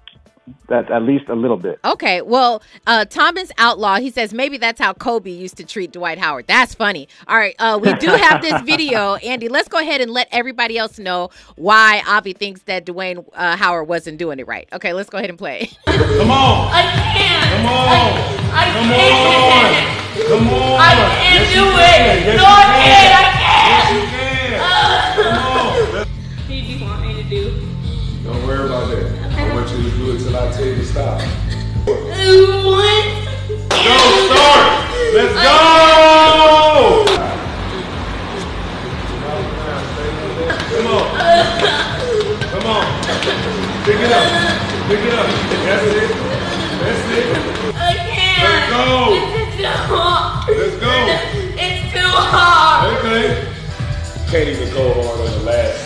that 0.69 0.91
at 0.91 1.03
least 1.03 1.29
a 1.29 1.35
little 1.35 1.57
bit. 1.57 1.79
Okay, 1.85 2.23
well, 2.23 2.63
uh, 2.87 3.05
Thomas 3.05 3.51
Outlaw, 3.59 3.99
he 3.99 4.11
says 4.11 4.33
maybe 4.35 4.57
that's 4.59 4.81
how 4.81 4.93
Kobe 4.93 5.31
used 5.31 5.57
to 5.59 5.65
treat 5.65 5.93
Dwight 5.93 6.19
Howard. 6.19 6.47
That's 6.47 6.75
funny. 6.75 7.09
All 7.27 7.37
right, 7.37 7.55
uh, 7.59 7.79
we 7.81 7.93
do 7.95 8.09
have 8.11 8.43
this 8.43 8.61
video, 8.63 9.15
Andy. 9.17 9.49
Let's 9.49 9.69
go 9.69 9.79
ahead 9.79 10.01
and 10.01 10.11
let 10.11 10.29
everybody 10.33 10.77
else 10.79 10.99
know 10.99 11.31
why 11.57 12.03
Avi 12.07 12.33
thinks 12.33 12.63
that 12.63 12.85
Dwayne 12.87 13.25
uh, 13.35 13.57
Howard 13.57 13.89
wasn't 13.89 14.19
doing 14.19 14.39
it 14.39 14.47
right. 14.47 14.69
Okay, 14.73 14.93
let's 14.93 15.11
go 15.11 15.19
ahead 15.19 15.31
and 15.31 15.39
play. 15.39 15.71
Come 15.87 16.31
on. 16.31 16.69
I 16.73 16.83
can't. 17.17 17.51
Come 17.57 17.67
on. 17.67 17.89
I, 18.51 18.61
I 18.61 18.73
Come 18.73 18.89
can't. 18.89 19.95
on. 19.95 19.99
Come 20.29 20.49
on. 20.49 20.81
I 20.81 20.95
can't 20.95 21.45
Yes, 21.45 21.55
do 21.55 21.65
it. 21.65 21.77
can. 21.79 22.27
Yes, 22.27 22.37
no, 22.37 22.45
I 22.45 22.65
can't. 22.85 23.15
I 23.15 23.25
can't. 23.39 24.13
you 24.13 24.18
I 30.39 30.53
tell 30.53 30.65
you 30.65 30.77
to 30.77 30.85
stop. 30.85 31.21
What? 31.85 31.99
Go, 33.69 33.95
start. 34.31 34.65
Let's 35.13 35.35
go. 35.35 35.59
Come 40.71 40.87
on. 40.95 41.07
Come 42.53 42.67
on. 42.71 42.87
Pick 43.83 43.99
it 43.99 44.13
up. 44.13 44.27
Pick 44.87 45.03
it 45.03 45.15
up. 45.15 45.27
That's 45.67 45.91
it. 45.91 46.11
That's 46.79 47.03
it. 47.19 47.27
I 47.75 47.77
can't. 48.07 48.43
Let's 48.47 48.71
go. 48.71 48.91
It's 49.35 49.57
too 49.57 49.67
hard. 49.91 50.55
Let's 50.57 50.77
go. 50.79 50.93
It's 51.59 51.83
too 51.93 52.13
hard. 52.15 52.95
Okay. 52.99 53.27
Can't 54.31 54.49
even 54.51 54.69
go 54.73 54.85
hard 55.03 55.19
on 55.19 55.27
the 55.39 55.45
last 55.45 55.78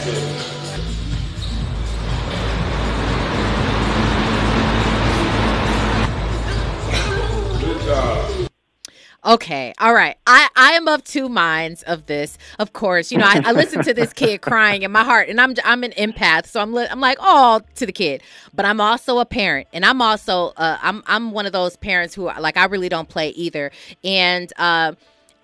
Okay, 9.24 9.72
all 9.78 9.94
right. 9.94 10.16
I 10.26 10.48
I 10.56 10.72
am 10.72 10.88
of 10.88 11.04
two 11.04 11.28
minds 11.28 11.84
of 11.84 12.06
this. 12.06 12.36
Of 12.58 12.72
course, 12.72 13.12
you 13.12 13.18
know 13.18 13.24
I, 13.24 13.40
I 13.44 13.52
listen 13.52 13.80
to 13.84 13.94
this 13.94 14.12
kid 14.12 14.40
crying 14.42 14.82
in 14.82 14.90
my 14.90 15.04
heart, 15.04 15.28
and 15.28 15.40
I'm 15.40 15.54
I'm 15.64 15.84
an 15.84 15.92
empath, 15.92 16.46
so 16.46 16.60
I'm 16.60 16.72
li- 16.72 16.88
I'm 16.90 16.98
like 17.00 17.18
oh 17.20 17.60
to 17.76 17.86
the 17.86 17.92
kid, 17.92 18.20
but 18.52 18.64
I'm 18.64 18.80
also 18.80 19.20
a 19.20 19.24
parent, 19.24 19.68
and 19.72 19.84
I'm 19.84 20.02
also 20.02 20.52
uh, 20.56 20.76
I'm 20.82 21.04
I'm 21.06 21.30
one 21.30 21.46
of 21.46 21.52
those 21.52 21.76
parents 21.76 22.16
who 22.16 22.24
like 22.24 22.56
I 22.56 22.64
really 22.64 22.88
don't 22.88 23.08
play 23.08 23.28
either, 23.30 23.70
and. 24.02 24.52
Uh, 24.56 24.94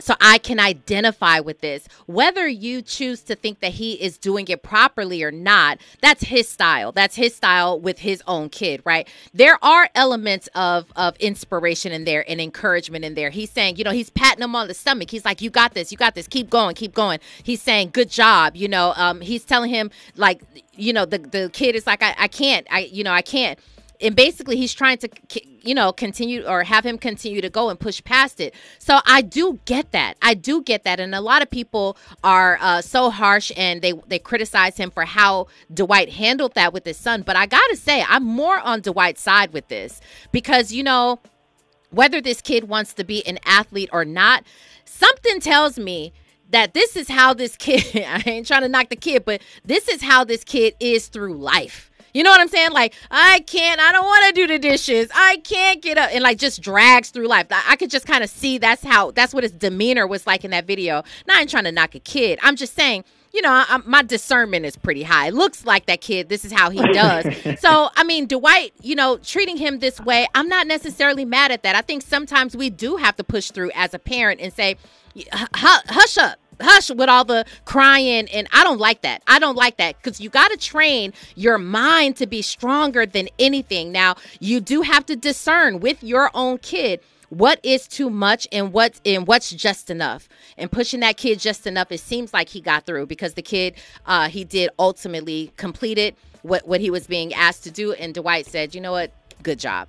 so 0.00 0.14
I 0.20 0.38
can 0.38 0.60
identify 0.60 1.40
with 1.40 1.60
this. 1.60 1.88
Whether 2.06 2.46
you 2.46 2.82
choose 2.82 3.20
to 3.22 3.34
think 3.34 3.60
that 3.60 3.72
he 3.72 3.94
is 3.94 4.16
doing 4.16 4.46
it 4.48 4.62
properly 4.62 5.22
or 5.22 5.30
not, 5.30 5.78
that's 6.00 6.24
his 6.24 6.48
style. 6.48 6.92
That's 6.92 7.16
his 7.16 7.34
style 7.34 7.78
with 7.78 7.98
his 7.98 8.22
own 8.26 8.48
kid, 8.48 8.80
right? 8.84 9.08
There 9.34 9.62
are 9.62 9.88
elements 9.94 10.48
of 10.54 10.92
of 10.96 11.16
inspiration 11.16 11.92
in 11.92 12.04
there 12.04 12.24
and 12.28 12.40
encouragement 12.40 13.04
in 13.04 13.14
there. 13.14 13.30
He's 13.30 13.50
saying, 13.50 13.76
you 13.76 13.84
know, 13.84 13.90
he's 13.90 14.10
patting 14.10 14.42
him 14.42 14.54
on 14.54 14.68
the 14.68 14.74
stomach. 14.74 15.10
He's 15.10 15.24
like, 15.24 15.42
"You 15.42 15.50
got 15.50 15.74
this. 15.74 15.90
You 15.90 15.98
got 15.98 16.14
this. 16.14 16.28
Keep 16.28 16.50
going. 16.50 16.74
Keep 16.74 16.94
going." 16.94 17.18
He's 17.42 17.62
saying, 17.62 17.90
"Good 17.92 18.10
job." 18.10 18.56
You 18.56 18.68
know, 18.68 18.92
um, 18.96 19.20
he's 19.20 19.44
telling 19.44 19.70
him 19.70 19.90
like, 20.16 20.42
you 20.74 20.92
know, 20.92 21.04
the 21.04 21.18
the 21.18 21.50
kid 21.52 21.74
is 21.74 21.86
like, 21.86 22.02
"I, 22.02 22.14
I 22.18 22.28
can't. 22.28 22.66
I, 22.70 22.80
you 22.80 23.04
know, 23.04 23.12
I 23.12 23.22
can't." 23.22 23.58
And 24.00 24.14
basically 24.14 24.56
he's 24.56 24.72
trying 24.72 24.98
to 24.98 25.08
you 25.62 25.74
know 25.74 25.92
continue 25.92 26.44
or 26.46 26.62
have 26.62 26.84
him 26.84 26.98
continue 26.98 27.40
to 27.40 27.50
go 27.50 27.70
and 27.70 27.78
push 27.78 28.02
past 28.04 28.40
it. 28.40 28.54
So 28.78 28.98
i 29.06 29.22
do 29.22 29.58
get 29.64 29.92
that. 29.92 30.14
I 30.22 30.34
do 30.34 30.62
get 30.62 30.84
that. 30.84 31.00
And 31.00 31.14
a 31.14 31.20
lot 31.20 31.42
of 31.42 31.50
people 31.50 31.96
are 32.22 32.58
uh, 32.60 32.80
so 32.82 33.10
harsh 33.10 33.52
and 33.56 33.82
they 33.82 33.92
they 34.08 34.18
criticize 34.18 34.76
him 34.76 34.90
for 34.90 35.04
how 35.04 35.48
dwight 35.72 36.10
handled 36.10 36.54
that 36.54 36.72
with 36.72 36.84
his 36.84 36.96
son. 36.96 37.22
But 37.22 37.36
i 37.36 37.46
gotta 37.46 37.76
say 37.76 38.04
i'm 38.08 38.24
more 38.24 38.58
on 38.58 38.80
dwight's 38.80 39.22
side 39.22 39.52
with 39.52 39.68
this 39.68 40.00
because 40.32 40.72
you 40.72 40.82
know 40.82 41.20
whether 41.90 42.20
this 42.20 42.40
kid 42.40 42.68
wants 42.68 42.92
to 42.94 43.04
be 43.04 43.26
an 43.26 43.38
athlete 43.44 43.88
or 43.92 44.04
not 44.04 44.44
something 44.84 45.40
tells 45.40 45.78
me 45.78 46.12
that 46.50 46.74
this 46.74 46.96
is 46.96 47.08
how 47.08 47.34
this 47.34 47.56
kid 47.56 47.84
i 48.06 48.22
ain't 48.26 48.46
trying 48.46 48.62
to 48.62 48.68
knock 48.68 48.88
the 48.88 48.96
kid 48.96 49.24
but 49.24 49.40
this 49.64 49.88
is 49.88 50.02
how 50.02 50.24
this 50.24 50.44
kid 50.44 50.74
is 50.80 51.08
through 51.08 51.34
life 51.34 51.90
you 52.14 52.22
know 52.22 52.30
what 52.30 52.40
I'm 52.40 52.48
saying? 52.48 52.72
Like, 52.72 52.94
I 53.10 53.40
can't, 53.40 53.80
I 53.80 53.92
don't 53.92 54.04
want 54.04 54.26
to 54.26 54.40
do 54.40 54.46
the 54.46 54.58
dishes. 54.58 55.08
I 55.14 55.38
can't 55.38 55.82
get 55.82 55.98
up. 55.98 56.10
And 56.12 56.22
like 56.22 56.38
just 56.38 56.60
drags 56.60 57.10
through 57.10 57.28
life. 57.28 57.46
I, 57.50 57.62
I 57.68 57.76
could 57.76 57.90
just 57.90 58.06
kind 58.06 58.24
of 58.24 58.30
see 58.30 58.58
that's 58.58 58.84
how, 58.84 59.10
that's 59.12 59.34
what 59.34 59.42
his 59.42 59.52
demeanor 59.52 60.06
was 60.06 60.26
like 60.26 60.44
in 60.44 60.50
that 60.52 60.66
video. 60.66 61.02
Not 61.26 61.36
I 61.36 61.40
ain't 61.40 61.50
trying 61.50 61.64
to 61.64 61.72
knock 61.72 61.94
a 61.94 62.00
kid. 62.00 62.38
I'm 62.42 62.56
just 62.56 62.74
saying, 62.74 63.04
you 63.32 63.42
know, 63.42 63.50
I, 63.50 63.80
my 63.84 64.02
discernment 64.02 64.64
is 64.64 64.76
pretty 64.76 65.02
high. 65.02 65.28
It 65.28 65.34
Looks 65.34 65.64
like 65.64 65.86
that 65.86 66.00
kid, 66.00 66.28
this 66.28 66.44
is 66.44 66.52
how 66.52 66.70
he 66.70 66.82
does. 66.92 67.26
so, 67.60 67.90
I 67.94 68.04
mean, 68.04 68.26
Dwight, 68.26 68.72
you 68.82 68.94
know, 68.94 69.18
treating 69.18 69.56
him 69.56 69.78
this 69.78 70.00
way, 70.00 70.26
I'm 70.34 70.48
not 70.48 70.66
necessarily 70.66 71.24
mad 71.24 71.52
at 71.52 71.62
that. 71.62 71.76
I 71.76 71.82
think 71.82 72.02
sometimes 72.02 72.56
we 72.56 72.70
do 72.70 72.96
have 72.96 73.16
to 73.16 73.24
push 73.24 73.50
through 73.50 73.70
as 73.74 73.94
a 73.94 73.98
parent 73.98 74.40
and 74.40 74.52
say, 74.52 74.76
hush 75.54 76.18
up 76.18 76.38
hush 76.60 76.90
with 76.90 77.08
all 77.08 77.24
the 77.24 77.44
crying 77.64 78.28
and 78.28 78.48
i 78.52 78.64
don't 78.64 78.78
like 78.78 79.02
that. 79.02 79.22
I 79.26 79.38
don't 79.38 79.56
like 79.56 79.76
that 79.78 79.96
because 79.96 80.20
you 80.20 80.30
got 80.30 80.50
to 80.50 80.56
train 80.56 81.12
your 81.34 81.58
mind 81.58 82.16
to 82.16 82.26
be 82.26 82.42
stronger 82.42 83.06
than 83.06 83.28
anything. 83.38 83.92
Now 83.92 84.16
you 84.40 84.60
do 84.60 84.82
have 84.82 85.06
to 85.06 85.16
discern 85.16 85.80
with 85.80 86.02
your 86.02 86.30
own 86.34 86.58
kid 86.58 87.00
what 87.30 87.60
is 87.62 87.86
too 87.86 88.08
much 88.08 88.48
and 88.52 88.72
what's 88.72 89.00
and 89.04 89.26
what's 89.26 89.50
just 89.50 89.90
enough. 89.90 90.28
And 90.56 90.70
pushing 90.70 91.00
that 91.00 91.16
kid 91.16 91.38
just 91.38 91.66
enough 91.66 91.92
it 91.92 92.00
seems 92.00 92.32
like 92.32 92.48
he 92.48 92.60
got 92.60 92.86
through 92.86 93.06
because 93.06 93.34
the 93.34 93.42
kid 93.42 93.74
uh, 94.06 94.28
he 94.28 94.44
did 94.44 94.70
ultimately 94.78 95.52
complete 95.56 95.98
it 95.98 96.16
what 96.42 96.66
what 96.66 96.80
he 96.80 96.90
was 96.90 97.06
being 97.06 97.34
asked 97.34 97.64
to 97.64 97.70
do 97.70 97.92
and 97.92 98.14
dwight 98.14 98.46
said 98.46 98.74
you 98.74 98.80
know 98.80 98.92
what? 98.92 99.12
Good 99.42 99.58
job. 99.58 99.88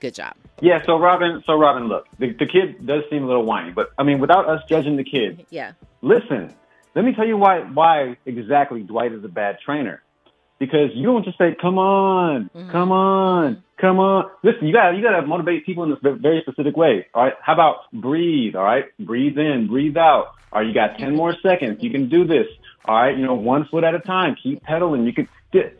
Good 0.00 0.14
job. 0.14 0.34
Yeah, 0.60 0.84
so 0.86 0.96
Robin, 0.96 1.42
so 1.46 1.54
Robin, 1.54 1.88
look, 1.88 2.06
the, 2.18 2.32
the 2.32 2.46
kid 2.46 2.84
does 2.84 3.02
seem 3.10 3.24
a 3.24 3.26
little 3.26 3.44
whiny, 3.44 3.70
but 3.70 3.90
I 3.96 4.02
mean, 4.02 4.18
without 4.18 4.48
us 4.48 4.62
judging 4.68 4.96
the 4.96 5.04
kid, 5.04 5.44
yeah 5.50 5.72
listen, 6.02 6.54
let 6.94 7.04
me 7.04 7.14
tell 7.14 7.26
you 7.26 7.36
why 7.36 7.60
why 7.60 8.16
exactly 8.26 8.82
Dwight 8.82 9.12
is 9.12 9.24
a 9.24 9.28
bad 9.28 9.58
trainer. 9.64 10.02
Because 10.58 10.90
you 10.94 11.04
don't 11.04 11.24
just 11.24 11.38
say, 11.38 11.54
"Come 11.60 11.78
on, 11.78 12.50
mm-hmm. 12.52 12.70
come 12.70 12.90
on, 12.90 13.62
come 13.80 14.00
on." 14.00 14.28
Listen, 14.42 14.66
you 14.66 14.72
got 14.72 14.90
you 14.96 15.02
got 15.02 15.20
to 15.20 15.24
motivate 15.24 15.64
people 15.64 15.84
in 15.84 15.90
this 15.90 15.98
very 16.02 16.42
specific 16.42 16.76
way. 16.76 17.06
All 17.14 17.22
right, 17.22 17.34
how 17.40 17.52
about 17.52 17.92
breathe? 17.92 18.56
All 18.56 18.64
right, 18.64 18.86
breathe 18.98 19.38
in, 19.38 19.68
breathe 19.68 19.96
out. 19.96 20.32
All 20.52 20.60
right, 20.60 20.66
you 20.66 20.74
got 20.74 20.98
ten 20.98 21.14
more 21.14 21.36
seconds. 21.40 21.78
You 21.80 21.90
can 21.90 22.08
do 22.08 22.26
this. 22.26 22.46
All 22.86 22.96
right, 22.96 23.16
you 23.16 23.24
know, 23.24 23.34
one 23.34 23.66
foot 23.70 23.84
at 23.84 23.94
a 23.94 24.00
time. 24.00 24.34
Keep 24.42 24.64
pedaling. 24.64 25.04
You 25.06 25.12
can 25.12 25.28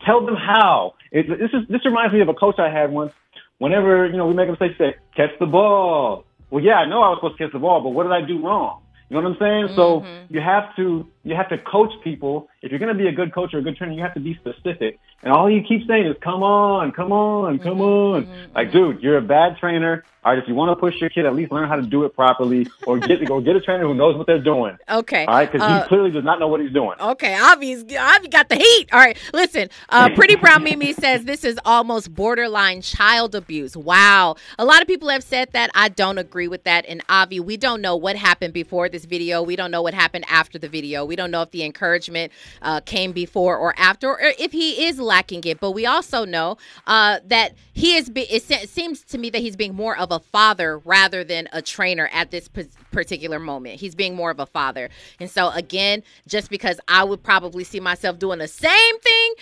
tell 0.07 0.25
them 0.25 0.37
how. 0.37 0.95
It, 1.11 1.27
this 1.29 1.51
is 1.53 1.67
this 1.69 1.85
reminds 1.85 2.15
me 2.15 2.21
of 2.21 2.29
a 2.29 2.35
coach 2.35 2.61
I 2.61 2.71
had 2.71 2.93
once. 2.93 3.13
Whenever 3.59 4.07
you 4.07 4.17
know 4.17 4.29
we 4.29 4.35
make 4.35 4.47
a 4.47 4.53
mistake, 4.53 4.73
say, 4.79 4.95
"Catch 5.17 5.31
the 5.41 5.47
ball." 5.47 6.25
Well, 6.51 6.63
yeah, 6.63 6.75
I 6.75 6.89
know 6.89 7.03
I 7.03 7.09
was 7.09 7.19
supposed 7.19 7.39
to 7.39 7.45
catch 7.45 7.53
the 7.53 7.59
ball, 7.59 7.83
but 7.83 7.91
what 7.91 8.05
did 8.05 8.13
I 8.13 8.23
do 8.23 8.41
wrong? 8.47 8.81
You 9.09 9.17
know 9.17 9.23
what 9.23 9.33
I'm 9.33 9.39
saying? 9.41 9.77
So 9.77 10.01
mm-hmm. 10.01 10.35
you 10.35 10.41
have 10.41 10.77
to 10.77 11.07
you 11.29 11.37
have 11.37 11.49
to 11.51 11.59
coach 11.59 11.93
people. 12.03 12.49
If 12.63 12.71
you're 12.71 12.81
going 12.81 12.97
to 12.97 12.99
be 12.99 13.07
a 13.09 13.13
good 13.13 13.33
coach 13.35 13.55
or 13.55 13.59
a 13.59 13.63
good 13.63 13.77
trainer, 13.77 13.93
you 13.93 14.03
have 14.03 14.15
to 14.15 14.21
be 14.21 14.35
specific. 14.35 14.99
And 15.23 15.33
all 15.33 15.51
you 15.51 15.63
keep 15.63 15.87
saying 15.87 16.07
is, 16.07 16.17
"Come 16.23 16.43
on, 16.43 16.93
come 16.93 17.13
on, 17.13 17.59
come 17.59 17.81
on." 17.81 18.29
Like, 18.55 18.73
dude, 18.73 19.03
you're 19.03 19.19
a 19.19 19.23
bad 19.23 19.59
trainer. 19.59 20.05
All 20.25 20.33
right, 20.35 20.43
if 20.43 20.49
you 20.49 20.55
want 20.55 20.77
to 20.77 20.77
push 20.77 20.95
your 21.01 21.11
kid, 21.11 21.27
at 21.27 21.35
least 21.35 21.53
learn 21.53 21.69
how 21.69 21.77
to 21.77 21.83
do 21.83 22.05
it 22.05 22.15
properly, 22.15 22.67
or 22.87 22.99
get 22.99 23.25
go 23.25 23.41
get 23.41 23.57
a 23.57 23.61
trainer 23.61 23.85
who 23.87 23.95
knows 23.95 24.17
what 24.17 24.27
they're 24.27 24.43
doing. 24.43 24.77
Okay. 24.89 25.25
All 25.25 25.35
right, 25.35 25.51
because 25.51 25.67
Uh, 25.67 25.83
he 25.83 25.89
clearly 25.89 26.11
does 26.11 26.25
not 26.25 26.39
know 26.41 26.49
what 26.49 26.61
he's 26.61 26.73
doing. 26.73 26.95
Okay, 27.01 27.35
Avi's 27.35 27.85
Avi 27.97 28.29
got 28.29 28.49
the 28.49 28.57
heat. 28.57 28.89
All 28.93 28.99
right, 28.99 29.17
listen. 29.33 29.69
Uh, 29.89 30.11
Pretty 30.15 30.37
Brown 30.37 30.63
Mimi 30.65 30.93
says 30.93 31.25
this 31.25 31.45
is 31.45 31.59
almost 31.65 32.15
borderline 32.15 32.83
child 32.83 33.35
abuse. 33.35 33.77
Wow, 33.77 34.37
a 34.59 34.65
lot 34.65 34.83
of 34.83 34.89
people 34.89 35.09
have 35.09 35.23
said 35.25 35.53
that. 35.53 35.71
I 35.75 35.89
don't 35.89 36.19
agree 36.19 36.49
with 36.49 36.65
that. 36.65 36.85
And 36.89 37.03
Avi, 37.09 37.41
we 37.41 37.57
don't 37.57 37.81
know 37.81 37.97
what 37.97 38.17
happened 38.17 38.53
before 38.53 38.89
this 38.89 39.05
video. 39.05 39.43
We 39.43 39.57
don't 39.57 39.71
know 39.71 39.83
what 39.83 39.95
happened 39.95 40.27
after 40.29 40.59
the 40.59 40.69
video. 40.69 41.05
We 41.05 41.17
don't 41.19 41.31
know 41.31 41.43
if 41.43 41.51
the 41.51 41.65
encouragement 41.65 42.33
uh, 42.63 42.81
came 42.81 43.13
before 43.13 43.57
or 43.59 43.75
after, 43.77 44.09
or 44.09 44.33
if 44.39 44.53
he 44.53 44.87
is 44.87 44.99
lacking 44.99 45.45
it. 45.45 45.61
But 45.61 45.73
we 45.73 45.85
also 45.85 46.25
know 46.25 46.57
uh, 46.87 47.19
that 47.27 47.55
he 47.75 47.97
is. 47.97 48.09
Be- 48.09 48.23
it, 48.23 48.43
se- 48.43 48.63
it 48.63 48.71
seems 48.71 49.03
to 49.05 49.19
me 49.19 49.29
that 49.31 49.41
he's 49.41 49.57
being 49.57 49.75
more 49.75 49.97
of 49.99 50.11
a 50.11 50.21
father 50.21 50.79
rather 50.79 51.25
than 51.25 51.49
a 51.53 51.61
trainer 51.61 52.09
at 52.13 52.31
this 52.31 52.49
p- 52.49 52.67
particular 52.93 53.39
moment. 53.39 53.81
He's 53.81 53.95
being 53.95 54.15
more 54.15 54.31
of 54.31 54.41
a 54.41 54.47
father, 54.47 54.89
and 55.21 55.31
so 55.31 55.51
again, 55.51 56.03
just 56.27 56.49
because 56.49 56.81
I 56.89 57.05
would 57.05 57.23
probably 57.23 57.65
see 57.65 57.81
myself 57.81 58.19
doing 58.19 58.39
the 58.39 58.49
same 58.49 59.01
thing, 59.01 59.35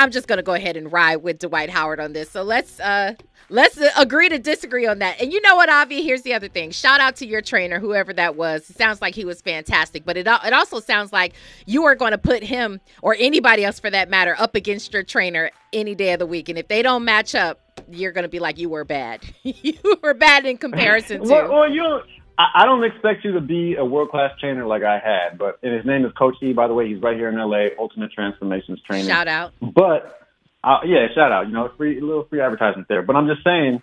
I'm 0.00 0.10
just 0.10 0.26
gonna 0.26 0.42
go 0.42 0.54
ahead 0.54 0.76
and 0.76 0.90
ride 0.90 1.16
with 1.16 1.38
Dwight 1.38 1.70
Howard 1.70 2.00
on 2.00 2.12
this. 2.12 2.30
So 2.30 2.42
let's 2.42 2.80
uh 2.80 3.14
let's 3.50 3.78
uh, 3.78 3.90
agree 3.98 4.28
to 4.30 4.38
disagree 4.38 4.86
on 4.86 5.00
that. 5.00 5.20
And 5.20 5.32
you 5.32 5.40
know 5.42 5.56
what, 5.56 5.68
Avi? 5.68 6.02
Here's 6.02 6.22
the 6.22 6.32
other 6.32 6.48
thing. 6.48 6.70
Shout 6.70 7.00
out 7.00 7.16
to 7.16 7.26
your 7.26 7.42
trainer, 7.42 7.78
whoever 7.78 8.12
that 8.14 8.36
was. 8.36 8.68
It 8.70 8.76
sounds 8.76 9.02
like 9.02 9.14
he 9.14 9.24
was 9.24 9.42
fantastic, 9.42 10.04
but 10.04 10.16
it 10.16 10.26
it 10.26 10.52
also 10.52 10.80
sounds 10.80 11.12
like 11.12 11.34
you 11.66 11.84
are 11.84 11.94
going 11.94 12.12
to 12.12 12.18
put 12.18 12.42
him 12.42 12.80
or 13.02 13.14
anybody 13.18 13.64
else 13.64 13.78
for 13.78 13.90
that 13.90 14.08
matter 14.08 14.34
up 14.38 14.54
against 14.54 14.92
your 14.92 15.02
trainer 15.02 15.50
any 15.72 15.94
day 15.94 16.12
of 16.12 16.18
the 16.18 16.26
week. 16.26 16.48
And 16.48 16.58
if 16.58 16.68
they 16.68 16.82
don't 16.82 17.04
match 17.04 17.34
up, 17.34 17.60
you're 17.90 18.12
going 18.12 18.22
to 18.22 18.28
be 18.28 18.38
like 18.38 18.58
you 18.58 18.68
were 18.68 18.84
bad. 18.84 19.22
you 19.42 19.78
were 20.02 20.14
bad 20.14 20.46
in 20.46 20.56
comparison 20.56 21.22
to. 21.24 21.28
Well, 21.28 21.52
well, 21.52 21.70
you. 21.70 22.00
I, 22.40 22.62
I 22.62 22.64
don't 22.64 22.82
expect 22.84 23.24
you 23.24 23.32
to 23.32 23.40
be 23.40 23.74
a 23.76 23.84
world 23.84 24.10
class 24.10 24.32
trainer 24.40 24.66
like 24.66 24.82
I 24.82 24.98
had, 24.98 25.36
but 25.36 25.58
and 25.62 25.74
his 25.74 25.84
name 25.84 26.06
is 26.06 26.12
Coach 26.12 26.36
E. 26.42 26.52
By 26.54 26.68
the 26.68 26.74
way, 26.74 26.88
he's 26.88 27.02
right 27.02 27.16
here 27.16 27.28
in 27.28 27.38
L.A. 27.38 27.70
Ultimate 27.78 28.12
Transformations 28.12 28.80
Training. 28.86 29.08
Shout 29.08 29.28
out. 29.28 29.52
But 29.60 30.19
uh, 30.62 30.80
yeah, 30.84 31.06
shout 31.14 31.32
out. 31.32 31.46
You 31.46 31.52
know, 31.52 31.70
free 31.76 31.98
a 31.98 32.04
little 32.04 32.24
free 32.24 32.40
advertisement 32.40 32.88
there. 32.88 33.02
But 33.02 33.16
I'm 33.16 33.26
just 33.26 33.42
saying, 33.42 33.80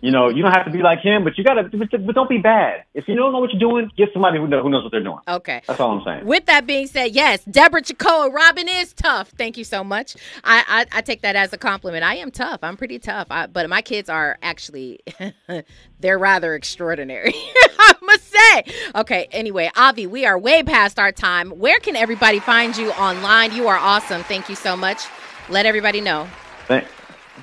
you 0.00 0.10
know, 0.10 0.28
you 0.28 0.42
don't 0.42 0.52
have 0.52 0.64
to 0.64 0.70
be 0.70 0.82
like 0.82 1.00
him, 1.00 1.24
but 1.24 1.36
you 1.36 1.44
gotta, 1.44 1.64
but, 1.64 1.90
but 1.90 2.14
don't 2.14 2.28
be 2.28 2.38
bad. 2.38 2.84
If 2.94 3.08
you 3.08 3.14
don't 3.14 3.32
know 3.32 3.38
what 3.38 3.50
you're 3.52 3.60
doing, 3.60 3.90
get 3.96 4.08
somebody 4.12 4.38
who, 4.38 4.46
know, 4.46 4.62
who 4.62 4.70
knows 4.70 4.84
what 4.84 4.92
they're 4.92 5.02
doing. 5.02 5.18
Okay. 5.28 5.62
That's 5.66 5.80
all 5.80 5.98
I'm 5.98 6.04
saying. 6.04 6.26
With 6.26 6.46
that 6.46 6.66
being 6.66 6.86
said, 6.86 7.12
yes, 7.12 7.44
Deborah 7.44 7.82
Chacoa, 7.82 8.32
Robin 8.32 8.68
is 8.68 8.92
tough. 8.94 9.30
Thank 9.30 9.58
you 9.58 9.64
so 9.64 9.84
much. 9.84 10.16
I, 10.42 10.86
I, 10.92 10.98
I 10.98 11.00
take 11.02 11.22
that 11.22 11.36
as 11.36 11.52
a 11.52 11.58
compliment. 11.58 12.04
I 12.04 12.16
am 12.16 12.30
tough. 12.30 12.60
I'm 12.62 12.76
pretty 12.76 12.98
tough. 12.98 13.26
I, 13.30 13.46
but 13.46 13.68
my 13.68 13.82
kids 13.82 14.08
are 14.08 14.38
actually, 14.42 15.00
they're 16.00 16.18
rather 16.18 16.54
extraordinary. 16.54 17.34
I 17.34 17.94
must 18.02 18.30
say. 18.30 18.64
Okay. 18.94 19.28
Anyway, 19.30 19.70
Avi, 19.76 20.06
we 20.06 20.24
are 20.24 20.38
way 20.38 20.62
past 20.62 20.98
our 20.98 21.12
time. 21.12 21.50
Where 21.50 21.80
can 21.80 21.96
everybody 21.96 22.40
find 22.40 22.76
you 22.76 22.90
online? 22.92 23.54
You 23.54 23.68
are 23.68 23.78
awesome. 23.78 24.22
Thank 24.22 24.48
you 24.48 24.54
so 24.54 24.76
much. 24.76 25.04
Let 25.48 25.66
everybody 25.66 26.00
know. 26.00 26.26
Thank, 26.66 26.86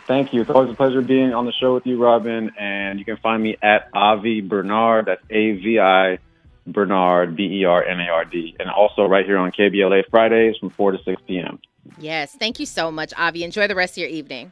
thank 0.07 0.33
you. 0.33 0.41
It's 0.41 0.49
always 0.49 0.71
a 0.71 0.75
pleasure 0.75 1.01
being 1.01 1.33
on 1.33 1.45
the 1.45 1.53
show 1.53 1.73
with 1.73 1.85
you, 1.85 2.01
Robin. 2.01 2.51
And 2.59 2.99
you 2.99 3.05
can 3.05 3.17
find 3.17 3.41
me 3.41 3.57
at 3.61 3.89
Avi 3.93 4.41
Bernard. 4.41 5.05
That's 5.05 5.21
A 5.29 5.53
V 5.53 5.79
I 5.79 6.17
Bernard 6.65 7.35
B 7.35 7.61
E 7.61 7.65
R 7.65 7.83
N 7.83 7.99
A 7.99 8.09
R 8.09 8.25
D, 8.25 8.55
and 8.59 8.69
also 8.69 9.05
right 9.05 9.25
here 9.25 9.37
on 9.37 9.51
KBLA 9.51 10.09
Fridays 10.09 10.57
from 10.57 10.69
four 10.71 10.91
to 10.91 10.97
six 11.03 11.21
p.m. 11.27 11.59
Yes. 11.99 12.35
Thank 12.39 12.59
you 12.59 12.65
so 12.65 12.91
much, 12.91 13.13
Avi. 13.17 13.43
Enjoy 13.43 13.67
the 13.67 13.75
rest 13.75 13.93
of 13.93 13.97
your 13.97 14.09
evening. 14.09 14.51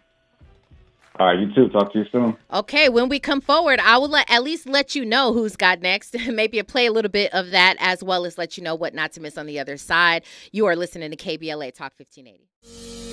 All 1.20 1.28
right, 1.28 1.38
you 1.38 1.54
too. 1.54 1.68
Talk 1.70 1.92
to 1.94 2.00
you 2.00 2.06
soon. 2.14 2.38
Okay, 2.54 2.88
when 2.88 3.10
we 3.10 3.20
come 3.20 3.42
forward, 3.42 3.82
I 3.82 3.98
will 3.98 4.08
let, 4.08 4.32
at 4.32 4.42
least 4.42 4.70
let 4.70 4.96
you 4.96 5.04
know 5.04 5.34
who's 5.34 5.58
got 5.58 5.82
next. 5.82 6.16
Maybe 6.28 6.64
play 6.64 6.86
a 6.86 6.94
little 6.94 7.12
bit 7.12 7.34
of 7.34 7.52
that 7.52 7.76
as 7.80 8.02
well 8.02 8.26
as 8.26 8.38
let 8.38 8.58
you 8.58 8.64
know 8.64 8.74
what 8.74 8.94
not 8.94 9.12
to 9.14 9.22
miss 9.22 9.38
on 9.38 9.46
the 9.46 9.60
other 9.60 9.76
side. 9.76 10.24
You 10.54 10.66
are 10.68 10.78
listening 10.78 11.12
to 11.12 11.18
KBLA 11.18 11.74
Talk 11.74 11.94
1580. 11.98 13.09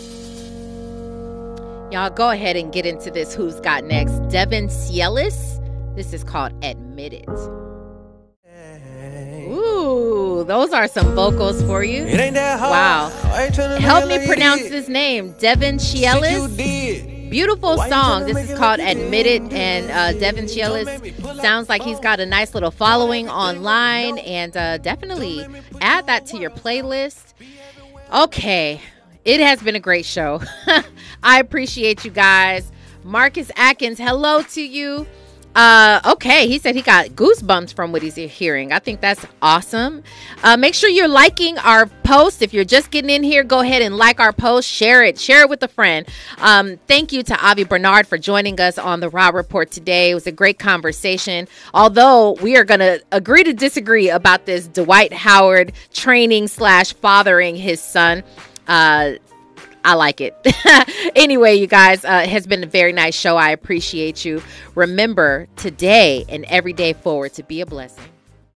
Y'all 1.93 2.11
go 2.11 2.31
ahead 2.31 2.57
and 2.57 2.73
get 2.73 2.85
into 2.85 3.11
this 3.13 3.35
who's 3.35 3.61
got 3.61 3.85
next. 3.85 4.19
Devin 4.29 4.67
Cielis. 4.67 5.63
This 5.95 6.13
is 6.13 6.25
called 6.25 6.53
Admit 6.65 7.13
It. 7.13 7.29
Ooh, 9.49 10.45
those 10.45 10.73
are 10.73 10.89
some 10.89 11.15
vocals 11.15 11.63
for 11.63 11.85
you. 11.85 12.03
It 12.03 12.19
ain't 12.19 12.35
that 12.35 12.59
hard. 12.59 12.71
Wow. 12.73 13.31
I 13.33 13.45
ain't 13.45 13.55
tryna 13.55 13.79
Help 13.79 14.09
me 14.09 14.19
like 14.19 14.27
pronounce 14.27 14.67
his 14.67 14.89
name. 14.89 15.35
Devin 15.39 15.77
Cielis. 15.77 17.31
Beautiful 17.31 17.77
Why 17.77 17.89
song. 17.89 18.25
This 18.25 18.51
is 18.51 18.59
called 18.59 18.79
like 18.79 18.97
Admit 18.97 19.27
It, 19.27 19.53
and 19.53 19.91
uh, 19.91 20.19
Devin 20.19 20.47
Chielis 20.47 21.41
sounds 21.41 21.69
like 21.69 21.83
he's 21.83 21.99
got 22.01 22.21
a 22.21 22.27
nice 22.27 22.55
little 22.55 22.71
following 22.71 23.29
online, 23.29 24.19
and 24.19 24.57
uh, 24.57 24.79
definitely 24.79 25.45
add 25.81 26.07
that 26.07 26.27
to 26.27 26.39
your 26.39 26.51
playlist. 26.51 27.35
Okay, 28.15 28.81
it 29.27 29.41
has 29.41 29.61
been 29.61 29.75
a 29.75 29.81
great 29.81 30.07
show. 30.07 30.41
I 31.23 31.41
appreciate 31.41 32.05
you 32.05 32.11
guys. 32.13 32.71
Marcus 33.03 33.51
Atkins, 33.57 33.99
hello 33.99 34.43
to 34.43 34.63
you. 34.63 35.07
Uh, 35.57 36.01
okay, 36.05 36.47
he 36.47 36.59
said 36.59 36.75
he 36.75 36.83
got 36.83 37.07
goosebumps 37.09 37.75
from 37.75 37.91
what 37.91 38.03
he's 38.03 38.15
hearing. 38.15 38.73
I 38.73 38.79
think 38.79 39.01
that's 39.01 39.25
awesome. 39.41 40.03
Uh, 40.43 40.57
make 40.57 40.75
sure 40.75 40.91
you're 40.91 41.09
liking 41.09 41.57
our 41.59 41.87
post. 42.05 42.43
If 42.43 42.53
you're 42.53 42.67
just 42.67 42.91
getting 42.91 43.09
in 43.09 43.23
here, 43.23 43.43
go 43.43 43.61
ahead 43.61 43.81
and 43.81 43.97
like 43.97 44.21
our 44.21 44.35
post, 44.35 44.69
share 44.69 45.03
it, 45.03 45.19
share 45.19 45.41
it 45.41 45.49
with 45.49 45.63
a 45.63 45.69
friend. 45.69 46.07
Um, 46.39 46.79
thank 46.87 47.11
you 47.11 47.23
to 47.23 47.45
Avi 47.45 47.65
Bernard 47.65 48.07
for 48.07 48.19
joining 48.19 48.61
us 48.61 48.77
on 48.77 49.01
the 49.01 49.09
Raw 49.09 49.31
Report 49.31 49.71
today. 49.71 50.11
It 50.11 50.15
was 50.15 50.27
a 50.27 50.33
great 50.33 50.59
conversation. 50.59 51.49
Although 51.73 52.33
we 52.43 52.59
are 52.59 52.65
going 52.65 52.81
to 52.81 53.03
agree 53.11 53.43
to 53.43 53.55
disagree 53.55 54.11
about 54.11 54.45
this 54.45 54.69
Dwight 54.69 55.15
Howard 55.15 55.73
training 55.93 56.49
slash 56.49 56.93
fathering 56.93 57.57
his 57.57 57.81
son. 57.81 58.23
Uh, 58.67 59.13
I 59.85 59.95
like 59.95 60.21
it. 60.21 60.37
anyway, 61.17 61.55
you 61.55 61.69
guys, 61.69 62.05
uh, 62.05 62.23
it 62.25 62.29
has 62.31 62.47
been 62.47 62.65
a 62.65 62.67
very 62.67 62.93
nice 62.93 63.15
show. 63.15 63.37
I 63.37 63.51
appreciate 63.51 64.25
you. 64.25 64.43
Remember 64.75 65.47
today 65.55 66.25
and 66.29 66.45
every 66.47 66.73
day 66.73 66.93
forward 66.93 67.35
to 67.35 67.45
be 67.45 67.61
a 67.61 67.67
blessing. 67.67 68.05